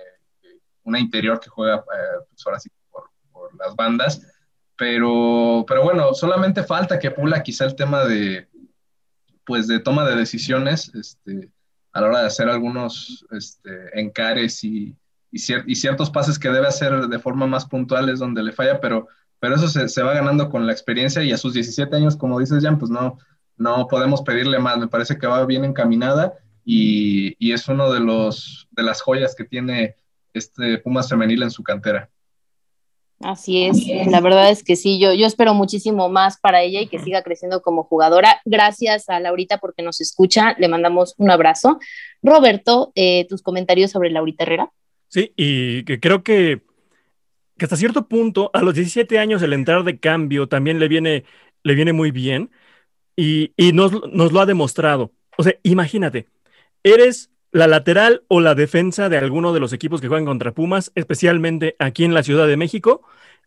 una 0.81 0.99
interior 0.99 1.39
que 1.39 1.49
juega, 1.49 1.75
eh, 1.75 2.25
pues 2.27 2.41
ahora 2.43 2.59
sí, 2.59 2.71
por, 2.89 3.11
por, 3.31 3.55
las 3.55 3.75
bandas. 3.75 4.19
Pero, 4.75 5.63
pero 5.67 5.83
bueno, 5.83 6.15
solamente 6.15 6.63
falta 6.63 6.97
que 6.97 7.11
pula 7.11 7.43
quizá 7.43 7.65
el 7.65 7.75
tema 7.75 8.03
de, 8.03 8.47
pues, 9.45 9.67
de 9.67 9.79
toma 9.79 10.09
de 10.09 10.15
decisiones 10.15 10.91
este, 10.95 11.51
a 11.91 12.01
la 12.01 12.07
hora 12.07 12.21
de 12.21 12.27
hacer 12.27 12.49
algunos 12.49 13.27
este, 13.29 13.99
encares 13.99 14.63
y, 14.63 14.95
y, 15.33 15.75
ciertos 15.75 16.11
pases 16.11 16.37
que 16.37 16.49
debe 16.49 16.67
hacer 16.67 17.07
de 17.07 17.19
forma 17.19 17.47
más 17.47 17.65
puntual 17.65 18.07
es 18.09 18.19
donde 18.19 18.43
le 18.43 18.51
falla, 18.51 18.79
pero, 18.79 19.07
pero 19.39 19.55
eso 19.55 19.67
se, 19.67 20.03
va 20.03 20.13
ganando 20.13 20.49
con 20.49 20.67
la 20.67 20.71
experiencia 20.71 21.23
y 21.23 21.31
a 21.31 21.37
sus 21.37 21.53
17 21.53 21.95
años, 21.95 22.15
como 22.15 22.39
dices, 22.39 22.63
Jan, 22.63 22.77
pues 22.77 22.91
no, 22.91 23.17
no 23.57 23.87
podemos 23.87 24.21
pedirle 24.21 24.59
más. 24.59 24.77
Me 24.77 24.87
parece 24.87 25.17
que 25.17 25.25
va 25.25 25.43
bien 25.45 25.65
encaminada 25.65 26.33
y, 26.63 27.35
y 27.43 27.51
es 27.53 27.67
uno 27.67 27.91
de, 27.91 27.99
los, 27.99 28.67
de 28.71 28.83
las 28.83 29.01
joyas 29.01 29.35
que 29.35 29.43
tiene 29.43 29.95
este 30.33 30.77
Pumas 30.77 31.09
femenil 31.09 31.41
en 31.43 31.51
su 31.51 31.63
cantera. 31.63 32.09
Así 33.19 33.63
es, 33.63 33.87
la 34.07 34.19
verdad 34.19 34.49
es 34.49 34.63
que 34.63 34.75
sí, 34.75 34.99
yo, 34.99 35.13
yo 35.13 35.25
espero 35.25 35.53
muchísimo 35.53 36.09
más 36.09 36.37
para 36.39 36.61
ella 36.61 36.81
y 36.81 36.87
que 36.87 36.99
siga 36.99 37.23
creciendo 37.23 37.61
como 37.61 37.83
jugadora. 37.83 38.41
Gracias 38.43 39.07
a 39.07 39.19
Laurita 39.21 39.59
porque 39.59 39.81
nos 39.81 40.01
escucha, 40.01 40.55
le 40.59 40.67
mandamos 40.67 41.15
un 41.17 41.31
abrazo. 41.31 41.79
Roberto, 42.21 42.91
eh, 42.95 43.25
tus 43.29 43.41
comentarios 43.41 43.91
sobre 43.91 44.09
Laurita 44.09 44.43
Herrera. 44.43 44.71
Sí, 45.13 45.31
y 45.37 45.83
que 45.83 45.99
creo 45.99 46.23
que, 46.23 46.63
que 47.57 47.65
hasta 47.65 47.77
cierto 47.77 48.07
punto, 48.07 48.49
a 48.53 48.63
los 48.63 48.73
17 48.73 49.19
años, 49.19 49.43
el 49.43 49.53
entrar 49.53 49.83
de 49.83 49.99
cambio 49.99 50.47
también 50.47 50.79
le 50.79 50.87
viene, 50.87 51.23
le 51.63 51.75
viene 51.75 51.93
muy 51.93 52.09
bien 52.09 52.49
y, 53.15 53.53
y 53.57 53.73
nos, 53.73 53.93
nos 54.13 54.31
lo 54.33 54.41
ha 54.41 54.47
demostrado. 54.47 55.13
O 55.37 55.43
sea, 55.43 55.55
imagínate, 55.63 56.27
eres 56.83 57.31
la 57.51 57.67
lateral 57.67 58.23
o 58.29 58.41
la 58.41 58.55
defensa 58.55 59.09
de 59.09 59.17
alguno 59.17 59.53
de 59.53 59.61
los 59.61 59.73
equipos 59.73 60.01
que 60.01 60.07
juegan 60.09 60.25
contra 60.25 60.53
Pumas, 60.53 60.91
especialmente 60.95 61.75
aquí 61.79 62.05
en 62.05 62.15
la 62.15 62.23
Ciudad 62.23 62.47
de 62.47 62.57
México, 62.57 63.03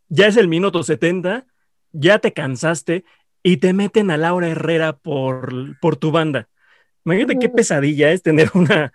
ya 0.08 0.28
es 0.28 0.36
el 0.36 0.48
minuto 0.48 0.84
70, 0.84 1.46
ya 1.92 2.20
te 2.20 2.32
cansaste 2.32 3.04
y 3.42 3.58
te 3.58 3.72
meten 3.72 4.10
a 4.12 4.18
Laura 4.18 4.48
Herrera 4.48 4.98
por, 4.98 5.78
por 5.80 5.96
tu 5.96 6.12
banda. 6.12 6.48
Imagínate 7.04 7.38
qué 7.38 7.48
pesadilla 7.48 8.12
es 8.12 8.22
tener 8.22 8.50
una, 8.54 8.92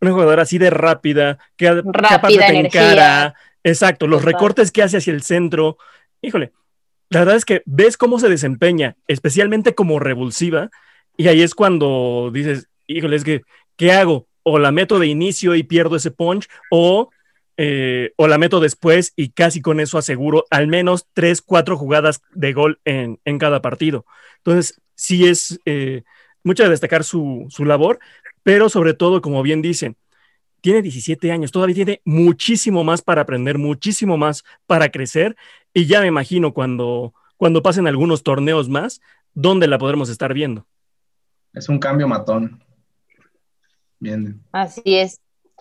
una 0.00 0.12
jugadora 0.12 0.42
así 0.42 0.58
de 0.58 0.70
rápida, 0.70 1.38
que 1.56 1.82
capaz 2.08 2.28
de. 2.28 3.32
Exacto, 3.66 4.06
los 4.06 4.22
recortes 4.22 4.70
que 4.70 4.82
hace 4.82 4.98
hacia 4.98 5.12
el 5.12 5.22
centro. 5.22 5.78
Híjole, 6.20 6.52
la 7.08 7.20
verdad 7.20 7.36
es 7.36 7.44
que 7.44 7.62
ves 7.64 7.96
cómo 7.96 8.18
se 8.18 8.28
desempeña, 8.28 8.96
especialmente 9.08 9.74
como 9.74 9.98
revulsiva, 9.98 10.70
y 11.16 11.28
ahí 11.28 11.42
es 11.42 11.54
cuando 11.54 12.30
dices, 12.32 12.68
híjole, 12.86 13.16
es 13.16 13.24
que, 13.24 13.42
¿qué 13.76 13.92
hago? 13.92 14.26
o 14.44 14.58
la 14.58 14.70
meto 14.70 15.00
de 15.00 15.08
inicio 15.08 15.56
y 15.56 15.64
pierdo 15.64 15.96
ese 15.96 16.12
punch, 16.12 16.48
o, 16.70 17.10
eh, 17.56 18.12
o 18.16 18.28
la 18.28 18.38
meto 18.38 18.60
después 18.60 19.12
y 19.16 19.30
casi 19.30 19.60
con 19.60 19.80
eso 19.80 19.98
aseguro 19.98 20.44
al 20.50 20.68
menos 20.68 21.08
tres, 21.12 21.42
cuatro 21.42 21.76
jugadas 21.76 22.22
de 22.32 22.52
gol 22.52 22.78
en, 22.84 23.18
cada 23.38 23.60
partido. 23.60 24.06
Entonces, 24.36 24.80
sí 24.94 25.26
es 25.26 25.60
eh, 25.64 26.04
mucho 26.44 26.62
de 26.62 26.68
destacar 26.68 27.04
su, 27.04 27.46
su 27.48 27.64
labor, 27.64 27.98
pero 28.44 28.68
sobre 28.68 28.94
todo, 28.94 29.20
como 29.20 29.42
bien 29.42 29.60
dicen, 29.62 29.96
tiene 30.60 30.80
17 30.80 31.32
años, 31.32 31.50
todavía 31.50 31.74
tiene 31.74 32.00
muchísimo 32.04 32.84
más 32.84 33.02
para 33.02 33.22
aprender, 33.22 33.58
muchísimo 33.58 34.16
más 34.16 34.44
para 34.66 34.90
crecer, 34.90 35.36
y 35.72 35.86
ya 35.86 36.00
me 36.00 36.06
imagino 36.06 36.54
cuando, 36.54 37.12
cuando 37.36 37.62
pasen 37.62 37.88
algunos 37.88 38.22
torneos 38.22 38.68
más, 38.68 39.00
¿dónde 39.34 39.66
la 39.66 39.78
podremos 39.78 40.08
estar 40.08 40.32
viendo? 40.32 40.66
Es 41.52 41.68
un 41.68 41.78
cambio 41.78 42.06
matón. 42.06 42.62
Así 44.52 44.96
es. 44.96 45.20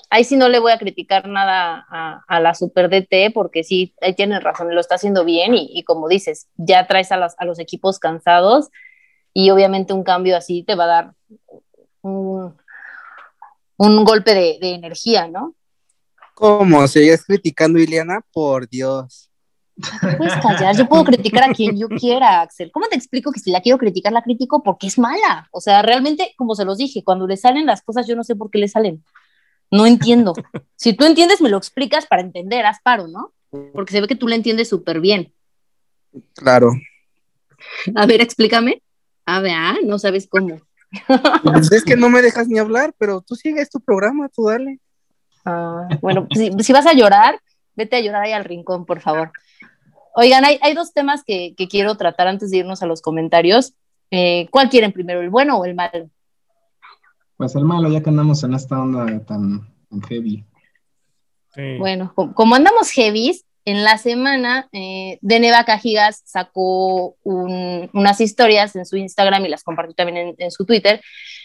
Ahí 0.09 0.23
sí 0.23 0.35
no 0.35 0.49
le 0.49 0.59
voy 0.59 0.71
a 0.71 0.77
criticar 0.77 1.27
nada 1.27 1.85
a, 2.27 2.39
la 2.39 2.53
Super 2.53 2.89
DT 2.89 3.31
porque 3.33 3.63
sí, 3.63 3.95
ahí 4.01 4.13
tienes 4.13 4.43
razón, 4.43 4.73
lo 4.73 4.81
está 4.81 4.95
haciendo 4.95 5.23
bien 5.23 5.53
y, 5.55 5.83
como 5.83 6.07
dices, 6.07 6.47
ya 6.55 6.85
traes 6.87 7.11
a 7.11 7.17
los, 7.17 7.33
a 7.37 7.45
los, 7.45 7.59
equipos 7.59 7.99
cansados 7.99 8.69
y 9.33 9.49
obviamente 9.49 9.93
un 9.93 10.03
cambio 10.03 10.35
así 10.35 10.63
te 10.63 10.75
va 10.75 10.83
a 10.83 10.87
dar 10.87 11.13
un, 12.01 12.55
golpe 13.77 14.33
de, 14.33 14.57
de, 14.61 14.75
energía, 14.75 15.27
¿no? 15.27 15.55
¿Cómo? 16.33 16.87
¿Seguías 16.87 17.23
criticando, 17.25 17.79
Ileana? 17.79 18.21
Por 18.31 18.67
Dios. 18.67 19.29
puedes 20.17 20.35
callar, 20.35 20.75
yo 20.77 20.87
puedo 20.87 21.03
criticar 21.03 21.49
a 21.49 21.53
quien 21.53 21.77
yo 21.77 21.87
quiera, 21.89 22.41
Axel. 22.41 22.71
¿Cómo 22.71 22.87
te 22.87 22.95
explico 22.95 23.31
que 23.31 23.39
si 23.39 23.51
la 23.51 23.61
quiero 23.61 23.77
criticar, 23.77 24.13
la 24.13 24.21
critico 24.21 24.61
porque 24.61 24.87
es 24.87 24.99
mala? 24.99 25.47
O 25.51 25.61
sea, 25.61 25.81
realmente, 25.81 26.33
como 26.37 26.55
se 26.55 26.65
los 26.65 26.77
dije, 26.77 27.03
cuando 27.03 27.27
le 27.27 27.37
salen 27.37 27.65
las 27.65 27.81
cosas, 27.81 28.07
yo 28.07 28.15
no 28.15 28.23
sé 28.23 28.35
por 28.35 28.51
qué 28.51 28.59
le 28.59 28.67
salen. 28.67 29.03
No 29.71 29.85
entiendo. 29.85 30.33
Si 30.75 30.93
tú 30.93 31.05
entiendes, 31.05 31.41
me 31.41 31.49
lo 31.49 31.57
explicas 31.57 32.05
para 32.05 32.21
entender, 32.21 32.65
Asparo, 32.65 33.07
¿no? 33.07 33.33
Porque 33.73 33.93
se 33.93 34.01
ve 34.01 34.07
que 34.07 34.15
tú 34.15 34.27
le 34.27 34.35
entiendes 34.35 34.69
súper 34.69 34.99
bien. 34.99 35.33
Claro. 36.35 36.71
A 37.95 38.05
ver, 38.05 38.21
explícame. 38.21 38.81
A 39.25 39.39
ver, 39.39 39.53
ah, 39.55 39.77
no 39.83 39.97
sabes 39.97 40.27
cómo. 40.27 40.59
Pues 41.43 41.71
es 41.71 41.83
que 41.83 41.95
no 41.95 42.09
me 42.09 42.21
dejas 42.21 42.47
ni 42.47 42.59
hablar, 42.59 42.93
pero 42.97 43.21
tú 43.21 43.35
sigues 43.35 43.69
tu 43.69 43.79
programa, 43.79 44.29
tú 44.29 44.45
dale. 44.45 44.79
Ah, 45.45 45.87
bueno, 46.01 46.27
si, 46.33 46.51
si 46.59 46.73
vas 46.73 46.85
a 46.85 46.93
llorar, 46.93 47.39
vete 47.75 47.95
a 47.95 48.01
llorar 48.01 48.23
ahí 48.23 48.31
al 48.31 48.45
rincón, 48.45 48.85
por 48.85 49.01
favor. 49.01 49.31
Oigan, 50.15 50.43
hay, 50.45 50.73
dos 50.75 50.93
temas 50.93 51.23
que, 51.23 51.55
quiero 51.69 51.95
tratar 51.95 52.27
antes 52.27 52.51
de 52.51 52.57
irnos 52.57 52.83
a 52.83 52.85
los 52.85 53.01
comentarios. 53.01 53.73
Eh, 54.11 54.47
¿Cuál 54.51 54.69
quieren 54.69 54.91
primero, 54.91 55.21
el 55.21 55.31
bueno 55.31 55.57
o 55.57 55.65
el 55.65 55.73
malo? 55.73 56.09
Pues 57.35 57.55
el 57.55 57.65
malo, 57.65 57.89
ya 57.89 58.03
que 58.03 58.11
andamos 58.11 58.43
en 58.43 58.53
esta 58.53 58.79
onda 58.79 59.07
tan, 59.25 59.67
heavy. 60.07 60.45
Bueno, 61.79 62.13
como 62.15 62.55
andamos 62.55 62.91
heavy, 62.91 63.41
en 63.65 63.83
la 63.83 63.97
semana 63.97 64.67
eh, 64.71 65.17
Deneva 65.21 65.63
Cajigas 65.63 66.21
sacó 66.25 67.15
unas 67.23 68.21
historias 68.21 68.75
en 68.75 68.85
su 68.85 68.97
Instagram 68.97 69.45
y 69.45 69.49
las 69.49 69.63
compartió 69.63 69.95
también 69.95 70.35
en, 70.37 70.51
su 70.51 70.65
Twitter, 70.65 71.01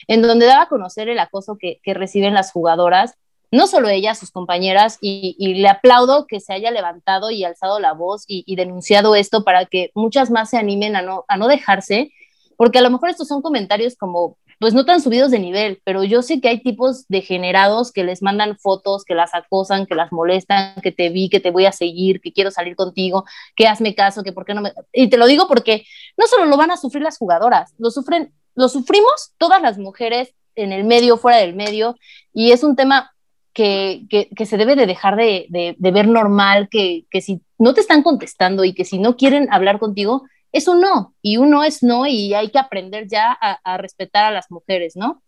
en 0.08 0.22
donde 0.22 0.46
daba 0.46 0.62
a 0.62 0.68
conocer 0.68 1.08
el 1.08 1.18
acoso 1.18 1.56
que, 1.58 1.80
reciben 1.84 2.34
las 2.34 2.52
jugadoras 2.52 3.14
no 3.50 3.66
solo 3.66 3.88
ella, 3.88 4.14
sus 4.14 4.30
compañeras, 4.30 4.98
y, 5.00 5.54
le 5.54 5.68
aplaudo 5.68 6.26
que 6.26 6.38
se 6.38 6.52
haya 6.52 6.70
levantado 6.70 7.30
y 7.30 7.44
alzado 7.44 7.80
la 7.80 7.94
voz 7.94 8.24
y, 8.26 8.54
denunciado 8.56 9.14
esto 9.14 9.42
para 9.42 9.64
que 9.64 9.90
muchas 9.94 10.30
más 10.30 10.50
se 10.50 10.58
animen 10.58 10.96
a 10.96 11.02
no, 11.02 11.24
a 11.28 11.38
no 11.38 11.48
dejarse, 11.48 12.12
porque 12.58 12.78
a 12.78 12.82
lo 12.82 12.90
mejor 12.90 13.08
estos 13.08 13.26
son 13.26 13.40
comentarios 13.40 13.96
como, 13.96 14.36
pues 14.58 14.74
no 14.74 14.84
tan 14.84 15.00
subidos 15.00 15.30
de 15.30 15.38
nivel, 15.38 15.80
pero 15.84 16.02
yo 16.04 16.22
sé 16.22 16.40
que 16.40 16.48
hay 16.48 16.60
tipos 16.60 17.06
degenerados 17.08 17.92
que 17.92 18.02
les 18.02 18.22
mandan 18.22 18.58
fotos, 18.58 19.04
que 19.04 19.14
las 19.14 19.34
acosan, 19.34 19.86
que 19.86 19.94
las 19.94 20.10
molestan, 20.10 20.74
que 20.82 20.90
te 20.90 21.10
vi, 21.10 21.28
que 21.28 21.40
te 21.40 21.50
voy 21.50 21.66
a 21.66 21.72
seguir, 21.72 22.20
que 22.20 22.32
quiero 22.32 22.50
salir 22.50 22.74
contigo, 22.74 23.24
que 23.54 23.68
hazme 23.68 23.94
caso, 23.94 24.22
que 24.22 24.32
por 24.32 24.44
qué 24.44 24.54
no 24.54 24.62
me... 24.62 24.72
Y 24.92 25.08
te 25.08 25.16
lo 25.16 25.26
digo 25.26 25.46
porque 25.46 25.86
no 26.16 26.26
solo 26.26 26.46
lo 26.46 26.56
van 26.56 26.72
a 26.72 26.76
sufrir 26.76 27.02
las 27.02 27.18
jugadoras, 27.18 27.72
lo 27.78 27.90
sufren, 27.90 28.32
lo 28.54 28.68
sufrimos 28.68 29.32
todas 29.38 29.62
las 29.62 29.78
mujeres 29.78 30.34
en 30.56 30.72
el 30.72 30.84
medio, 30.84 31.16
fuera 31.18 31.38
del 31.38 31.54
medio, 31.54 31.96
y 32.32 32.50
es 32.50 32.64
un 32.64 32.74
tema 32.74 33.12
que, 33.58 34.28
se 34.46 34.56
debe 34.56 34.76
de 34.76 34.86
dejar 34.86 35.16
de, 35.16 35.76
ver 35.78 36.08
normal, 36.08 36.68
que, 36.70 37.06
si 37.20 37.40
no 37.58 37.74
te 37.74 37.80
están 37.80 38.02
contestando 38.02 38.64
y 38.64 38.72
que 38.72 38.84
si 38.84 38.98
no 38.98 39.16
quieren 39.16 39.48
hablar 39.52 39.78
contigo, 39.78 40.24
es 40.52 40.68
un 40.68 40.80
no, 40.80 41.14
y 41.22 41.36
un 41.36 41.50
no 41.50 41.64
es 41.64 41.82
no, 41.82 42.06
y 42.06 42.34
hay 42.34 42.50
que 42.50 42.58
aprender 42.58 43.06
ya 43.08 43.32
a, 43.32 43.76
respetar 43.76 44.24
a 44.24 44.30
las 44.30 44.50
mujeres, 44.50 44.96
¿no? 44.96 45.22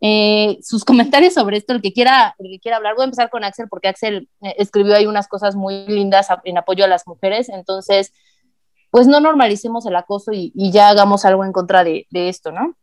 Eh, 0.00 0.58
sus 0.62 0.84
comentarios 0.84 1.34
sobre 1.34 1.56
esto, 1.56 1.72
el 1.72 1.80
que, 1.80 1.92
quiera, 1.92 2.34
el 2.38 2.50
que 2.50 2.58
quiera 2.58 2.76
hablar, 2.76 2.94
voy 2.94 3.02
a 3.02 3.04
empezar 3.04 3.30
con 3.30 3.44
Axel, 3.44 3.68
porque 3.68 3.88
Axel 3.88 4.28
eh, 4.40 4.54
escribió 4.58 4.96
ahí 4.96 5.06
unas 5.06 5.28
cosas 5.28 5.54
muy 5.54 5.86
lindas 5.86 6.26
en 6.44 6.58
apoyo 6.58 6.84
a 6.84 6.88
las 6.88 7.06
mujeres, 7.06 7.48
entonces, 7.48 8.12
pues 8.90 9.06
no 9.06 9.20
normalicemos 9.20 9.86
el 9.86 9.96
acoso 9.96 10.32
y, 10.32 10.52
ya 10.72 10.88
hagamos 10.88 11.24
algo 11.24 11.44
en 11.44 11.52
contra 11.52 11.84
de, 11.84 12.06
de 12.10 12.28
esto, 12.28 12.50
¿no? 12.50 12.76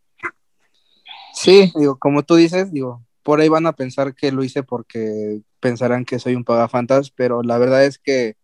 Sí, 1.33 1.71
digo, 1.75 1.99
como 1.99 2.23
tú 2.23 2.35
dices, 2.35 2.71
digo, 2.71 3.03
por 3.21 3.41
ahí 3.41 3.49
van 3.49 3.67
a 3.67 3.73
pensar 3.73 4.15
que 4.15 4.31
lo 4.31 4.43
hice 4.43 4.63
porque 4.63 5.41
pensarán 5.59 6.05
que 6.05 6.19
soy 6.19 6.35
un 6.35 6.43
pagafantas, 6.43 7.11
pero 7.11 7.43
la 7.43 7.57
verdad 7.57 7.85
es 7.85 7.99
que 7.99 8.37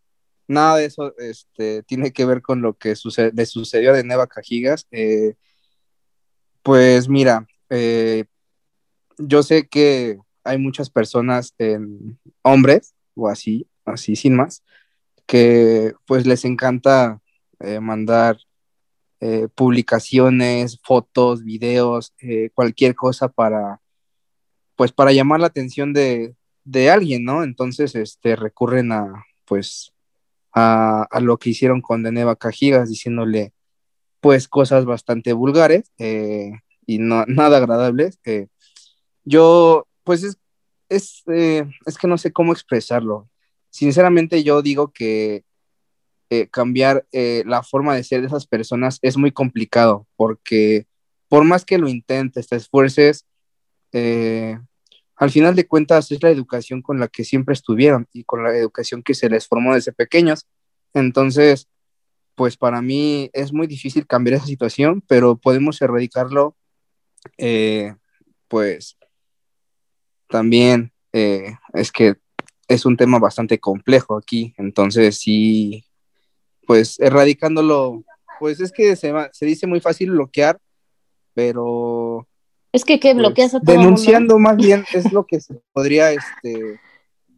nada 0.48 0.78
de 0.78 0.86
eso 0.86 1.16
este, 1.18 1.84
tiene 1.84 2.12
que 2.12 2.26
ver 2.26 2.42
con 2.42 2.62
lo 2.62 2.78
que 2.78 2.96
le 3.34 3.46
sucedió 3.46 3.94
a 3.94 4.04
Neva 4.04 4.28
Cajigas. 4.28 4.88
Eh, 4.92 5.36
pues 6.64 7.10
mira, 7.10 7.48
eh, 7.70 8.26
yo 9.18 9.44
sé 9.44 9.68
que 9.68 10.18
hay 10.44 10.58
muchas 10.58 10.90
personas, 10.90 11.54
hombres 12.44 12.94
o 13.16 13.28
así, 13.30 13.68
así 13.86 14.16
sin 14.16 14.36
más, 14.36 14.64
que 15.26 15.94
pues 16.06 16.26
les 16.26 16.46
encanta 16.46 17.22
eh, 17.60 17.80
mandar 17.80 18.38
publicaciones, 19.56 20.80
fotos, 20.84 21.44
videos, 21.44 22.14
cualquier 22.54 22.94
cosa 22.94 23.28
para 23.28 23.82
pues 24.76 24.92
para 24.92 25.12
llamar 25.12 25.40
la 25.40 25.48
atención 25.48 25.94
de, 25.94 26.36
alguien, 26.92 27.24
¿no? 27.24 27.44
Entonces, 27.44 27.96
este, 27.96 28.36
recurren 28.36 28.92
a, 28.92 29.26
pues, 29.46 29.94
a, 30.56 31.20
lo 31.20 31.38
que 31.38 31.50
hicieron 31.50 31.82
con 31.82 32.02
Deneva 32.02 32.38
Cajigas, 32.38 32.90
diciéndole, 32.90 33.54
pues, 34.22 34.48
cosas 34.48 34.86
bastante 34.86 35.34
vulgares 35.34 35.92
eh, 35.98 36.52
y 36.86 36.98
no, 36.98 37.26
nada 37.28 37.58
agradables. 37.58 38.20
Eh, 38.26 38.48
yo, 39.26 39.88
pues, 40.04 40.24
es, 40.24 40.38
es, 40.90 41.24
eh, 41.28 41.66
es, 41.86 41.98
que 41.98 42.08
no 42.08 42.18
sé 42.18 42.32
cómo 42.32 42.54
expresarlo. 42.54 43.30
Sinceramente, 43.70 44.44
yo 44.44 44.62
digo 44.62 44.92
que 44.92 45.44
cambiar 46.52 47.06
la 47.14 47.64
forma 47.64 47.96
de 47.96 48.04
ser 48.04 48.20
de 48.20 48.28
esas 48.28 48.46
personas 48.46 49.00
es 49.02 49.16
muy 49.16 49.32
complicado, 49.32 50.06
porque 50.18 50.86
por 51.30 51.46
más 51.46 51.64
que 51.64 51.78
lo 51.78 51.88
intentes, 51.88 52.48
te 52.48 52.58
esfuerces, 52.58 53.26
al 55.16 55.32
final 55.32 55.56
de 55.56 55.68
cuentas 55.68 56.12
es 56.12 56.22
la 56.22 56.30
educación 56.30 56.82
con 56.82 57.00
la 57.00 57.08
que 57.08 57.24
siempre 57.24 57.54
estuvieron 57.54 58.08
y 58.12 58.24
con 58.24 58.44
la 58.44 58.56
educación 58.56 59.02
que 59.02 59.14
se 59.14 59.30
les 59.30 59.48
formó 59.48 59.74
desde 59.74 59.94
pequeños. 59.94 60.46
Entonces, 60.94 61.70
pues 62.36 62.58
para 62.58 62.82
mí 62.82 63.30
es 63.34 63.54
muy 63.54 63.68
difícil 63.68 64.06
cambiar 64.08 64.36
esa 64.36 64.46
situación, 64.46 65.02
pero 65.08 65.38
podemos 65.38 65.82
erradicarlo, 65.82 66.56
eh, 67.38 67.96
pues 68.50 68.98
también 70.28 70.92
eh, 71.14 71.56
es 71.74 71.92
que 71.92 72.16
es 72.68 72.86
un 72.86 72.98
tema 72.98 73.20
bastante 73.20 73.60
complejo 73.60 74.18
aquí. 74.18 74.54
Entonces, 74.58 75.18
sí, 75.18 75.86
pues 76.68 77.00
erradicándolo, 77.00 78.04
pues 78.40 78.60
es 78.60 78.72
que 78.72 78.96
se, 78.98 79.14
se 79.32 79.46
dice 79.46 79.66
muy 79.66 79.80
fácil 79.80 80.12
bloquear, 80.12 80.60
pero... 81.34 82.28
Es 82.76 82.84
que, 82.84 83.00
¿qué? 83.00 83.14
Pues, 83.14 83.20
¿Bloqueas 83.20 83.56
a 83.56 83.62
todo 83.62 83.72
Denunciando 83.74 84.38
más 84.38 84.58
bien 84.58 84.84
es 84.94 85.14
lo 85.14 85.26
que 85.26 85.40
se 85.40 85.56
podría 85.72 86.12
este, 86.12 86.78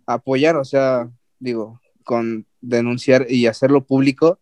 apoyar, 0.07 0.55
o 0.55 0.65
sea, 0.65 1.11
digo, 1.37 1.79
con 2.03 2.47
denunciar 2.59 3.27
y 3.29 3.45
hacerlo 3.45 3.85
público, 3.85 4.39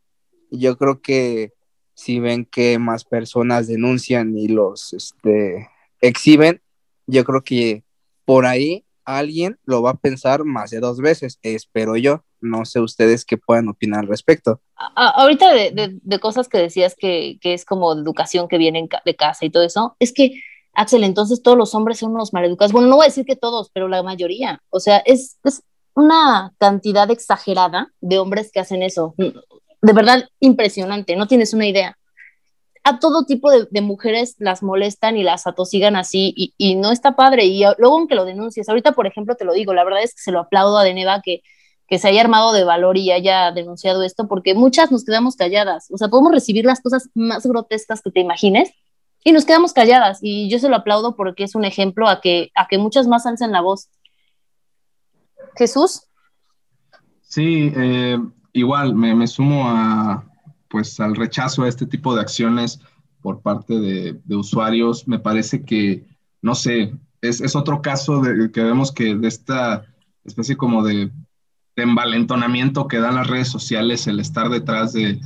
yo 0.52 0.78
creo 0.78 1.02
que 1.02 1.52
si 1.96 2.22
ven 2.22 2.46
que 2.46 2.80
más 2.80 3.04
personas 3.04 3.68
denuncian 3.68 4.38
y 4.38 4.48
los 4.48 4.94
este, 4.94 5.70
exhiben, 6.00 6.62
yo 7.08 7.26
creo 7.26 7.44
que 7.44 7.84
por 8.24 8.46
ahí 8.46 8.86
alguien 9.04 9.60
lo 9.66 9.82
va 9.82 9.92
a 9.92 9.98
pensar 9.98 10.46
más 10.46 10.70
de 10.70 10.80
dos 10.80 11.02
veces, 11.02 11.40
espero 11.44 11.98
yo. 11.98 12.24
No 12.40 12.64
sé 12.64 12.80
ustedes 12.80 13.26
qué 13.26 13.38
puedan 13.38 13.68
opinar 13.68 14.00
al 14.00 14.08
respecto. 14.08 14.62
ahorita 14.96 15.52
de, 15.54 16.20
cosas 16.22 16.48
que 16.48 16.58
decías 16.58 16.96
que, 16.98 17.38
es 17.42 17.66
como 17.66 17.92
educación 17.92 18.48
que 18.48 18.58
viene 18.58 18.88
de 19.04 19.16
casa 19.18 19.44
y 19.44 19.50
todo 19.50 19.64
eso, 19.64 19.98
es 20.00 20.14
que, 20.14 20.40
Axel, 20.76 21.04
entonces 21.04 21.42
todos 21.42 21.58
los 21.58 21.74
hombres 21.76 22.00
son 22.00 22.12
unos 22.12 22.34
maleducados. 22.34 22.72
Bueno, 22.72 22.88
no 22.88 22.98
voy 22.98 23.06
a 23.06 23.10
decir 23.10 23.26
que 23.26 23.36
todos, 23.36 23.70
pero 23.74 23.88
la 23.88 24.04
mayoría. 24.04 24.62
O 24.70 24.80
sea, 24.80 24.98
es, 25.00 25.38
es 25.44 25.64
una 25.94 26.54
cantidad 26.58 27.10
exagerada 27.12 27.92
de 28.02 28.20
hombres 28.20 28.52
que 28.52 28.60
hacen 28.60 28.84
eso. 28.84 29.16
De 29.18 29.94
verdad, 29.94 30.30
impresionante, 30.40 31.16
no 31.16 31.28
tienes 31.28 31.54
una 31.54 31.68
idea 31.68 31.98
a 32.86 33.00
todo 33.00 33.26
tipo 33.26 33.50
de, 33.50 33.82
mujeres 33.82 34.36
las 34.38 34.62
molestan 34.62 35.18
y 35.18 35.24
las 35.24 35.48
atosigan 35.48 35.96
así 35.96 36.34
y, 36.36 36.76
no 36.76 36.92
está 36.92 37.16
padre. 37.16 37.46
Y 37.46 37.64
luego 37.80 37.98
aunque 37.98 38.14
lo 38.14 38.26
denuncies, 38.26 38.70
ahorita 38.70 38.92
por 38.92 39.08
ejemplo 39.08 39.36
te 39.36 39.44
lo 39.44 39.54
digo, 39.54 39.74
la 39.74 39.84
verdad 39.84 40.04
es 40.04 40.14
que 40.14 40.22
se 40.22 40.32
lo 40.32 40.40
aplaudo 40.40 40.78
a 40.78 40.84
Deneva 40.84 41.20
que, 41.24 41.42
que 41.88 41.98
se 41.98 42.10
haya 42.10 42.22
armado 42.22 42.54
de 42.54 42.64
valor 42.64 42.96
y 42.98 43.12
haya 43.12 43.52
denunciado 43.52 44.04
esto, 44.04 44.28
porque 44.28 44.54
muchas 44.54 44.92
nos 44.92 45.04
quedamos 45.04 45.36
calladas. 45.36 45.88
O 45.92 45.98
sea, 45.98 46.10
podemos 46.10 46.32
recibir 46.32 46.64
las 46.64 46.80
cosas 46.80 47.10
más 47.16 47.48
grotescas 47.48 48.04
que 48.04 48.12
te 48.12 48.20
imagines 48.20 48.72
y 49.26 49.34
nos 49.34 49.44
quedamos 49.44 49.74
calladas. 49.74 50.20
Y 50.22 50.50
yo 50.50 50.60
se 50.60 50.70
lo 50.70 50.78
aplaudo 50.78 51.18
porque 51.18 51.44
es 51.44 51.56
un 51.56 51.66
ejemplo 51.66 52.08
a 52.08 52.22
que, 52.22 52.52
a 52.56 52.68
que 52.68 52.78
muchas 52.78 53.08
más 53.08 53.26
alcen 53.26 53.52
la 53.52 53.60
voz. 53.60 53.90
Jesús. 55.58 56.04
Sí, 57.22 57.74
eh, 57.76 58.18
igual 58.54 58.96
me 58.96 59.28
sumo 59.28 59.68
a, 59.68 60.24
pues 60.70 61.00
al 61.00 61.16
rechazo 61.16 61.64
a 61.64 61.70
este 61.70 61.86
tipo 61.86 62.14
de 62.14 62.22
acciones 62.22 62.80
por 63.22 63.42
parte 63.42 63.80
de, 63.80 64.36
usuarios, 64.36 65.08
me 65.08 65.20
parece 65.20 65.64
que, 65.64 66.06
no 66.42 66.54
sé, 66.54 66.94
es, 67.22 67.56
otro 67.56 67.82
caso 67.82 68.22
de, 68.22 68.52
que 68.52 68.62
vemos 68.62 68.92
que 68.92 69.16
de 69.16 69.28
esta 69.28 69.86
especie 70.24 70.58
como 70.58 70.84
de, 70.84 71.12
envalentonamiento 71.78 72.88
que 72.88 73.00
dan 73.00 73.16
las 73.16 73.28
redes 73.28 73.48
sociales, 73.48 74.06
el 74.08 74.20
estar 74.20 74.50
detrás 74.50 74.94
de, 74.94 75.20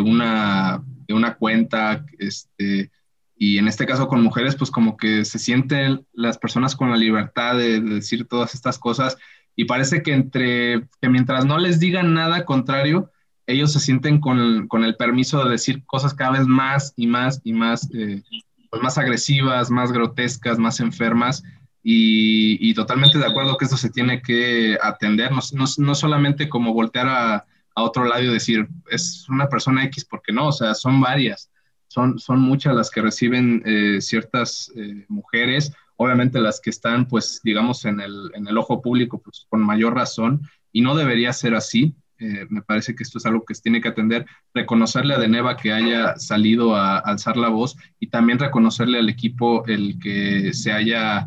una, 0.00 0.82
de 1.06 1.14
una 1.14 1.34
cuenta, 1.34 2.04
este, 2.18 2.90
y 3.38 3.58
en 3.58 3.68
este 3.68 3.86
caso 3.86 4.08
con 4.08 4.22
mujeres, 4.22 4.56
pues 4.56 4.70
como 4.70 4.96
que 4.96 5.24
se 5.24 5.38
sienten 5.38 6.06
las 6.12 6.38
personas 6.38 6.74
con 6.74 6.90
la 6.90 6.96
libertad 6.96 7.56
de, 7.56 7.80
de, 7.80 7.94
decir 7.96 8.26
todas 8.26 8.54
estas 8.54 8.78
cosas 8.78 9.16
y 9.54 9.64
parece 9.64 10.02
que 10.02 10.12
entre 10.12 10.86
que 11.00 11.08
mientras 11.08 11.44
no 11.44 11.58
les 11.58 11.80
digan 11.80 12.14
nada 12.14 12.44
contrario, 12.44 13.10
ellos 13.46 13.72
se 13.72 13.80
sienten 13.80 14.20
con, 14.20 14.68
con, 14.68 14.84
el 14.84 14.96
permiso 14.96 15.44
de 15.44 15.50
decir 15.50 15.84
cosas 15.86 16.14
cada 16.14 16.32
vez 16.32 16.46
más 16.46 16.92
y 16.96 17.06
más 17.06 17.40
y 17.44 17.52
más, 17.52 17.88
eh, 17.94 18.22
pues 18.70 18.82
más 18.82 18.98
agresivas, 18.98 19.70
más 19.70 19.92
grotescas, 19.92 20.58
más 20.58 20.80
enfermas. 20.80 21.42
Y, 21.82 22.58
y, 22.68 22.74
totalmente 22.74 23.18
de 23.18 23.26
acuerdo 23.26 23.56
que 23.56 23.64
esto 23.64 23.76
se 23.76 23.90
tiene 23.90 24.20
que 24.20 24.76
atender, 24.82 25.30
no, 25.30 25.38
no, 25.52 25.64
no 25.78 25.94
solamente 25.94 26.48
como 26.48 26.74
voltear 26.74 27.06
a, 27.06 27.34
a, 27.36 27.82
otro 27.82 28.04
lado 28.04 28.24
y 28.24 28.26
decir, 28.26 28.66
es 28.90 29.24
una 29.28 29.48
persona 29.48 29.84
X, 29.84 30.04
porque 30.04 30.32
no, 30.32 30.48
o 30.48 30.52
sea, 30.52 30.74
son 30.74 31.00
varias, 31.00 31.48
son, 31.96 32.18
son 32.18 32.40
muchas 32.40 32.74
las 32.74 32.90
que 32.90 33.00
reciben 33.00 33.62
eh, 33.64 34.02
ciertas 34.02 34.70
eh, 34.76 35.06
mujeres, 35.08 35.72
obviamente 35.96 36.40
las 36.40 36.60
que 36.60 36.68
están, 36.68 37.08
pues, 37.08 37.40
digamos, 37.42 37.86
en 37.86 38.00
el, 38.00 38.30
en 38.34 38.46
el 38.46 38.58
ojo 38.58 38.82
público, 38.82 39.18
pues, 39.18 39.46
con 39.48 39.62
mayor 39.62 39.94
razón, 39.94 40.42
y 40.72 40.82
no 40.82 40.94
debería 40.94 41.32
ser 41.32 41.54
así. 41.54 41.94
Eh, 42.18 42.46
me 42.50 42.60
parece 42.60 42.94
que 42.94 43.02
esto 43.02 43.16
es 43.16 43.24
algo 43.24 43.46
que 43.46 43.54
se 43.54 43.62
tiene 43.62 43.80
que 43.80 43.88
atender, 43.88 44.26
reconocerle 44.52 45.14
a 45.14 45.18
Deneva 45.18 45.56
que 45.56 45.72
haya 45.72 46.18
salido 46.18 46.76
a, 46.76 46.98
alzar 46.98 47.38
la 47.38 47.48
voz 47.48 47.76
y 47.98 48.08
también 48.08 48.38
reconocerle 48.38 48.98
al 48.98 49.08
equipo 49.08 49.64
el 49.66 49.98
que 49.98 50.52
se 50.52 50.72
haya, 50.72 51.26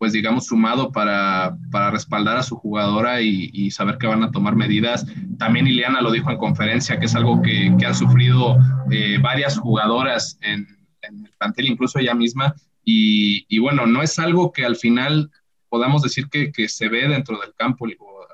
pues 0.00 0.14
digamos, 0.14 0.46
sumado 0.46 0.92
para, 0.92 1.58
para 1.70 1.90
respaldar 1.90 2.38
a 2.38 2.42
su 2.42 2.56
jugadora 2.56 3.20
y, 3.20 3.70
saber 3.70 3.98
que 3.98 4.06
van 4.06 4.22
a 4.22 4.30
tomar 4.30 4.56
medidas. 4.56 5.04
También 5.38 5.66
Ileana 5.66 6.00
lo 6.00 6.10
dijo 6.10 6.30
en 6.30 6.38
conferencia, 6.38 6.98
que 6.98 7.04
es 7.04 7.14
algo 7.14 7.42
que, 7.42 7.70
que 7.78 7.84
han 7.84 7.94
sufrido 7.94 8.56
eh, 8.90 9.18
varias 9.20 9.58
jugadoras 9.58 10.38
en, 10.40 10.66
el 11.02 11.30
plantel, 11.38 11.66
incluso 11.66 11.98
ella 11.98 12.14
misma. 12.14 12.54
Y, 12.82 13.58
bueno, 13.58 13.84
no 13.84 14.00
es 14.00 14.18
algo 14.18 14.52
que 14.52 14.64
al 14.64 14.76
final 14.76 15.30
podamos 15.68 16.00
decir 16.00 16.30
que, 16.30 16.50
que 16.50 16.70
se 16.70 16.88
ve 16.88 17.06
dentro 17.06 17.38
del 17.38 17.52
campo 17.54 17.84
o 17.98 18.26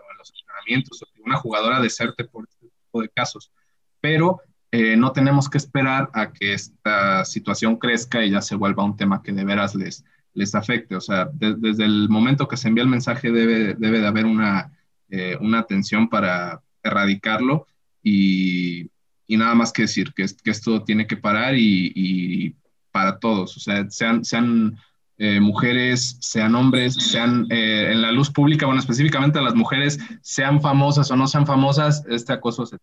una 1.24 1.36
jugadora 1.36 1.80
deserte 1.80 2.22
por 2.22 2.46
este 2.48 2.68
tipo 2.68 3.02
de 3.02 3.08
casos. 3.08 3.50
Pero 4.00 4.40
eh, 4.70 4.96
no 4.96 5.10
tenemos 5.10 5.50
que 5.50 5.58
esperar 5.58 6.10
a 6.12 6.32
que 6.32 6.54
esta 6.54 7.24
situación 7.24 7.76
crezca 7.76 8.24
y 8.24 8.30
ya 8.30 8.40
se 8.40 8.54
vuelva 8.54 8.84
un 8.84 8.96
tema 8.96 9.20
que 9.20 9.32
de 9.32 9.44
veras 9.44 9.74
les, 9.74 10.04
les 10.36 10.54
afecte. 10.54 10.94
O 10.94 11.00
sea, 11.00 11.28
desde 11.32 11.84
el 11.84 12.08
momento 12.08 12.46
que 12.46 12.56
se 12.56 12.68
envía 12.68 12.84
el 12.84 12.90
mensaje 12.90 13.32
debe, 13.32 13.74
debe 13.74 14.00
de 14.00 14.06
haber 14.06 14.26
una, 14.26 14.70
eh, 15.10 15.36
una 15.40 15.60
atención 15.60 16.08
para 16.08 16.60
erradicarlo 16.82 17.66
y, 18.02 18.88
y, 19.26 19.36
nada 19.36 19.54
más 19.54 19.72
que 19.72 19.82
decir 19.82 20.12
que, 20.14 20.24
que 20.44 20.50
esto 20.50 20.84
tiene 20.84 21.06
que 21.06 21.16
parar 21.16 21.56
y, 21.56 21.92
y, 21.94 22.54
para 22.92 23.18
todos. 23.18 23.56
O 23.56 23.60
sea, 23.60 23.88
sean, 23.90 24.24
sean 24.24 24.78
eh, 25.18 25.40
mujeres, 25.40 26.18
sean 26.20 26.54
hombres, 26.54 26.94
sean 26.94 27.46
eh, 27.50 27.88
en 27.90 28.02
la 28.02 28.12
luz 28.12 28.30
pública, 28.30 28.66
bueno, 28.66 28.80
específicamente 28.80 29.38
a 29.38 29.42
las 29.42 29.54
mujeres, 29.54 29.98
sean 30.20 30.60
famosas 30.60 31.10
o 31.10 31.16
no 31.16 31.26
sean 31.26 31.46
famosas, 31.46 32.04
este 32.08 32.34
acoso 32.34 32.66
se 32.66 32.76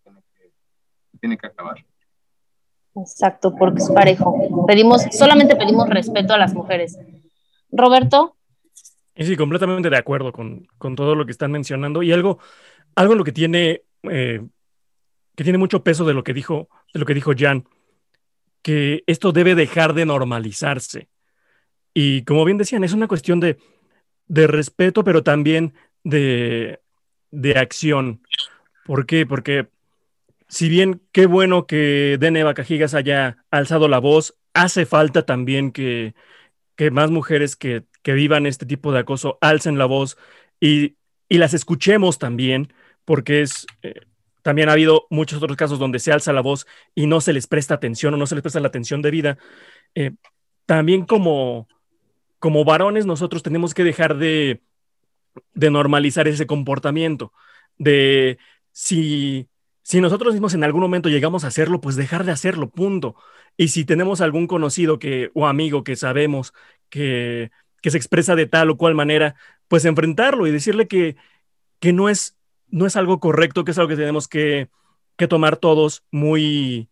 tiene 1.20 1.38
que, 1.38 1.46
acabar. 1.46 1.76
Exacto, 2.96 3.54
porque 3.56 3.78
es 3.78 3.90
parejo. 3.90 4.66
Pedimos, 4.66 5.02
solamente 5.12 5.56
pedimos 5.56 5.88
respeto 5.88 6.34
a 6.34 6.38
las 6.38 6.54
mujeres. 6.54 6.98
Roberto. 7.74 8.36
Sí, 9.16 9.36
completamente 9.36 9.90
de 9.90 9.96
acuerdo 9.96 10.32
con, 10.32 10.66
todo 10.96 11.14
lo 11.14 11.24
que 11.24 11.32
están 11.32 11.52
mencionando. 11.52 12.02
Y 12.02 12.12
algo, 12.12 12.38
algo 12.94 13.14
lo 13.14 13.24
que 13.24 13.32
tiene, 13.32 13.82
eh, 14.04 14.40
que 15.36 15.44
tiene 15.44 15.58
mucho 15.58 15.82
peso 15.82 16.04
de 16.04 16.14
lo 16.14 16.24
que 16.24 16.32
dijo, 16.32 16.68
de 16.92 17.00
lo 17.00 17.06
que 17.06 17.14
dijo 17.14 17.32
Jan, 17.36 17.64
que 18.62 19.02
esto 19.06 19.32
debe 19.32 19.54
dejar 19.54 19.94
de 19.94 20.06
normalizarse. 20.06 21.08
Y 21.92 22.22
como 22.22 22.44
bien 22.44 22.58
decían, 22.58 22.82
es 22.82 22.92
una 22.92 23.08
cuestión 23.08 23.40
de, 23.40 23.58
respeto, 24.28 25.04
pero 25.04 25.22
también 25.22 25.74
de, 26.02 26.80
acción. 27.56 28.22
¿Por 28.84 29.06
qué? 29.06 29.26
Porque 29.26 29.68
si 30.48 30.68
bien 30.68 31.02
qué 31.12 31.26
bueno 31.26 31.66
que 31.66 32.16
Dene 32.20 32.52
Cajigas 32.54 32.94
haya 32.94 33.44
alzado 33.50 33.86
la 33.88 33.98
voz, 33.98 34.36
hace 34.54 34.86
falta 34.86 35.24
también 35.24 35.70
que, 35.70 36.14
más 36.90 37.10
mujeres 37.10 37.56
que, 37.56 37.84
vivan 38.04 38.46
este 38.46 38.66
tipo 38.66 38.92
de 38.92 39.00
acoso 39.00 39.38
alcen 39.40 39.78
la 39.78 39.86
voz 39.86 40.16
y, 40.60 40.96
las 41.28 41.54
escuchemos 41.54 42.18
también, 42.18 42.72
porque 43.04 43.42
es... 43.42 43.66
Eh, 43.82 44.02
también 44.42 44.68
ha 44.68 44.72
habido 44.72 45.06
muchos 45.08 45.42
otros 45.42 45.56
casos 45.56 45.78
donde 45.78 45.98
se 45.98 46.12
alza 46.12 46.34
la 46.34 46.42
voz 46.42 46.66
y 46.94 47.06
no 47.06 47.22
se 47.22 47.32
les 47.32 47.46
presta 47.46 47.72
atención 47.72 48.12
o 48.12 48.18
no 48.18 48.26
se 48.26 48.34
les 48.34 48.42
presta 48.42 48.60
la 48.60 48.68
atención 48.68 49.00
debida. 49.00 49.38
Eh, 49.94 50.12
también 50.66 51.06
como, 51.06 51.66
como 52.38 52.62
varones 52.62 53.06
nosotros 53.06 53.42
tenemos 53.42 53.72
que 53.72 53.84
dejar 53.84 54.18
de, 54.18 54.60
normalizar 55.54 56.28
ese 56.28 56.46
comportamiento, 56.46 57.32
de 57.78 58.38
si, 58.70 59.48
si 59.84 60.00
nosotros 60.00 60.32
mismos 60.32 60.54
en 60.54 60.64
algún 60.64 60.80
momento 60.80 61.10
llegamos 61.10 61.44
a 61.44 61.48
hacerlo, 61.48 61.80
pues 61.80 61.94
dejar 61.94 62.24
de 62.24 62.32
hacerlo, 62.32 62.70
punto. 62.70 63.16
Y 63.58 63.68
si 63.68 63.84
tenemos 63.84 64.22
algún 64.22 64.46
conocido 64.46 64.98
que, 64.98 65.30
o 65.34 65.46
amigo 65.46 65.84
que 65.84 65.94
sabemos 65.94 66.54
que, 66.88 67.50
se 67.82 67.96
expresa 67.98 68.34
de 68.34 68.46
tal 68.46 68.70
o 68.70 68.78
cual 68.78 68.94
manera, 68.94 69.34
pues 69.68 69.84
enfrentarlo 69.84 70.46
y 70.46 70.52
decirle 70.52 70.88
que, 70.88 71.16
que 71.80 71.92
no, 71.92 72.08
es, 72.08 72.38
no 72.68 72.86
es 72.86 72.96
algo 72.96 73.20
correcto, 73.20 73.64
que 73.64 73.72
es 73.72 73.78
algo 73.78 73.90
que 73.90 73.96
tenemos 73.96 74.26
que, 74.26 74.70
tomar 75.28 75.58
todos 75.58 76.02
muy, 76.10 76.88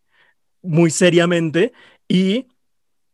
muy 0.62 0.90
seriamente 0.90 1.72
y 2.08 2.48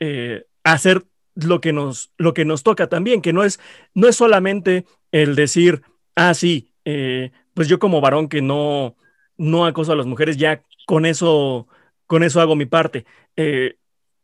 eh, 0.01 0.47
hacer 0.65 1.07
lo 1.35 1.61
que 1.61 1.73
nos, 1.73 2.13
lo 2.19 2.35
que 2.35 2.45
nos 2.45 2.65
toca 2.65 2.89
también, 2.89 3.23
que 3.23 3.33
no 3.33 3.45
es, 3.45 3.61
no 3.95 4.09
es 4.09 4.17
solamente 4.17 4.87
el 5.13 5.37
decir, 5.37 5.83
ah, 6.17 6.35
sí, 6.35 6.73
eh, 6.85 7.31
pues 7.55 7.69
yo 7.69 7.79
como 7.79 8.01
varón 8.01 8.29
que 8.29 8.43
no, 8.43 8.97
no 9.39 9.65
acoso 9.65 9.93
a 9.93 9.97
las 9.97 10.07
mujeres, 10.07 10.37
ya 10.37 10.63
con 10.87 11.07
eso, 11.07 11.67
con 12.07 12.23
eso 12.23 12.41
hago 12.41 12.57
mi 12.57 12.67
parte. 12.67 13.07
Eh, 13.37 13.77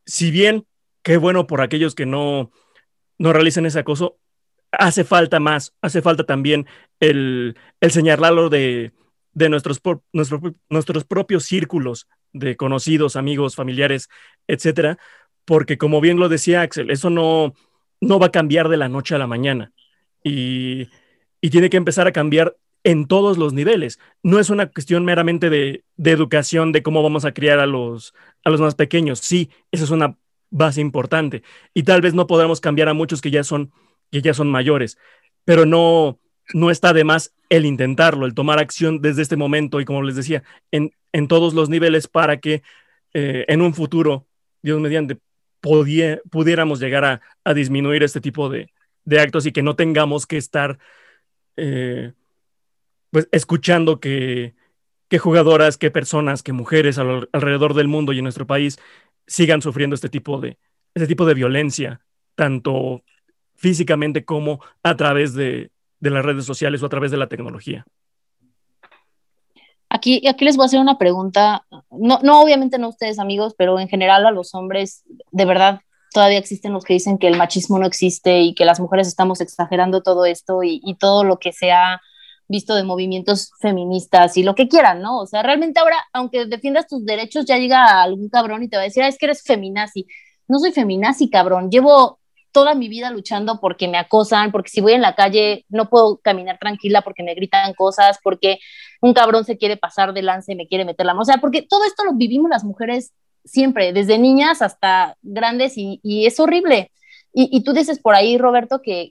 si 0.04 0.30
bien, 0.30 0.66
qué 1.02 1.16
bueno 1.16 1.46
por 1.46 1.62
aquellos 1.62 1.94
que 1.94 2.04
no, 2.04 2.50
no 3.16 3.32
realicen 3.32 3.64
ese 3.64 3.78
acoso, 3.78 4.18
hace 4.72 5.04
falta 5.04 5.40
más, 5.40 5.74
hace 5.80 6.02
falta 6.02 6.24
también 6.24 6.66
el, 7.00 7.56
el 7.80 7.90
señalarlo 7.90 8.50
de, 8.50 8.92
de 9.32 9.48
nuestros, 9.48 9.80
nuestros 10.12 11.04
propios 11.04 11.44
círculos 11.44 12.08
de 12.32 12.56
conocidos, 12.56 13.16
amigos, 13.16 13.54
familiares, 13.54 14.08
etcétera, 14.48 14.98
porque 15.44 15.78
como 15.78 16.00
bien 16.00 16.18
lo 16.18 16.28
decía 16.28 16.62
Axel, 16.62 16.90
eso 16.90 17.10
no, 17.10 17.54
no 18.00 18.18
va 18.18 18.26
a 18.26 18.32
cambiar 18.32 18.68
de 18.68 18.76
la 18.76 18.88
noche 18.88 19.14
a 19.14 19.18
la 19.18 19.26
mañana 19.26 19.72
y, 20.22 20.88
y 21.40 21.50
tiene 21.50 21.70
que 21.70 21.76
empezar 21.76 22.06
a 22.06 22.12
cambiar 22.12 22.56
en 22.84 23.06
todos 23.06 23.38
los 23.38 23.52
niveles. 23.52 23.98
No 24.22 24.38
es 24.38 24.50
una 24.50 24.66
cuestión 24.66 25.04
meramente 25.04 25.50
de, 25.50 25.84
de, 25.96 26.10
educación, 26.12 26.70
de 26.70 26.82
cómo 26.82 27.02
vamos 27.02 27.24
a 27.24 27.32
criar 27.32 27.58
a 27.58 27.66
los, 27.66 28.14
a 28.44 28.50
los 28.50 28.60
más 28.60 28.74
pequeños. 28.74 29.18
Sí, 29.18 29.50
esa 29.72 29.84
es 29.84 29.90
una 29.90 30.16
base 30.50 30.80
importante. 30.80 31.42
Y 31.72 31.82
tal 31.82 32.00
vez 32.02 32.14
no 32.14 32.26
podamos 32.26 32.60
cambiar 32.60 32.88
a 32.88 32.94
muchos 32.94 33.20
que 33.20 33.30
ya 33.30 33.42
son, 33.42 33.72
que 34.12 34.22
ya 34.22 34.34
son 34.34 34.50
mayores, 34.50 34.98
pero 35.44 35.66
no, 35.66 36.20
no 36.52 36.70
está 36.70 36.92
de 36.92 37.04
más 37.04 37.34
el 37.48 37.64
intentarlo, 37.64 38.26
el 38.26 38.34
tomar 38.34 38.58
acción 38.58 39.00
desde 39.00 39.22
este 39.22 39.36
momento 39.36 39.80
y 39.80 39.84
como 39.84 40.02
les 40.02 40.16
decía, 40.16 40.42
en, 40.70 40.92
en 41.12 41.26
todos 41.26 41.54
los 41.54 41.68
niveles 41.68 42.06
para 42.06 42.38
que 42.38 42.62
eh, 43.14 43.44
en 43.48 43.62
un 43.62 43.74
futuro, 43.74 44.26
Dios 44.62 44.80
mediante, 44.80 45.18
pudiéramos 45.60 46.78
llegar 46.78 47.04
a, 47.04 47.20
a, 47.42 47.54
disminuir 47.54 48.02
este 48.02 48.20
tipo 48.20 48.50
de, 48.50 48.70
de, 49.04 49.20
actos 49.20 49.46
y 49.46 49.52
que 49.52 49.62
no 49.62 49.76
tengamos 49.76 50.26
que 50.26 50.36
estar 50.36 50.78
eh, 51.56 52.12
pues 53.14 53.28
escuchando 53.30 54.00
que, 54.00 54.56
que, 55.08 55.18
jugadoras, 55.18 55.78
que 55.78 55.92
personas, 55.92 56.42
que 56.42 56.52
mujeres 56.52 56.98
alrededor 56.98 57.74
del 57.74 57.86
mundo 57.86 58.12
y 58.12 58.18
en 58.18 58.24
nuestro 58.24 58.44
país 58.44 58.76
sigan 59.24 59.62
sufriendo 59.62 59.94
este 59.94 60.08
tipo 60.08 60.40
de, 60.40 60.58
este 60.94 61.06
tipo 61.06 61.24
de 61.24 61.34
violencia, 61.34 62.00
tanto 62.34 63.04
físicamente 63.54 64.24
como 64.24 64.58
a 64.82 64.96
través 64.96 65.32
de, 65.32 65.70
de 66.00 66.10
las 66.10 66.24
redes 66.24 66.44
sociales 66.44 66.82
o 66.82 66.86
a 66.86 66.88
través 66.88 67.12
de 67.12 67.16
la 67.16 67.28
tecnología. 67.28 67.86
Aquí, 69.88 70.26
aquí 70.26 70.44
les 70.44 70.56
voy 70.56 70.64
a 70.64 70.66
hacer 70.66 70.80
una 70.80 70.98
pregunta, 70.98 71.64
no, 71.92 72.18
no 72.20 72.42
obviamente 72.42 72.78
no 72.80 72.88
ustedes 72.88 73.20
amigos, 73.20 73.54
pero 73.56 73.78
en 73.78 73.86
general 73.86 74.26
a 74.26 74.32
los 74.32 74.56
hombres, 74.56 75.04
de 75.30 75.44
verdad, 75.44 75.82
todavía 76.12 76.38
existen 76.38 76.72
los 76.72 76.82
que 76.82 76.94
dicen 76.94 77.18
que 77.18 77.28
el 77.28 77.36
machismo 77.36 77.78
no 77.78 77.86
existe 77.86 78.40
y 78.40 78.56
que 78.56 78.64
las 78.64 78.80
mujeres 78.80 79.06
estamos 79.06 79.40
exagerando 79.40 80.02
todo 80.02 80.26
esto 80.26 80.64
y, 80.64 80.80
y 80.82 80.96
todo 80.96 81.22
lo 81.22 81.38
que 81.38 81.52
se 81.52 81.70
ha 81.70 82.00
visto 82.48 82.74
de 82.74 82.84
movimientos 82.84 83.50
feministas 83.60 84.36
y 84.36 84.42
lo 84.42 84.54
que 84.54 84.68
quieran, 84.68 85.00
¿no? 85.00 85.20
O 85.20 85.26
sea, 85.26 85.42
realmente 85.42 85.80
ahora, 85.80 85.96
aunque 86.12 86.46
defiendas 86.46 86.86
tus 86.86 87.04
derechos, 87.04 87.46
ya 87.46 87.58
llega 87.58 88.02
algún 88.02 88.28
cabrón 88.28 88.62
y 88.62 88.68
te 88.68 88.76
va 88.76 88.82
a 88.82 88.84
decir, 88.84 89.02
ah, 89.02 89.08
es 89.08 89.18
que 89.18 89.26
eres 89.26 89.42
feminazi. 89.42 90.06
No 90.48 90.58
soy 90.58 90.72
feminazi, 90.72 91.30
cabrón. 91.30 91.70
Llevo 91.70 92.18
toda 92.54 92.74
mi 92.74 92.88
vida 92.88 93.10
luchando 93.10 93.58
porque 93.60 93.88
me 93.88 93.98
acosan, 93.98 94.52
porque 94.52 94.70
si 94.70 94.80
voy 94.80 94.92
en 94.92 95.02
la 95.02 95.16
calle 95.16 95.66
no 95.68 95.90
puedo 95.90 96.18
caminar 96.18 96.58
tranquila 96.58 97.02
porque 97.02 97.24
me 97.24 97.34
gritan 97.34 97.74
cosas, 97.74 98.18
porque 98.22 98.58
un 99.00 99.12
cabrón 99.12 99.44
se 99.44 99.58
quiere 99.58 99.76
pasar 99.76 100.14
de 100.14 100.22
lance 100.22 100.52
y 100.52 100.56
me 100.56 100.68
quiere 100.68 100.84
meter 100.84 101.04
la 101.04 101.14
mano. 101.14 101.22
O 101.22 101.26
sea, 101.26 101.38
porque 101.38 101.62
todo 101.62 101.84
esto 101.84 102.04
lo 102.04 102.14
vivimos 102.14 102.48
las 102.48 102.62
mujeres 102.62 103.12
siempre, 103.44 103.92
desde 103.92 104.18
niñas 104.18 104.62
hasta 104.62 105.16
grandes 105.22 105.74
y, 105.76 106.00
es 106.26 106.40
horrible. 106.40 106.90
Y, 107.36 107.64
tú 107.64 107.72
dices 107.72 107.98
por 107.98 108.14
ahí, 108.14 108.38
Roberto, 108.38 108.80
que, 108.80 109.10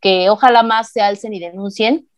que, 0.00 0.30
ojalá 0.30 0.62
más 0.62 0.92
se 0.92 1.00
alcen 1.00 1.34
y 1.34 1.40
denuncien. 1.40 2.08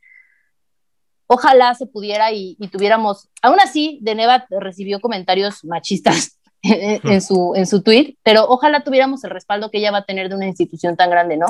Ojalá 1.29 1.75
se 1.75 1.87
pudiera 1.87 2.33
y, 2.33 2.57
tuviéramos, 2.73 3.29
aún 3.43 3.61
así, 3.61 3.99
de 4.03 4.15
Neva 4.15 4.47
recibió 4.51 5.01
comentarios 5.01 5.65
machistas 5.65 6.39
en, 6.63 7.21
su, 7.21 7.53
en 7.55 7.67
su 7.67 7.83
tweet, 7.83 8.17
pero 8.23 8.47
ojalá 8.49 8.83
tuviéramos 8.83 9.23
el 9.25 9.31
respaldo 9.31 9.71
que 9.71 9.79
ella 9.79 9.93
va 9.93 9.99
a 9.99 10.05
tener 10.05 10.29
de 10.29 10.35
una 10.35 10.47
institución 10.47 10.97
tan 10.97 11.11
grande, 11.11 11.37
¿no? 11.37 11.47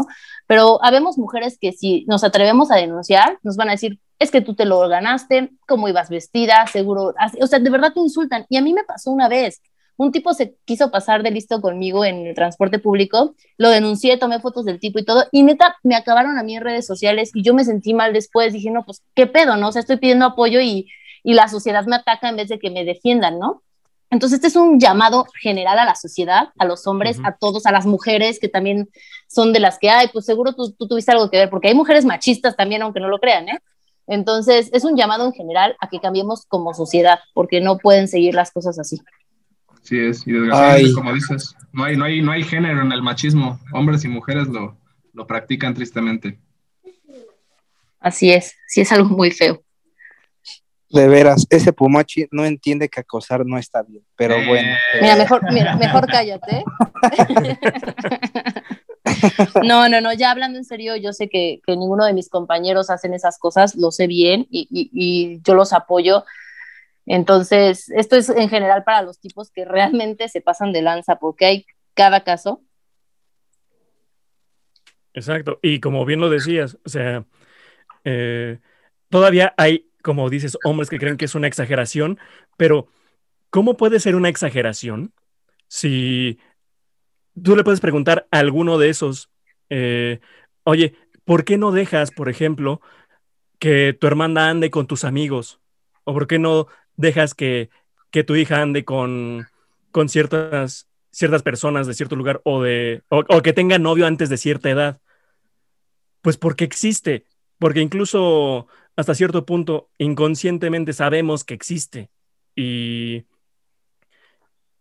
Pero 0.46 0.84
habemos 0.84 1.16
mujeres 1.16 1.58
que 1.60 1.72
si 1.72 2.04
nos 2.08 2.24
atrevemos 2.24 2.70
a 2.70 2.76
denunciar, 2.76 3.38
nos 3.42 3.56
van 3.56 3.68
a 3.68 3.72
decir, 3.72 3.98
es 4.18 4.30
que 4.30 4.40
tú 4.40 4.54
te 4.54 4.64
lo 4.64 4.86
ganaste, 4.88 5.50
cómo 5.66 5.88
ibas 5.88 6.10
vestida, 6.10 6.66
seguro, 6.66 7.14
así, 7.16 7.38
o 7.40 7.46
sea, 7.46 7.58
de 7.58 7.70
verdad 7.70 7.92
te 7.94 8.00
insultan. 8.00 8.44
Y 8.48 8.56
a 8.56 8.62
mí 8.62 8.72
me 8.74 8.84
pasó 8.84 9.10
una 9.10 9.28
vez, 9.28 9.62
un 9.98 10.12
tipo 10.12 10.32
se 10.32 10.54
quiso 10.64 10.90
pasar 10.90 11.22
de 11.22 11.32
listo 11.32 11.60
conmigo 11.60 12.04
en 12.04 12.26
el 12.26 12.34
transporte 12.34 12.78
público, 12.78 13.34
lo 13.58 13.68
denuncié, 13.68 14.16
tomé 14.16 14.40
fotos 14.40 14.64
del 14.64 14.78
tipo 14.78 14.98
y 15.00 15.04
todo, 15.04 15.26
y 15.32 15.42
neta, 15.42 15.76
me 15.82 15.96
acabaron 15.96 16.38
a 16.38 16.44
mí 16.44 16.56
en 16.56 16.62
redes 16.62 16.86
sociales 16.86 17.32
y 17.34 17.42
yo 17.42 17.52
me 17.52 17.64
sentí 17.64 17.92
mal 17.94 18.12
después, 18.12 18.52
dije, 18.52 18.70
no, 18.70 18.84
pues, 18.84 19.02
¿qué 19.14 19.26
pedo, 19.26 19.56
no? 19.56 19.68
O 19.68 19.72
sea, 19.72 19.80
estoy 19.80 19.96
pidiendo 19.96 20.24
apoyo 20.24 20.60
y, 20.60 20.88
y 21.24 21.34
la 21.34 21.48
sociedad 21.48 21.84
me 21.86 21.96
ataca 21.96 22.28
en 22.28 22.36
vez 22.36 22.48
de 22.48 22.60
que 22.60 22.70
me 22.70 22.84
defiendan, 22.84 23.40
¿no? 23.40 23.62
Entonces, 24.10 24.36
este 24.36 24.46
es 24.46 24.56
un 24.56 24.78
llamado 24.80 25.26
general 25.42 25.78
a 25.80 25.84
la 25.84 25.94
sociedad, 25.94 26.48
a 26.58 26.64
los 26.64 26.86
hombres, 26.86 27.18
uh 27.18 27.22
-huh. 27.22 27.28
a 27.28 27.36
todos, 27.36 27.66
a 27.66 27.72
las 27.72 27.84
mujeres 27.84 28.38
que 28.38 28.48
también 28.48 28.88
son 29.28 29.52
de 29.52 29.60
las 29.60 29.78
que, 29.78 29.90
ay, 29.90 30.08
pues 30.12 30.24
seguro 30.24 30.54
tú, 30.54 30.72
tú, 30.78 30.86
tuviste 30.86 31.10
algo 31.12 31.28
que 31.28 31.38
ver, 31.38 31.50
porque 31.50 31.68
hay 31.68 31.74
mujeres 31.74 32.04
machistas 32.04 32.56
también, 32.56 32.82
aunque 32.82 33.00
no 33.00 33.08
lo 33.08 33.18
crean, 33.18 33.48
¿eh? 33.48 33.58
Entonces, 34.06 34.70
es 34.72 34.84
un 34.84 34.96
llamado 34.96 35.26
en 35.26 35.32
general 35.32 35.76
a 35.80 35.88
que 35.88 36.00
cambiemos 36.00 36.46
como 36.46 36.72
sociedad, 36.72 37.18
porque 37.34 37.60
no 37.60 37.76
pueden 37.76 38.08
seguir 38.08 38.34
las 38.34 38.50
cosas 38.50 38.78
así. 38.78 38.98
Sí 39.88 39.98
es, 39.98 40.26
y 40.26 40.32
desgraciadamente, 40.32 40.92
como 40.92 41.14
dices, 41.14 41.54
no 41.72 41.84
hay, 41.84 41.96
no, 41.96 42.04
hay, 42.04 42.20
no 42.20 42.30
hay 42.32 42.42
género 42.44 42.82
en 42.82 42.92
el 42.92 43.00
machismo, 43.00 43.58
hombres 43.72 44.04
y 44.04 44.08
mujeres 44.08 44.46
lo, 44.48 44.76
lo 45.14 45.26
practican 45.26 45.72
tristemente. 45.72 46.38
Así 47.98 48.30
es, 48.30 48.54
sí 48.66 48.82
es 48.82 48.92
algo 48.92 49.08
muy 49.08 49.30
feo. 49.30 49.62
De 50.90 51.08
veras, 51.08 51.46
ese 51.48 51.72
Pumachi 51.72 52.26
no 52.30 52.44
entiende 52.44 52.88
que 52.90 53.00
acosar 53.00 53.46
no 53.46 53.56
está 53.58 53.82
bien, 53.82 54.02
pero 54.14 54.34
Eh. 54.34 54.46
bueno. 54.46 54.68
Mira, 55.00 55.16
mejor, 55.16 55.52
mira, 55.52 55.76
mejor 55.76 56.06
cállate. 56.06 56.64
No, 59.64 59.88
no, 59.88 60.02
no, 60.02 60.12
ya 60.12 60.30
hablando 60.30 60.58
en 60.58 60.64
serio, 60.66 60.94
yo 60.96 61.14
sé 61.14 61.28
que, 61.30 61.60
que 61.66 61.76
ninguno 61.76 62.04
de 62.04 62.12
mis 62.12 62.28
compañeros 62.28 62.90
hacen 62.90 63.14
esas 63.14 63.38
cosas, 63.38 63.74
lo 63.74 63.90
sé 63.90 64.06
bien 64.06 64.46
y, 64.50 64.68
y, 64.70 64.90
y 64.92 65.40
yo 65.42 65.54
los 65.54 65.72
apoyo. 65.72 66.24
Entonces, 67.08 67.88
esto 67.88 68.16
es 68.16 68.28
en 68.28 68.50
general 68.50 68.84
para 68.84 69.02
los 69.02 69.18
tipos 69.18 69.50
que 69.50 69.64
realmente 69.64 70.28
se 70.28 70.42
pasan 70.42 70.72
de 70.72 70.82
lanza, 70.82 71.16
porque 71.16 71.46
hay 71.46 71.66
cada 71.94 72.22
caso. 72.22 72.62
Exacto, 75.14 75.58
y 75.62 75.80
como 75.80 76.04
bien 76.04 76.20
lo 76.20 76.28
decías, 76.28 76.78
o 76.84 76.88
sea, 76.88 77.24
eh, 78.04 78.58
todavía 79.08 79.54
hay, 79.56 79.90
como 80.02 80.28
dices, 80.28 80.58
hombres 80.64 80.90
que 80.90 80.98
creen 80.98 81.16
que 81.16 81.24
es 81.24 81.34
una 81.34 81.48
exageración, 81.48 82.18
pero 82.58 82.88
¿cómo 83.48 83.78
puede 83.78 84.00
ser 84.00 84.14
una 84.14 84.28
exageración 84.28 85.14
si 85.66 86.38
tú 87.42 87.56
le 87.56 87.64
puedes 87.64 87.80
preguntar 87.80 88.28
a 88.30 88.38
alguno 88.38 88.76
de 88.76 88.90
esos, 88.90 89.30
eh, 89.70 90.20
oye, 90.64 90.94
¿por 91.24 91.44
qué 91.44 91.56
no 91.56 91.72
dejas, 91.72 92.10
por 92.10 92.28
ejemplo, 92.28 92.82
que 93.58 93.96
tu 93.98 94.06
hermana 94.06 94.50
ande 94.50 94.70
con 94.70 94.86
tus 94.86 95.04
amigos? 95.04 95.58
¿O 96.04 96.12
por 96.12 96.26
qué 96.26 96.38
no 96.38 96.68
dejas 96.98 97.34
que, 97.34 97.70
que 98.10 98.24
tu 98.24 98.36
hija 98.36 98.60
ande 98.60 98.84
con, 98.84 99.46
con 99.90 100.10
ciertas, 100.10 100.86
ciertas 101.10 101.42
personas 101.42 101.86
de 101.86 101.94
cierto 101.94 102.14
lugar 102.14 102.42
o, 102.44 102.62
de, 102.62 103.02
o, 103.08 103.42
que 103.42 103.54
tenga 103.54 103.78
novio 103.78 104.06
antes 104.06 104.28
de 104.28 104.36
cierta 104.36 104.68
edad? 104.68 105.00
Pues 106.20 106.36
porque 106.36 106.64
existe, 106.64 107.24
porque 107.58 107.80
incluso 107.80 108.66
hasta 108.96 109.14
cierto 109.14 109.46
punto 109.46 109.88
inconscientemente 109.96 110.92
sabemos 110.92 111.44
que 111.44 111.54
existe 111.54 112.10
y, 112.54 113.24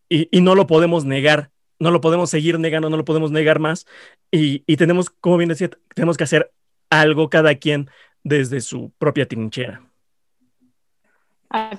y, 0.10 0.28
y 0.32 0.42
no 0.42 0.56
lo 0.56 0.68
podemos 0.68 1.06
negar 1.06 1.52
no 1.80 1.92
lo 1.92 2.02
podemos 2.02 2.30
seguir 2.30 2.60
negando, 2.60 2.90
no 2.90 2.98
lo 2.98 3.06
podemos 3.06 3.32
negar 3.32 3.60
más. 3.60 3.86
Y, 4.32 4.64
y, 4.66 4.78
tenemos, 4.78 5.10
como 5.10 5.38
bien 5.38 5.50
decía, 5.50 5.70
tenemos 5.94 6.18
que 6.18 6.24
hacer 6.24 6.52
algo 6.90 7.30
cada 7.30 7.56
quien 7.56 7.90
desde 8.24 8.62
su 8.62 8.92
propia 8.98 9.28
trinchera. 9.28 9.87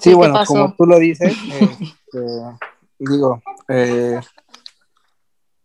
Sí, 0.00 0.14
bueno, 0.14 0.40
como 0.46 0.74
tú 0.74 0.86
lo 0.86 0.98
dices, 0.98 1.36
este, 1.60 2.26
digo, 2.98 3.42
eh, 3.68 4.20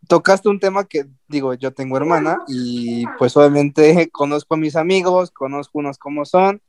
tocaste 0.08 0.50
un 0.50 0.60
tema 0.60 0.86
que, 0.86 1.06
digo, 1.28 1.54
yo 1.54 1.74
tengo 1.74 1.98
hermana 1.98 2.40
y 2.48 3.06
pues 3.18 3.36
obviamente 3.38 4.10
conozco 4.12 4.56
a 4.56 4.58
mis 4.58 4.76
amigos, 4.76 5.32
conozco 5.32 5.80
unos 5.80 5.98
como 5.98 6.26
son. 6.26 6.62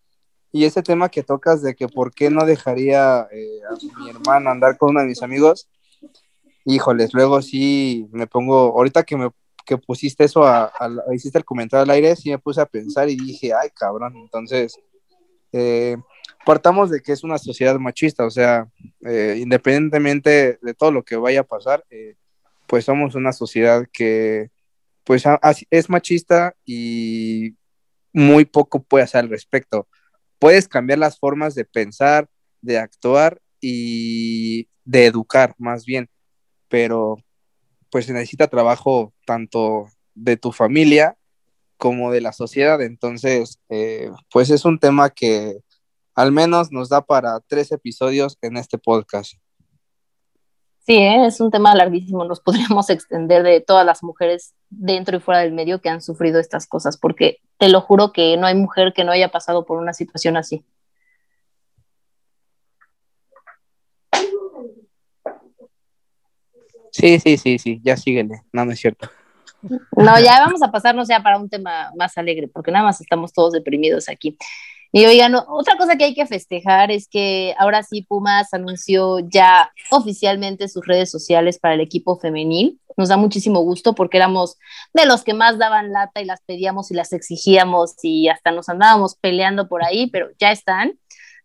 Y 0.52 0.66
ese 0.66 0.84
tema 0.84 1.08
que 1.08 1.24
tocas 1.24 1.62
de 1.62 1.74
que 1.74 1.88
por 1.88 2.14
qué 2.14 2.30
no 2.30 2.46
dejaría 2.46 3.26
eh, 3.32 3.58
a 3.68 3.98
mi 3.98 4.10
hermana 4.10 4.52
andar 4.52 4.78
con 4.78 4.90
uno 4.90 5.00
de 5.00 5.06
mis 5.06 5.20
amigos, 5.20 5.68
híjoles, 6.64 7.12
luego 7.12 7.42
sí 7.42 8.08
me 8.12 8.28
pongo, 8.28 8.72
ahorita 8.76 9.02
que 9.02 9.16
me 9.16 9.30
que 9.64 9.78
pusiste 9.78 10.24
eso, 10.24 10.44
a, 10.44 10.66
a, 10.66 11.14
hiciste 11.14 11.38
el 11.38 11.44
comentario 11.44 11.82
al 11.82 11.90
aire, 11.90 12.16
sí 12.16 12.30
me 12.30 12.38
puse 12.38 12.60
a 12.60 12.66
pensar 12.66 13.08
y 13.08 13.16
dije, 13.16 13.52
ay, 13.54 13.70
cabrón, 13.70 14.14
entonces, 14.16 14.78
eh, 15.52 15.96
partamos 16.44 16.90
de 16.90 17.00
que 17.00 17.12
es 17.12 17.24
una 17.24 17.38
sociedad 17.38 17.78
machista, 17.78 18.24
o 18.24 18.30
sea, 18.30 18.68
eh, 19.04 19.38
independientemente 19.40 20.58
de 20.60 20.74
todo 20.74 20.92
lo 20.92 21.02
que 21.02 21.16
vaya 21.16 21.40
a 21.40 21.44
pasar, 21.44 21.84
eh, 21.90 22.16
pues 22.66 22.84
somos 22.84 23.14
una 23.14 23.32
sociedad 23.32 23.86
que, 23.92 24.50
pues, 25.04 25.24
es 25.70 25.90
machista 25.90 26.54
y 26.64 27.56
muy 28.12 28.44
poco 28.44 28.82
puede 28.82 29.04
hacer 29.04 29.20
al 29.20 29.30
respecto. 29.30 29.88
Puedes 30.38 30.68
cambiar 30.68 30.98
las 30.98 31.18
formas 31.18 31.54
de 31.54 31.64
pensar, 31.64 32.28
de 32.60 32.78
actuar 32.78 33.40
y 33.60 34.68
de 34.84 35.06
educar, 35.06 35.54
más 35.58 35.84
bien 35.84 36.08
pero 36.74 37.18
pues 37.88 38.06
se 38.06 38.12
necesita 38.12 38.48
trabajo 38.48 39.14
tanto 39.24 39.86
de 40.16 40.36
tu 40.36 40.50
familia 40.50 41.16
como 41.76 42.10
de 42.10 42.20
la 42.20 42.32
sociedad. 42.32 42.82
Entonces, 42.82 43.60
eh, 43.68 44.10
pues 44.32 44.50
es 44.50 44.64
un 44.64 44.80
tema 44.80 45.10
que 45.10 45.58
al 46.14 46.32
menos 46.32 46.70
nos 46.70 46.88
da 46.88 47.02
para 47.02 47.40
tres 47.40 47.72
episodios 47.72 48.38
en 48.42 48.56
este 48.56 48.78
podcast. 48.78 49.34
Sí, 50.86 50.96
¿eh? 50.96 51.26
es 51.26 51.40
un 51.40 51.50
tema 51.50 51.74
larguísimo. 51.74 52.24
Nos 52.24 52.40
podríamos 52.40 52.90
extender 52.90 53.42
de 53.42 53.60
todas 53.60 53.86
las 53.86 54.02
mujeres 54.02 54.54
dentro 54.68 55.16
y 55.16 55.20
fuera 55.20 55.40
del 55.40 55.52
medio 55.52 55.80
que 55.80 55.88
han 55.88 56.02
sufrido 56.02 56.38
estas 56.38 56.66
cosas, 56.66 56.98
porque 56.98 57.38
te 57.58 57.68
lo 57.68 57.80
juro 57.80 58.12
que 58.12 58.36
no 58.36 58.46
hay 58.46 58.54
mujer 58.54 58.92
que 58.94 59.04
no 59.04 59.12
haya 59.12 59.30
pasado 59.30 59.64
por 59.64 59.78
una 59.78 59.94
situación 59.94 60.36
así. 60.36 60.64
Sí, 66.90 67.18
sí, 67.18 67.36
sí, 67.38 67.58
sí, 67.58 67.80
ya 67.82 67.96
síguele. 67.96 68.42
No, 68.52 68.64
no 68.64 68.72
es 68.72 68.78
cierto. 68.78 69.10
No, 69.96 70.20
ya 70.20 70.38
vamos 70.44 70.62
a 70.62 70.70
pasarnos 70.70 71.08
ya 71.08 71.22
para 71.22 71.38
un 71.38 71.48
tema 71.48 71.90
más 71.96 72.16
alegre, 72.18 72.46
porque 72.46 72.70
nada 72.70 72.84
más 72.84 73.00
estamos 73.00 73.32
todos 73.32 73.52
deprimidos 73.52 74.08
aquí. 74.08 74.36
Y 74.96 75.06
oigan, 75.06 75.34
otra 75.34 75.76
cosa 75.76 75.96
que 75.96 76.04
hay 76.04 76.14
que 76.14 76.24
festejar 76.24 76.92
es 76.92 77.08
que 77.08 77.52
ahora 77.58 77.82
sí 77.82 78.02
Pumas 78.02 78.54
anunció 78.54 79.18
ya 79.18 79.72
oficialmente 79.90 80.68
sus 80.68 80.86
redes 80.86 81.10
sociales 81.10 81.58
para 81.58 81.74
el 81.74 81.80
equipo 81.80 82.16
femenil. 82.16 82.80
Nos 82.96 83.08
da 83.08 83.16
muchísimo 83.16 83.58
gusto 83.58 83.96
porque 83.96 84.18
éramos 84.18 84.56
de 84.92 85.04
los 85.04 85.24
que 85.24 85.34
más 85.34 85.58
daban 85.58 85.90
lata 85.90 86.20
y 86.20 86.24
las 86.24 86.42
pedíamos 86.42 86.92
y 86.92 86.94
las 86.94 87.12
exigíamos 87.12 87.96
y 88.04 88.28
hasta 88.28 88.52
nos 88.52 88.68
andábamos 88.68 89.16
peleando 89.16 89.66
por 89.66 89.84
ahí, 89.84 90.08
pero 90.10 90.28
ya 90.38 90.52
están. 90.52 90.96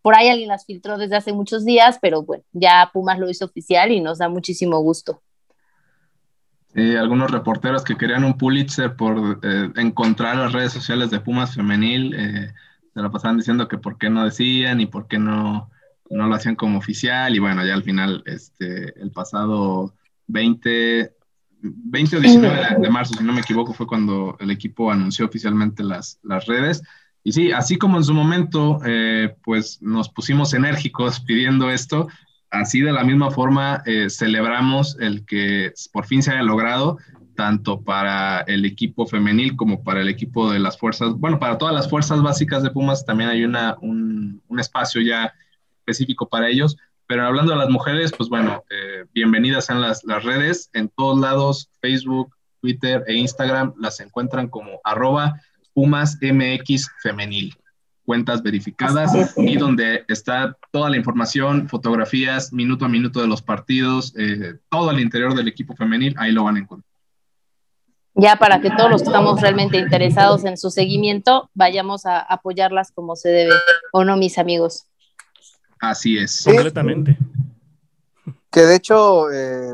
Por 0.03 0.13
ahí 0.13 0.29
alguien 0.29 0.49
las 0.49 0.67
filtró 0.67 0.99
desde 0.99 1.15
hace 1.15 1.33
muchos 1.33 1.65
días, 1.65 1.97
pero 1.99 2.21
bueno, 2.21 2.43
ya 2.51 2.91
Pumas 2.93 3.17
lo 3.17 3.31
hizo 3.31 3.45
oficial 3.45 3.91
y 3.91 3.99
nos 3.99 4.19
da 4.19 4.29
muchísimo 4.29 4.77
gusto. 4.77 5.23
Sí, 6.75 6.95
algunos 6.95 7.31
reporteros 7.31 7.83
que 7.83 7.97
querían 7.97 8.25
un 8.25 8.37
Pulitzer 8.37 8.95
por 8.95 9.39
eh, 9.41 9.71
encontrar 9.77 10.35
las 10.35 10.53
redes 10.53 10.71
sociales 10.71 11.09
de 11.09 11.19
Pumas 11.19 11.55
femenil. 11.55 12.13
Eh, 12.13 12.53
se 12.93 13.01
la 13.01 13.11
pasaban 13.11 13.37
diciendo 13.37 13.67
que 13.67 13.77
por 13.77 13.97
qué 13.97 14.09
no 14.09 14.23
decían 14.23 14.81
y 14.81 14.85
por 14.85 15.07
qué 15.07 15.19
no, 15.19 15.69
no 16.09 16.27
lo 16.27 16.35
hacían 16.35 16.55
como 16.55 16.77
oficial. 16.77 17.35
Y 17.35 17.39
bueno, 17.39 17.65
ya 17.65 17.73
al 17.73 17.83
final, 17.83 18.23
este, 18.25 18.99
el 19.01 19.11
pasado 19.11 19.93
20, 20.27 21.13
20 21.61 22.17
o 22.17 22.19
19 22.19 22.77
de, 22.79 22.89
marzo, 22.89 23.13
si 23.15 23.23
no 23.23 23.33
me 23.33 23.41
equivoco, 23.41 23.73
fue 23.73 23.87
cuando 23.87 24.37
el 24.39 24.51
equipo 24.51 24.91
anunció 24.91 25.25
oficialmente 25.25 25.83
las, 25.83 26.19
las 26.23 26.45
redes. 26.45 26.81
Y 27.23 27.33
sí, 27.33 27.51
así 27.51 27.77
como 27.77 27.97
en 27.97 28.03
su 28.03 28.13
momento, 28.13 28.79
eh, 28.85 29.35
pues 29.43 29.81
nos 29.81 30.09
pusimos 30.09 30.53
enérgicos 30.53 31.19
pidiendo 31.27 31.69
esto, 31.69 32.07
así 32.49 32.81
de 32.81 32.91
la 32.91 33.03
misma 33.03 33.29
forma 33.29 33.83
eh, 33.85 34.09
celebramos 34.09 34.97
el 34.99 35.25
que 35.25 35.71
por 35.93 36.05
fin 36.05 36.23
se 36.23 36.31
haya 36.31 36.41
logrado 36.41 36.97
tanto 37.39 37.81
para 37.81 38.41
el 38.41 38.65
equipo 38.65 39.07
femenil 39.07 39.55
como 39.55 39.81
para 39.81 40.01
el 40.01 40.09
equipo 40.09 40.51
de 40.51 40.59
las 40.59 40.77
fuerzas, 40.77 41.13
bueno, 41.13 41.39
para 41.39 41.57
todas 41.57 41.73
las 41.73 41.89
fuerzas 41.89 42.21
básicas 42.21 42.63
de 42.63 42.69
Pumas 42.69 43.05
también 43.05 43.29
hay 43.29 43.45
una, 43.45 43.77
un, 43.79 44.41
espacio 44.59 44.99
ya 44.99 45.33
específico 45.79 46.27
para 46.27 46.49
ellos, 46.49 46.75
pero 47.07 47.25
hablando 47.25 47.53
de 47.53 47.59
las 47.59 47.69
mujeres, 47.69 48.11
pues 48.11 48.27
bueno, 48.27 48.65
eh, 48.69 49.05
bienvenidas 49.13 49.69
en 49.69 49.79
las, 49.79 50.03
las, 50.03 50.25
redes, 50.25 50.69
en 50.73 50.89
todos 50.89 51.17
lados, 51.17 51.69
Facebook, 51.79 52.35
Twitter 52.59 53.05
e 53.07 53.13
Instagram, 53.13 53.73
las 53.79 54.01
encuentran 54.01 54.49
como 54.49 54.81
arroba 54.83 55.39
Pumas 55.73 56.19
cuentas 58.03 58.43
verificadas 58.43 59.13
y 59.37 59.55
donde 59.55 60.03
está 60.09 60.57
toda 60.71 60.89
la 60.89 60.97
información, 60.97 61.69
fotografías, 61.69 62.51
minuto 62.51 62.83
a 62.83 62.89
minuto 62.89 63.21
de 63.21 63.27
los 63.27 63.41
partidos, 63.41 64.13
eh, 64.17 64.55
todo 64.67 64.89
al 64.89 64.99
interior 64.99 65.33
del 65.35 65.47
equipo 65.47 65.73
femenil, 65.73 66.15
ahí 66.17 66.33
lo 66.33 66.43
van 66.43 66.57
a 66.57 66.59
encontrar 66.59 66.88
ya 68.15 68.35
para 68.35 68.61
que 68.61 68.69
todos 68.71 68.89
los 68.89 69.01
que 69.01 69.07
estamos 69.07 69.41
realmente 69.41 69.77
interesados 69.77 70.45
en 70.45 70.57
su 70.57 70.71
seguimiento 70.71 71.49
vayamos 71.53 72.05
a 72.05 72.19
apoyarlas 72.19 72.91
como 72.91 73.15
se 73.15 73.29
debe, 73.29 73.53
¿o 73.91 74.03
no, 74.03 74.17
mis 74.17 74.37
amigos? 74.37 74.85
Así 75.79 76.17
es. 76.17 76.43
Completamente. 76.43 77.17
Que 78.51 78.61
de 78.61 78.75
hecho, 78.75 79.31
eh, 79.31 79.73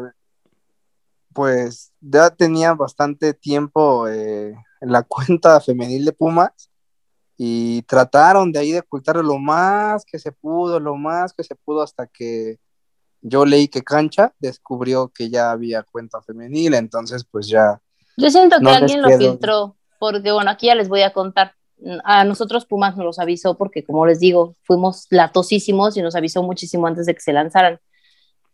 pues 1.33 1.91
ya 1.99 2.29
tenía 2.29 2.73
bastante 2.73 3.33
tiempo 3.33 4.07
eh, 4.07 4.55
en 4.81 4.91
la 4.91 5.03
cuenta 5.07 5.59
femenil 5.59 6.05
de 6.05 6.13
Pumas 6.13 6.69
y 7.37 7.81
trataron 7.83 8.51
de 8.51 8.59
ahí 8.59 8.71
de 8.71 8.79
ocultar 8.79 9.17
lo 9.17 9.37
más 9.37 10.05
que 10.05 10.19
se 10.19 10.31
pudo, 10.31 10.79
lo 10.79 10.95
más 10.95 11.33
que 11.33 11.43
se 11.43 11.55
pudo 11.55 11.81
hasta 11.81 12.07
que 12.07 12.59
yo 13.21 13.45
leí 13.45 13.67
que 13.67 13.83
Cancha 13.83 14.33
descubrió 14.39 15.09
que 15.09 15.29
ya 15.29 15.51
había 15.51 15.83
cuenta 15.83 16.21
femenil, 16.21 16.75
entonces 16.75 17.25
pues 17.29 17.47
ya 17.47 17.81
yo 18.17 18.29
siento 18.29 18.59
que 18.59 18.69
alguien 18.69 19.01
lo 19.01 19.09
filtró, 19.17 19.75
porque 19.99 20.31
bueno, 20.31 20.51
aquí 20.51 20.67
ya 20.67 20.75
les 20.75 20.89
voy 20.89 21.01
a 21.01 21.11
contar. 21.11 21.53
A 22.05 22.23
nosotros 22.23 22.65
Pumas 22.65 22.95
nos 22.95 23.05
los 23.05 23.19
avisó 23.19 23.57
porque, 23.57 23.83
como 23.83 24.05
les 24.05 24.19
digo, 24.19 24.55
fuimos 24.63 25.07
latosísimos 25.09 25.97
y 25.97 26.01
nos 26.01 26.15
avisó 26.15 26.41
muchísimo 26.41 26.87
antes 26.87 27.05
de 27.05 27.13
que 27.13 27.19
se 27.19 27.33
lanzaran. 27.33 27.79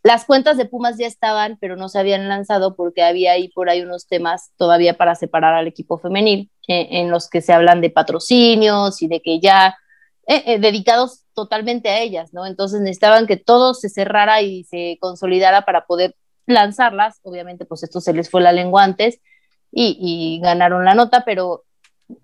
Las 0.03 0.25
cuentas 0.25 0.57
de 0.57 0.65
Pumas 0.65 0.97
ya 0.97 1.05
estaban, 1.05 1.57
pero 1.61 1.75
no 1.75 1.87
se 1.87 1.99
habían 1.99 2.27
lanzado 2.27 2.75
porque 2.75 3.03
había 3.03 3.33
ahí 3.33 3.49
por 3.49 3.69
ahí 3.69 3.81
unos 3.83 4.07
temas 4.07 4.51
todavía 4.57 4.97
para 4.97 5.13
separar 5.13 5.53
al 5.53 5.67
equipo 5.67 5.99
femenil, 5.99 6.49
eh, 6.67 6.87
en 6.91 7.11
los 7.11 7.29
que 7.29 7.41
se 7.41 7.53
hablan 7.53 7.81
de 7.81 7.91
patrocinios 7.91 9.03
y 9.03 9.07
de 9.07 9.21
que 9.21 9.39
ya 9.39 9.75
eh, 10.27 10.43
eh, 10.47 10.59
dedicados 10.59 11.25
totalmente 11.35 11.89
a 11.89 11.99
ellas, 11.99 12.33
¿no? 12.33 12.47
Entonces 12.47 12.81
necesitaban 12.81 13.27
que 13.27 13.37
todo 13.37 13.75
se 13.75 13.89
cerrara 13.89 14.41
y 14.41 14.63
se 14.63 14.97
consolidara 14.99 15.61
para 15.65 15.85
poder 15.85 16.15
lanzarlas. 16.47 17.19
Obviamente, 17.21 17.65
pues 17.65 17.83
esto 17.83 18.01
se 18.01 18.13
les 18.13 18.31
fue 18.31 18.41
la 18.41 18.53
lengua 18.53 18.83
antes 18.83 19.19
y, 19.71 20.39
ganaron 20.41 20.85
la 20.85 20.95
nota, 20.95 21.23
pero 21.25 21.63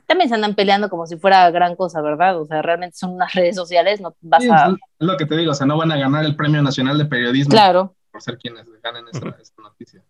también 0.05 0.29
se 0.29 0.35
andan 0.35 0.55
peleando 0.55 0.89
como 0.89 1.07
si 1.07 1.17
fuera 1.17 1.49
gran 1.49 1.75
cosa, 1.75 2.01
¿verdad? 2.01 2.39
O 2.41 2.45
sea, 2.45 2.61
realmente 2.61 2.97
son 2.97 3.11
unas 3.11 3.33
redes 3.33 3.55
sociales, 3.55 4.01
no 4.01 4.15
vas 4.21 4.43
a... 4.49 4.69
Es 4.69 4.77
lo 4.99 5.17
que 5.17 5.25
te 5.25 5.37
digo, 5.37 5.51
o 5.51 5.55
sea, 5.55 5.67
no 5.67 5.77
van 5.77 5.91
a 5.91 5.97
ganar 5.97 6.25
el 6.25 6.35
Premio 6.35 6.61
Nacional 6.61 6.97
de 6.97 7.05
Periodismo 7.05 7.51
claro. 7.51 7.95
por 8.11 8.21
ser 8.21 8.37
quienes 8.37 8.65
ganen 8.81 9.05
esta, 9.11 9.61
noticia. 9.61 10.03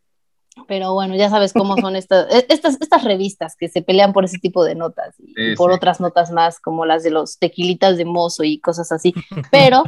Pero 0.67 0.93
bueno, 0.93 1.15
ya 1.15 1.29
sabes 1.29 1.53
cómo 1.53 1.77
son 1.77 1.95
estas, 1.95 2.33
e, 2.33 2.47
estas, 2.49 2.81
estas 2.81 3.03
revistas 3.03 3.55
que 3.55 3.69
se 3.69 3.83
pelean 3.83 4.11
por 4.11 4.25
ese 4.25 4.39
tipo 4.39 4.63
de 4.63 4.73
notas 4.73 5.13
y, 5.19 5.55
por 5.55 5.71
otras 5.71 5.99
notas 5.99 6.31
más, 6.31 6.59
como 6.59 6.85
las 6.85 7.03
de 7.03 7.11
los 7.11 7.37
tequilitas 7.37 7.95
de 7.97 8.05
mozo 8.05 8.43
y 8.43 8.59
cosas 8.59 8.91
así. 8.91 9.13
Pero, 9.51 9.83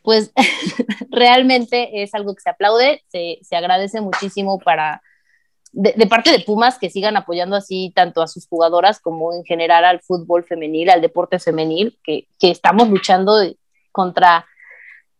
pues, 0.00 0.32
realmente 1.10 2.02
es 2.02 2.14
algo 2.14 2.34
que 2.34 2.40
se 2.40 2.48
aplaude, 2.48 3.04
se, 3.08 3.40
se 3.42 3.56
agradece 3.56 4.00
muchísimo 4.00 4.58
para 4.58 5.02
de, 5.76 6.06
parte 6.06 6.32
de 6.32 6.40
Pumas 6.40 6.78
que 6.78 6.88
sigan 6.88 7.18
apoyando 7.18 7.54
así 7.54 7.92
tanto 7.94 8.22
a 8.22 8.26
sus 8.26 8.48
jugadoras 8.48 8.98
como 8.98 9.34
en 9.34 9.44
general 9.44 9.84
al 9.84 10.00
fútbol 10.00 10.42
femenil, 10.42 10.88
al 10.88 11.02
deporte 11.02 11.38
femenil, 11.38 11.98
que, 12.02 12.26
estamos 12.40 12.88
luchando 12.88 13.36
contra, 13.92 14.46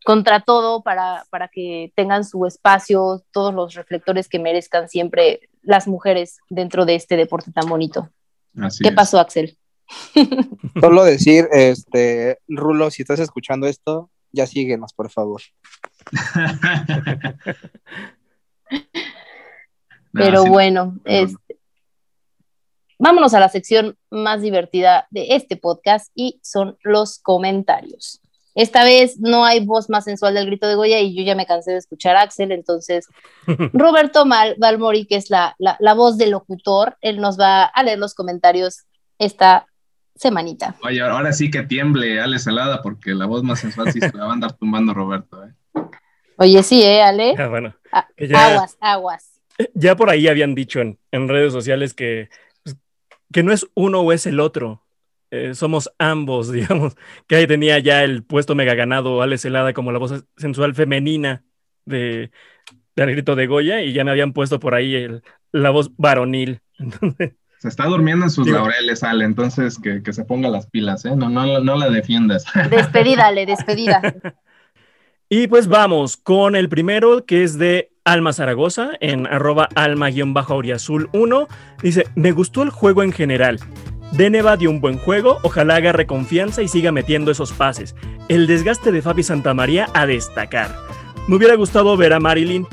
contra 0.03 0.41
todo 0.41 0.83
para, 0.83 1.27
para 1.29 1.49
que 1.49 1.93
tengan 1.95 2.25
su 2.25 2.47
espacio, 2.47 3.23
todos 3.33 3.53
los 3.53 3.75
reflectores 3.75 4.29
que 4.29 4.39
merezcan 4.39 4.89
siempre 4.89 5.41
las 5.63 5.87
mujeres 5.87 6.39
dentro 6.49 6.87
de 6.87 6.95
este 6.95 7.17
deporte 7.17 7.53
tan 7.53 7.69
bonito. 7.69 8.09
¿Qué 8.81 8.93
pasó, 8.93 9.21
Axel? 9.21 9.59
Solo 10.81 11.05
decir, 11.05 11.49
este, 11.53 12.39
Rulo, 12.49 12.91
si 12.91 13.03
estás 13.03 13.21
escuchando 13.21 13.67
esto, 13.67 14.11
ya 14.33 14.47
síguenos, 14.47 14.95
por 14.95 15.11
favor. 15.11 15.43
Pero 20.17 20.47
bueno, 20.47 20.97
este, 21.05 21.59
vámonos 22.99 23.35
a 23.35 23.41
la 23.41 23.49
sección 23.49 23.97
más 24.11 24.43
divertida 24.43 25.07
de 25.11 25.35
este 25.37 25.57
podcast 25.57 26.11
y 26.15 26.41
son 26.43 26.77
los 26.83 27.19
comentarios. 27.19 28.21
Esta 28.55 28.85
vez 28.85 29.21
no 29.21 29.45
hay 29.45 29.65
voz 29.65 29.91
más 29.91 30.05
sensual 30.05 30.33
del 30.33 30.47
grito 30.47 30.67
de 30.67 30.77
Goya 30.77 30.99
y 31.01 31.15
yo 31.15 31.23
ya 31.23 31.35
me 31.35 31.45
cansé 31.45 31.73
de 31.73 31.77
escuchar 31.77 32.17
a 32.17 32.23
Axel, 32.23 32.53
entonces 32.53 33.07
Roberto 33.75 34.25
Mal 34.25 34.57
Valmori, 34.59 35.07
que 35.07 35.17
es 35.17 35.29
la, 35.29 35.55
la, 35.59 35.95
voz 35.95 36.17
del 36.17 36.31
locutor, 36.31 36.97
él 37.03 37.21
nos 37.21 37.39
va 37.39 37.65
a 37.65 37.83
leer 37.83 37.99
los 37.99 38.15
comentarios 38.15 38.87
esta 39.19 39.67
semanita. 40.15 40.75
Oye, 40.83 41.03
ahora 41.03 41.35
sí 41.35 41.51
que 41.51 41.65
tiemble 41.65 42.19
Ale 42.19 42.39
Salada, 42.39 42.81
porque 42.81 43.15
la 43.15 43.27
voz 43.27 43.43
más 43.43 43.61
sensual 43.61 43.93
sí 43.93 44.01
se 44.01 44.17
la 44.17 44.25
va 44.25 44.31
a 44.31 44.35
andar 44.35 44.55
tumbando 44.55 44.95
Roberto. 44.95 45.45
¿eh? 45.45 45.53
Oye, 46.39 46.63
sí, 46.63 46.83
¿eh, 46.83 47.03
Ale? 47.03 47.35
Ah, 47.37 47.49
bueno, 47.49 47.75
Aguas, 47.93 48.79
aguas 48.81 49.36
ya 49.75 49.97
por 49.97 50.11
ahí 50.11 50.29
habían 50.29 50.55
dicho 50.55 50.81
en, 50.81 51.29
redes 51.29 51.53
sociales 51.53 51.95
que, 51.95 52.29
pues, 52.63 52.77
que 53.33 53.43
no 53.43 53.53
es 53.53 53.67
uno 53.75 54.01
o 54.01 54.13
es 54.13 54.27
el 54.27 54.41
otro. 54.41 54.83
Eh, 55.31 55.55
somos 55.55 55.93
ambos, 55.99 56.53
digamos, 56.53 56.97
que 57.27 57.37
ahí 57.37 57.47
tenía 57.47 57.79
ya 57.79 58.05
el 58.05 58.23
puesto 58.23 58.55
mega 58.55 58.75
ganado 58.75 59.23
Alex 59.23 59.45
Helada 59.45 59.73
como 59.73 59.93
la 59.93 59.99
voz 59.99 60.25
sensual 60.37 60.75
femenina 60.75 61.45
de, 61.85 62.31
del 62.95 63.11
grito 63.11 63.37
de 63.37 63.47
Goya 63.47 63.83
y 63.83 63.93
ya 63.93 64.05
me 64.05 64.11
habían 64.11 64.33
puesto 64.33 64.61
por 64.61 64.75
ahí 64.75 64.95
el, 64.95 65.23
la 65.53 65.71
voz 65.71 65.91
varonil. 65.97 66.61
se 67.59 67.69
está 67.69 67.85
durmiendo 67.85 68.27
en 68.27 68.31
sus 68.31 68.49
laureles, 68.49 69.03
Ale, 69.03 69.25
entonces 69.25 69.79
que, 69.79 70.13
se 70.13 70.25
ponga 70.25 70.49
las 70.49 70.67
pilas, 70.67 71.05
¿eh? 71.05 71.17
No, 71.17 71.29
no, 71.29 71.61
no 71.61 71.77
la 71.77 71.91
defiendas. 71.91 72.45
Despedida, 72.71 73.27
Ale, 73.27 73.47
despedida. 73.47 74.03
Y 75.29 75.49
pues 75.49 75.67
vamos 75.67 76.17
con 76.17 76.55
el 76.55 76.69
primero 76.69 77.25
que 77.25 77.43
es 77.43 77.59
de 77.59 77.91
Alma 78.05 78.33
Zaragoza 78.33 78.93
en 79.01 79.27
arroba 79.27 79.69
alma-auriazul 79.75 81.09
1. 81.13 81.49
Dice, 81.83 82.07
me 82.15 82.31
gustó 82.31 82.63
el 82.63 82.71
juego 82.71 83.03
en 83.03 83.11
general. 83.11 83.59
Deneva 84.13 84.57
dio 84.57 84.71
un 84.71 84.81
buen 84.81 84.99
juego, 84.99 85.39
ojalá 85.43 85.75
agarre 85.77 86.07
confianza 86.07 86.63
y 86.63 86.69
siga 86.69 86.93
metiendo 86.93 87.33
esos 87.33 87.53
pases. 87.53 87.97
El 88.29 88.47
desgaste 88.47 88.93
de 88.93 89.03
Fabi 89.03 89.25
Santamaría 89.25 89.89
a 89.95 90.07
destacar. 90.07 90.73
Me 91.27 91.35
hubiera 91.35 91.57
gustado 91.57 91.97
ver 91.97 92.13
a 92.13 92.21
Marilyn. 92.21 92.69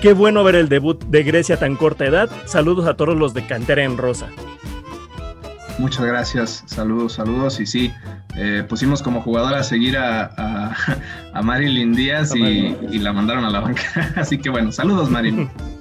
Qué 0.00 0.12
bueno 0.12 0.44
ver 0.44 0.54
el 0.54 0.68
debut 0.68 1.02
de 1.06 1.24
Grecia 1.24 1.58
tan 1.58 1.74
corta 1.74 2.06
edad. 2.06 2.30
Saludos 2.44 2.86
a 2.86 2.94
todos 2.94 3.16
los 3.16 3.34
de 3.34 3.44
Cantera 3.44 3.82
en 3.82 3.96
Rosa. 3.96 4.28
Muchas 5.78 6.04
gracias, 6.04 6.64
saludos, 6.66 7.14
saludos. 7.14 7.60
Y 7.60 7.66
sí, 7.66 7.92
eh, 8.36 8.64
pusimos 8.68 9.02
como 9.02 9.22
jugadora 9.22 9.60
a 9.60 9.62
seguir 9.62 9.96
a, 9.96 10.24
a, 10.36 10.76
a 11.32 11.42
Marilyn 11.42 11.94
Díaz 11.94 12.34
y, 12.34 12.76
y, 12.90 12.98
la 12.98 13.12
mandaron 13.12 13.44
a 13.44 13.50
la 13.50 13.60
banca. 13.60 14.12
Así 14.16 14.38
que 14.38 14.50
bueno, 14.50 14.72
saludos 14.72 15.08
Marilyn. 15.08 15.48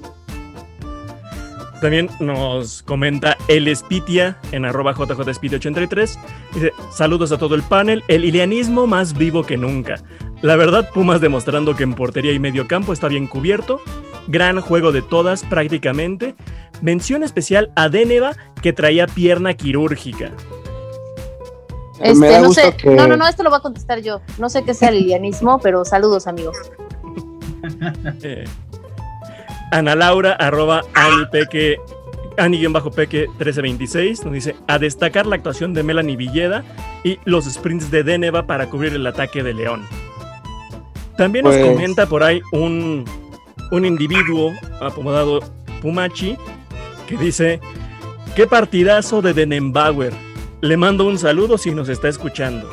También 1.82 2.10
nos 2.20 2.82
comenta 2.84 3.38
el 3.48 3.68
Espitia 3.68 4.38
en 4.52 4.66
arroba 4.66 4.96
jjspiti83. 4.96 6.18
Dice, 6.54 6.72
saludos 6.92 7.32
a 7.32 7.38
todo 7.38 7.54
el 7.54 7.62
panel, 7.62 8.04
el 8.08 8.26
ilianismo 8.26 8.88
más 8.88 9.16
vivo 9.16 9.46
que 9.46 9.58
nunca. 9.58 10.00
La 10.42 10.56
verdad, 10.56 10.90
Pumas 10.92 11.22
demostrando 11.22 11.76
que 11.76 11.84
en 11.84 11.94
portería 11.94 12.32
y 12.32 12.40
medio 12.40 12.68
campo 12.68 12.94
está 12.94 13.08
bien 13.08 13.28
cubierto. 13.28 13.80
Gran 14.28 14.62
juego 14.62 14.92
de 14.92 15.02
todas 15.02 15.44
prácticamente. 15.44 16.36
Mención 16.82 17.24
especial 17.24 17.72
a 17.76 17.90
Deneva 17.90 18.36
que 18.62 18.74
traía 18.74 19.08
pierna 19.08 19.54
quirúrgica. 19.54 20.32
Este, 22.00 22.42
no, 22.42 22.54
sé, 22.54 22.76
que... 22.78 22.96
no, 22.96 23.08
no, 23.08 23.18
no, 23.18 23.28
esto 23.28 23.44
lo 23.44 23.50
voy 23.50 23.58
a 23.58 23.62
contestar 23.62 24.02
yo. 24.02 24.22
No 24.38 24.50
sé 24.50 24.64
qué 24.64 24.74
sea 24.74 24.90
el 24.90 24.98
ilianismo, 24.98 25.60
pero 25.60 25.84
saludos 25.84 26.28
amigos. 26.28 26.58
eh. 28.24 28.46
Ana 29.72 29.96
Laura, 29.96 30.34
arroba 30.34 30.84
Peque, 31.32 31.78
Ani-Peque 32.38 33.28
1326, 33.28 34.24
nos 34.24 34.34
dice, 34.34 34.56
a 34.68 34.80
destacar 34.80 35.26
la 35.26 35.36
actuación 35.36 35.74
de 35.74 35.84
Melanie 35.84 36.16
Villeda 36.16 36.64
y 37.04 37.20
los 37.26 37.46
sprints 37.46 37.92
de 37.92 38.04
Deneva 38.04 38.48
para 38.48 38.70
cubrir 38.70 38.94
el 38.94 39.06
ataque 39.06 39.44
de 39.44 39.54
León. 39.54 39.86
También 41.18 41.44
pues... 41.44 41.60
nos 41.60 41.68
comenta 41.68 42.06
por 42.06 42.24
ahí 42.24 42.42
un, 42.54 43.04
un 43.72 43.86
individuo 43.86 44.54
apodado 44.82 45.40
Pumachi 45.82 46.38
que 47.08 47.18
dice, 47.18 47.60
qué 48.36 48.48
partidazo 48.48 49.22
de 49.22 49.34
Denembauer. 49.34 50.14
Le 50.62 50.76
mando 50.76 51.06
un 51.06 51.18
saludo 51.18 51.58
si 51.58 51.72
nos 51.72 51.88
está 51.90 52.08
escuchando. 52.08 52.68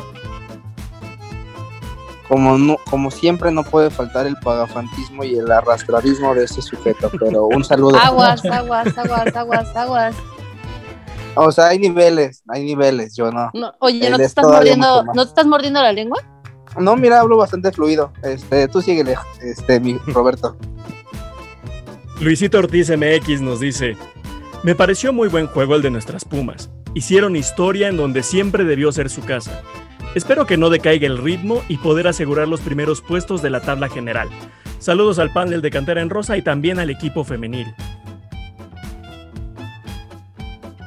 Como, 2.28 2.56
no, 2.56 2.78
como 2.90 3.10
siempre 3.10 3.52
no 3.52 3.62
puede 3.62 3.90
faltar 3.90 4.26
el 4.26 4.36
pagafantismo 4.36 5.22
y 5.24 5.34
el 5.34 5.50
arrastradismo 5.52 6.34
de 6.34 6.44
este 6.44 6.62
sujeto, 6.62 7.10
pero 7.18 7.46
un 7.46 7.62
saludo. 7.62 7.96
Aguas, 7.98 8.44
aguas, 8.46 8.98
aguas, 8.98 9.36
aguas, 9.36 9.76
aguas. 9.76 10.16
O 11.36 11.52
sea, 11.52 11.68
hay 11.68 11.78
niveles, 11.78 12.42
hay 12.48 12.64
niveles, 12.64 13.14
yo 13.16 13.30
no. 13.30 13.50
no 13.52 13.72
oye, 13.80 14.08
¿no 14.08 14.16
te, 14.16 14.24
estás 14.24 14.46
mordiendo, 14.46 15.04
¿no 15.04 15.24
te 15.24 15.28
estás 15.28 15.46
mordiendo 15.46 15.82
la 15.82 15.92
lengua? 15.92 16.22
No, 16.78 16.96
mira, 16.96 17.20
hablo 17.20 17.36
bastante 17.36 17.70
fluido. 17.72 18.12
Este, 18.22 18.68
tú 18.68 18.82
síguele, 18.82 19.16
este, 19.42 19.80
mi 19.80 19.98
Roberto. 20.06 20.56
Luisito 22.20 22.58
Ortiz 22.58 22.90
MX 22.90 23.40
nos 23.40 23.60
dice: 23.60 23.96
Me 24.62 24.74
pareció 24.74 25.12
muy 25.12 25.28
buen 25.28 25.46
juego 25.46 25.74
el 25.74 25.82
de 25.82 25.90
nuestras 25.90 26.24
Pumas. 26.24 26.70
Hicieron 26.94 27.36
historia 27.36 27.88
en 27.88 27.96
donde 27.96 28.22
siempre 28.22 28.64
debió 28.64 28.92
ser 28.92 29.10
su 29.10 29.22
casa. 29.22 29.62
Espero 30.14 30.46
que 30.46 30.56
no 30.56 30.70
decaiga 30.70 31.06
el 31.06 31.18
ritmo 31.18 31.62
y 31.68 31.78
poder 31.78 32.06
asegurar 32.06 32.46
los 32.46 32.60
primeros 32.60 33.00
puestos 33.00 33.42
de 33.42 33.50
la 33.50 33.60
tabla 33.60 33.88
general. 33.88 34.28
Saludos 34.78 35.18
al 35.18 35.32
panel 35.32 35.60
de 35.60 35.70
Cantera 35.70 36.02
en 36.02 36.10
Rosa 36.10 36.36
y 36.36 36.42
también 36.42 36.78
al 36.78 36.90
equipo 36.90 37.24
femenil. 37.24 37.66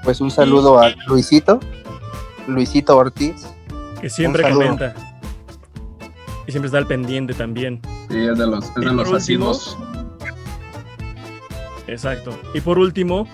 Pues 0.04 0.22
un 0.22 0.32
saludo 0.32 0.80
a 0.80 0.92
Luisito, 1.08 1.60
Luisito 2.48 2.96
Ortiz. 2.96 3.48
Que 4.00 4.10
siempre 4.10 4.44
comenta. 4.44 4.94
Y 6.48 6.52
siempre 6.52 6.68
está 6.68 6.78
al 6.78 6.88
pendiente 6.88 7.34
también. 7.34 7.82
Sí, 8.10 8.18
es 8.18 8.38
de 8.38 8.48
los, 8.48 8.66
es 8.66 8.76
de 8.76 8.94
los 8.94 9.12
asiduos. 9.12 9.78
Exacto. 11.88 12.38
Y 12.54 12.62
por 12.62 12.80
último, 12.80 13.28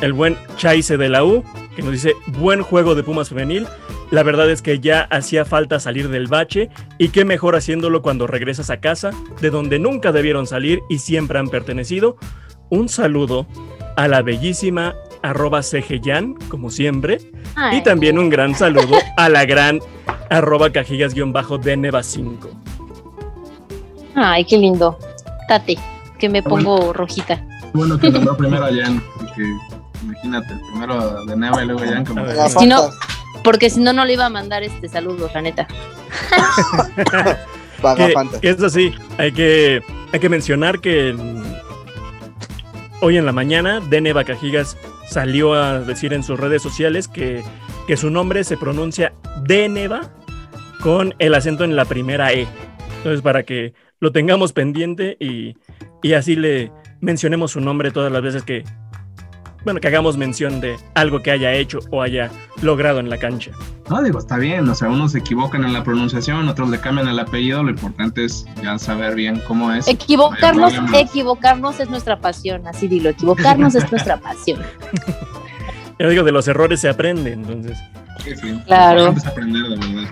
el 0.00 0.12
buen 0.12 0.36
Chaise 0.56 0.96
de 0.96 1.08
la 1.08 1.24
U, 1.24 1.44
que 1.74 1.82
nos 1.82 1.92
dice, 1.92 2.14
buen 2.38 2.62
juego 2.62 2.94
de 2.94 3.02
Pumas 3.02 3.28
femenil. 3.28 3.66
La 4.10 4.22
verdad 4.22 4.50
es 4.50 4.62
que 4.62 4.80
ya 4.80 5.02
hacía 5.02 5.44
falta 5.44 5.80
salir 5.80 6.08
del 6.08 6.28
bache 6.28 6.70
y 6.96 7.10
qué 7.10 7.24
mejor 7.24 7.56
haciéndolo 7.56 8.00
cuando 8.00 8.26
regresas 8.26 8.70
a 8.70 8.80
casa, 8.80 9.10
de 9.40 9.50
donde 9.50 9.78
nunca 9.78 10.12
debieron 10.12 10.46
salir 10.46 10.80
y 10.88 10.98
siempre 10.98 11.38
han 11.38 11.48
pertenecido. 11.48 12.16
Un 12.70 12.88
saludo 12.88 13.46
a 13.96 14.08
la 14.08 14.22
bellísima 14.22 14.94
arroba 15.22 15.62
CGYan, 15.62 16.34
como 16.48 16.70
siempre, 16.70 17.20
Ay. 17.54 17.78
y 17.78 17.82
también 17.82 18.18
un 18.18 18.30
gran 18.30 18.54
saludo 18.54 18.98
a 19.16 19.28
la 19.28 19.44
gran 19.44 19.80
arroba 20.30 20.70
cajigas-de 20.70 21.76
Neva 21.76 22.02
5. 22.02 22.50
Ay, 24.14 24.44
qué 24.44 24.58
lindo. 24.58 24.98
Tate, 25.48 25.78
que 26.18 26.28
me 26.28 26.42
pongo 26.42 26.76
bueno, 26.76 26.92
rojita. 26.92 27.44
Bueno 27.72 27.98
que 27.98 28.10
mandó 28.10 28.36
primero 28.36 28.64
a 28.64 28.70
Jan, 28.74 29.02
porque 29.18 29.42
imagínate, 30.02 30.54
primero 30.72 31.24
de 31.24 31.36
Neva 31.36 31.62
y 31.62 31.66
luego 31.66 31.82
Jan. 31.84 32.04
Como... 32.04 32.26
Si 32.48 32.66
no, 32.66 32.90
porque 33.44 33.70
si 33.70 33.80
no, 33.80 33.92
no 33.92 34.04
le 34.04 34.14
iba 34.14 34.26
a 34.26 34.30
mandar 34.30 34.62
este 34.62 34.88
saludo, 34.88 35.30
la 35.32 35.42
neta. 35.42 35.66
que, 37.96 38.14
que 38.40 38.48
es 38.48 38.62
así, 38.62 38.92
hay 39.18 39.32
que, 39.32 39.80
hay 40.12 40.20
que 40.20 40.28
mencionar 40.28 40.80
que 40.80 41.14
hoy 43.00 43.16
en 43.16 43.26
la 43.26 43.32
mañana 43.32 43.80
Deneva 43.80 44.24
Cajigas 44.24 44.76
salió 45.06 45.54
a 45.54 45.80
decir 45.80 46.12
en 46.12 46.22
sus 46.22 46.38
redes 46.38 46.62
sociales 46.62 47.08
que, 47.08 47.42
que 47.86 47.96
su 47.96 48.10
nombre 48.10 48.44
se 48.44 48.56
pronuncia 48.56 49.12
Deneva 49.42 50.12
con 50.80 51.14
el 51.18 51.34
acento 51.34 51.64
en 51.64 51.76
la 51.76 51.84
primera 51.84 52.32
E. 52.32 52.46
Entonces, 52.98 53.22
para 53.22 53.42
que 53.42 53.74
lo 54.00 54.12
tengamos 54.12 54.52
pendiente 54.52 55.16
y, 55.20 55.56
y 56.02 56.12
así 56.12 56.36
le 56.36 56.72
mencionemos 57.00 57.52
su 57.52 57.60
nombre 57.60 57.90
todas 57.90 58.12
las 58.12 58.22
veces 58.22 58.42
que, 58.42 58.64
bueno, 59.64 59.80
que 59.80 59.88
hagamos 59.88 60.16
mención 60.16 60.60
de 60.60 60.76
algo 60.94 61.20
que 61.22 61.30
haya 61.30 61.52
hecho 61.52 61.80
o 61.90 62.02
haya 62.02 62.30
logrado 62.62 63.00
en 63.00 63.10
la 63.10 63.18
cancha. 63.18 63.50
No, 63.88 64.02
digo, 64.02 64.18
está 64.18 64.36
bien, 64.36 64.68
o 64.68 64.74
sea, 64.74 64.88
unos 64.88 65.12
se 65.12 65.18
equivocan 65.18 65.64
en 65.64 65.72
la 65.72 65.82
pronunciación, 65.82 66.48
otros 66.48 66.68
le 66.68 66.78
cambian 66.80 67.08
el 67.08 67.18
apellido, 67.18 67.62
lo 67.62 67.70
importante 67.70 68.24
es 68.24 68.46
ya 68.62 68.78
saber 68.78 69.14
bien 69.14 69.42
cómo 69.46 69.72
es. 69.72 69.88
Equivocarnos, 69.88 70.74
equivocarnos 70.92 71.80
es 71.80 71.90
nuestra 71.90 72.20
pasión, 72.20 72.66
así 72.66 72.86
dilo, 72.88 73.10
equivocarnos 73.10 73.74
es 73.74 73.90
nuestra 73.90 74.18
pasión. 74.18 74.60
Yo 75.98 76.08
digo, 76.08 76.22
de 76.22 76.32
los 76.32 76.46
errores 76.46 76.80
se 76.80 76.88
aprende, 76.88 77.32
entonces. 77.32 77.76
Sí, 78.22 78.36
sí. 78.36 78.60
Claro. 78.66 79.14
aprender, 79.26 79.62
de 79.64 79.76
verdad. 79.76 80.10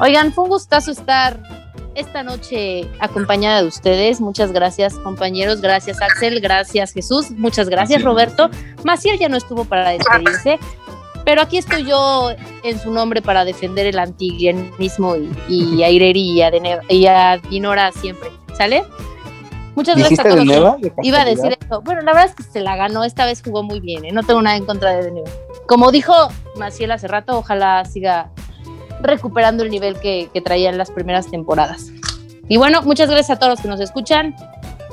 Oigan, 0.00 0.32
fue 0.32 0.44
un 0.44 0.50
gustazo 0.50 0.92
estar 0.92 1.57
esta 1.98 2.22
noche 2.22 2.88
acompañada 3.00 3.62
de 3.62 3.68
ustedes. 3.68 4.20
Muchas 4.20 4.52
gracias, 4.52 4.94
compañeros. 4.94 5.60
Gracias, 5.60 6.00
Axel. 6.00 6.40
Gracias, 6.40 6.92
Jesús. 6.92 7.30
Muchas 7.32 7.68
gracias, 7.68 8.02
Roberto. 8.02 8.50
Maciel 8.84 9.18
ya 9.18 9.28
no 9.28 9.36
estuvo 9.36 9.64
para 9.64 9.90
despedirse, 9.90 10.58
pero 11.24 11.42
aquí 11.42 11.58
estoy 11.58 11.84
yo 11.84 12.30
en 12.62 12.78
su 12.78 12.90
nombre 12.90 13.20
para 13.20 13.44
defender 13.44 13.86
el 13.86 13.98
antiguanismo 13.98 15.16
y, 15.16 15.76
y 15.76 15.82
a 15.82 15.90
Ireri 15.90 16.30
y 16.30 16.42
a, 16.42 16.50
y 16.88 17.06
a 17.06 17.38
Dinora 17.50 17.92
siempre. 17.92 18.30
¿Sale? 18.56 18.84
Muchas 19.74 19.96
gracias 19.96 20.20
a 20.20 20.22
todos. 20.24 20.44
Iba 21.02 21.20
a 21.20 21.24
decir 21.24 21.56
esto. 21.60 21.82
Bueno, 21.82 22.00
la 22.00 22.12
verdad 22.12 22.30
es 22.30 22.34
que 22.34 22.42
se 22.42 22.60
la 22.60 22.74
ganó. 22.76 23.04
Esta 23.04 23.26
vez 23.26 23.42
jugó 23.44 23.62
muy 23.62 23.78
bien. 23.78 24.04
¿eh? 24.04 24.12
No 24.12 24.24
tengo 24.24 24.42
nada 24.42 24.56
en 24.56 24.66
contra 24.66 24.90
de 24.90 25.04
Deneva. 25.04 25.30
Como 25.68 25.92
dijo 25.92 26.12
Maciel 26.56 26.90
hace 26.90 27.06
rato, 27.06 27.38
ojalá 27.38 27.84
siga 27.84 28.30
recuperando 29.00 29.62
el 29.62 29.70
nivel 29.70 29.98
que, 30.00 30.28
que 30.32 30.40
traía 30.40 30.70
en 30.70 30.78
las 30.78 30.90
primeras 30.90 31.30
temporadas. 31.30 31.90
Y 32.48 32.56
bueno, 32.56 32.82
muchas 32.82 33.10
gracias 33.10 33.36
a 33.36 33.38
todos 33.38 33.52
los 33.52 33.60
que 33.60 33.68
nos 33.68 33.80
escuchan. 33.80 34.34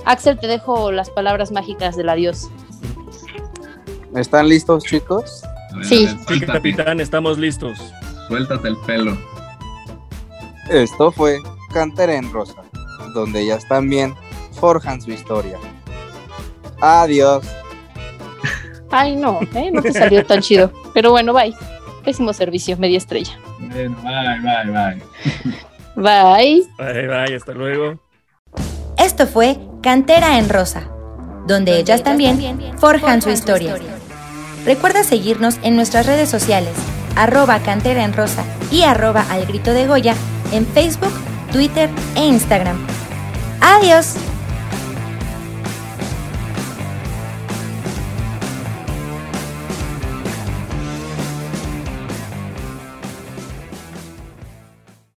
Axel, 0.06 0.38
te 0.38 0.48
dejo 0.48 0.92
las 0.92 1.10
palabras 1.10 1.52
mágicas 1.52 1.96
del 1.96 2.10
adiós. 2.10 2.50
¿Están 4.16 4.50
listos, 4.50 4.84
chicos? 4.84 5.44
Sí. 5.84 6.08
Sí, 6.28 6.40
capitán, 6.42 7.00
estamos 7.00 7.38
listos. 7.38 7.78
Suéltate 8.28 8.68
el 8.68 8.78
pelo. 8.86 9.18
Esto 10.70 11.12
fue 11.12 11.40
Cantera 11.74 12.16
en 12.16 12.32
Rosa, 12.32 12.64
donde 13.14 13.42
ellas 13.42 13.68
también 13.68 14.16
forjan 14.54 15.02
su 15.02 15.12
historia. 15.12 15.58
Adiós. 16.82 17.46
Ay, 18.92 19.16
no, 19.16 19.40
¿eh? 19.54 19.72
no 19.72 19.82
te 19.82 19.92
salió 19.92 20.26
tan 20.26 20.42
chido. 20.42 20.72
Pero 20.94 21.12
bueno, 21.12 21.34
bye. 21.34 21.54
Pésimo 22.06 22.34
servicio, 22.34 22.78
media 22.78 22.98
estrella. 22.98 23.38
Bueno, 23.60 23.98
bye, 24.04 24.40
bye, 24.42 24.72
bye. 24.72 25.02
Bye. 25.96 26.68
Bye, 26.78 27.08
bye, 27.08 27.36
hasta 27.36 27.52
luego. 27.54 28.00
Esto 28.98 29.28
fue 29.28 29.58
Cantera 29.82 30.38
en 30.38 30.48
Rosa, 30.50 30.88
donde 31.48 31.80
ellas 31.80 32.04
también 32.04 32.74
forjan 32.78 33.22
su 33.22 33.30
historia. 33.30 33.76
Recuerda 34.66 35.04
seguirnos 35.04 35.58
en 35.64 35.76
nuestras 35.76 36.06
redes 36.06 36.30
sociales, 36.30 36.74
arroba 37.16 37.60
Cantera 37.60 38.04
en 38.04 38.14
Rosa 38.14 38.44
y 38.72 38.84
arroba 38.84 39.26
al 39.30 39.46
grito 39.46 39.74
de 39.74 39.88
Goya 39.88 40.16
en 40.52 40.66
Facebook, 40.66 41.14
Twitter 41.52 41.90
e 42.16 42.26
Instagram. 42.26 42.78
¡Adiós! 43.62 44.16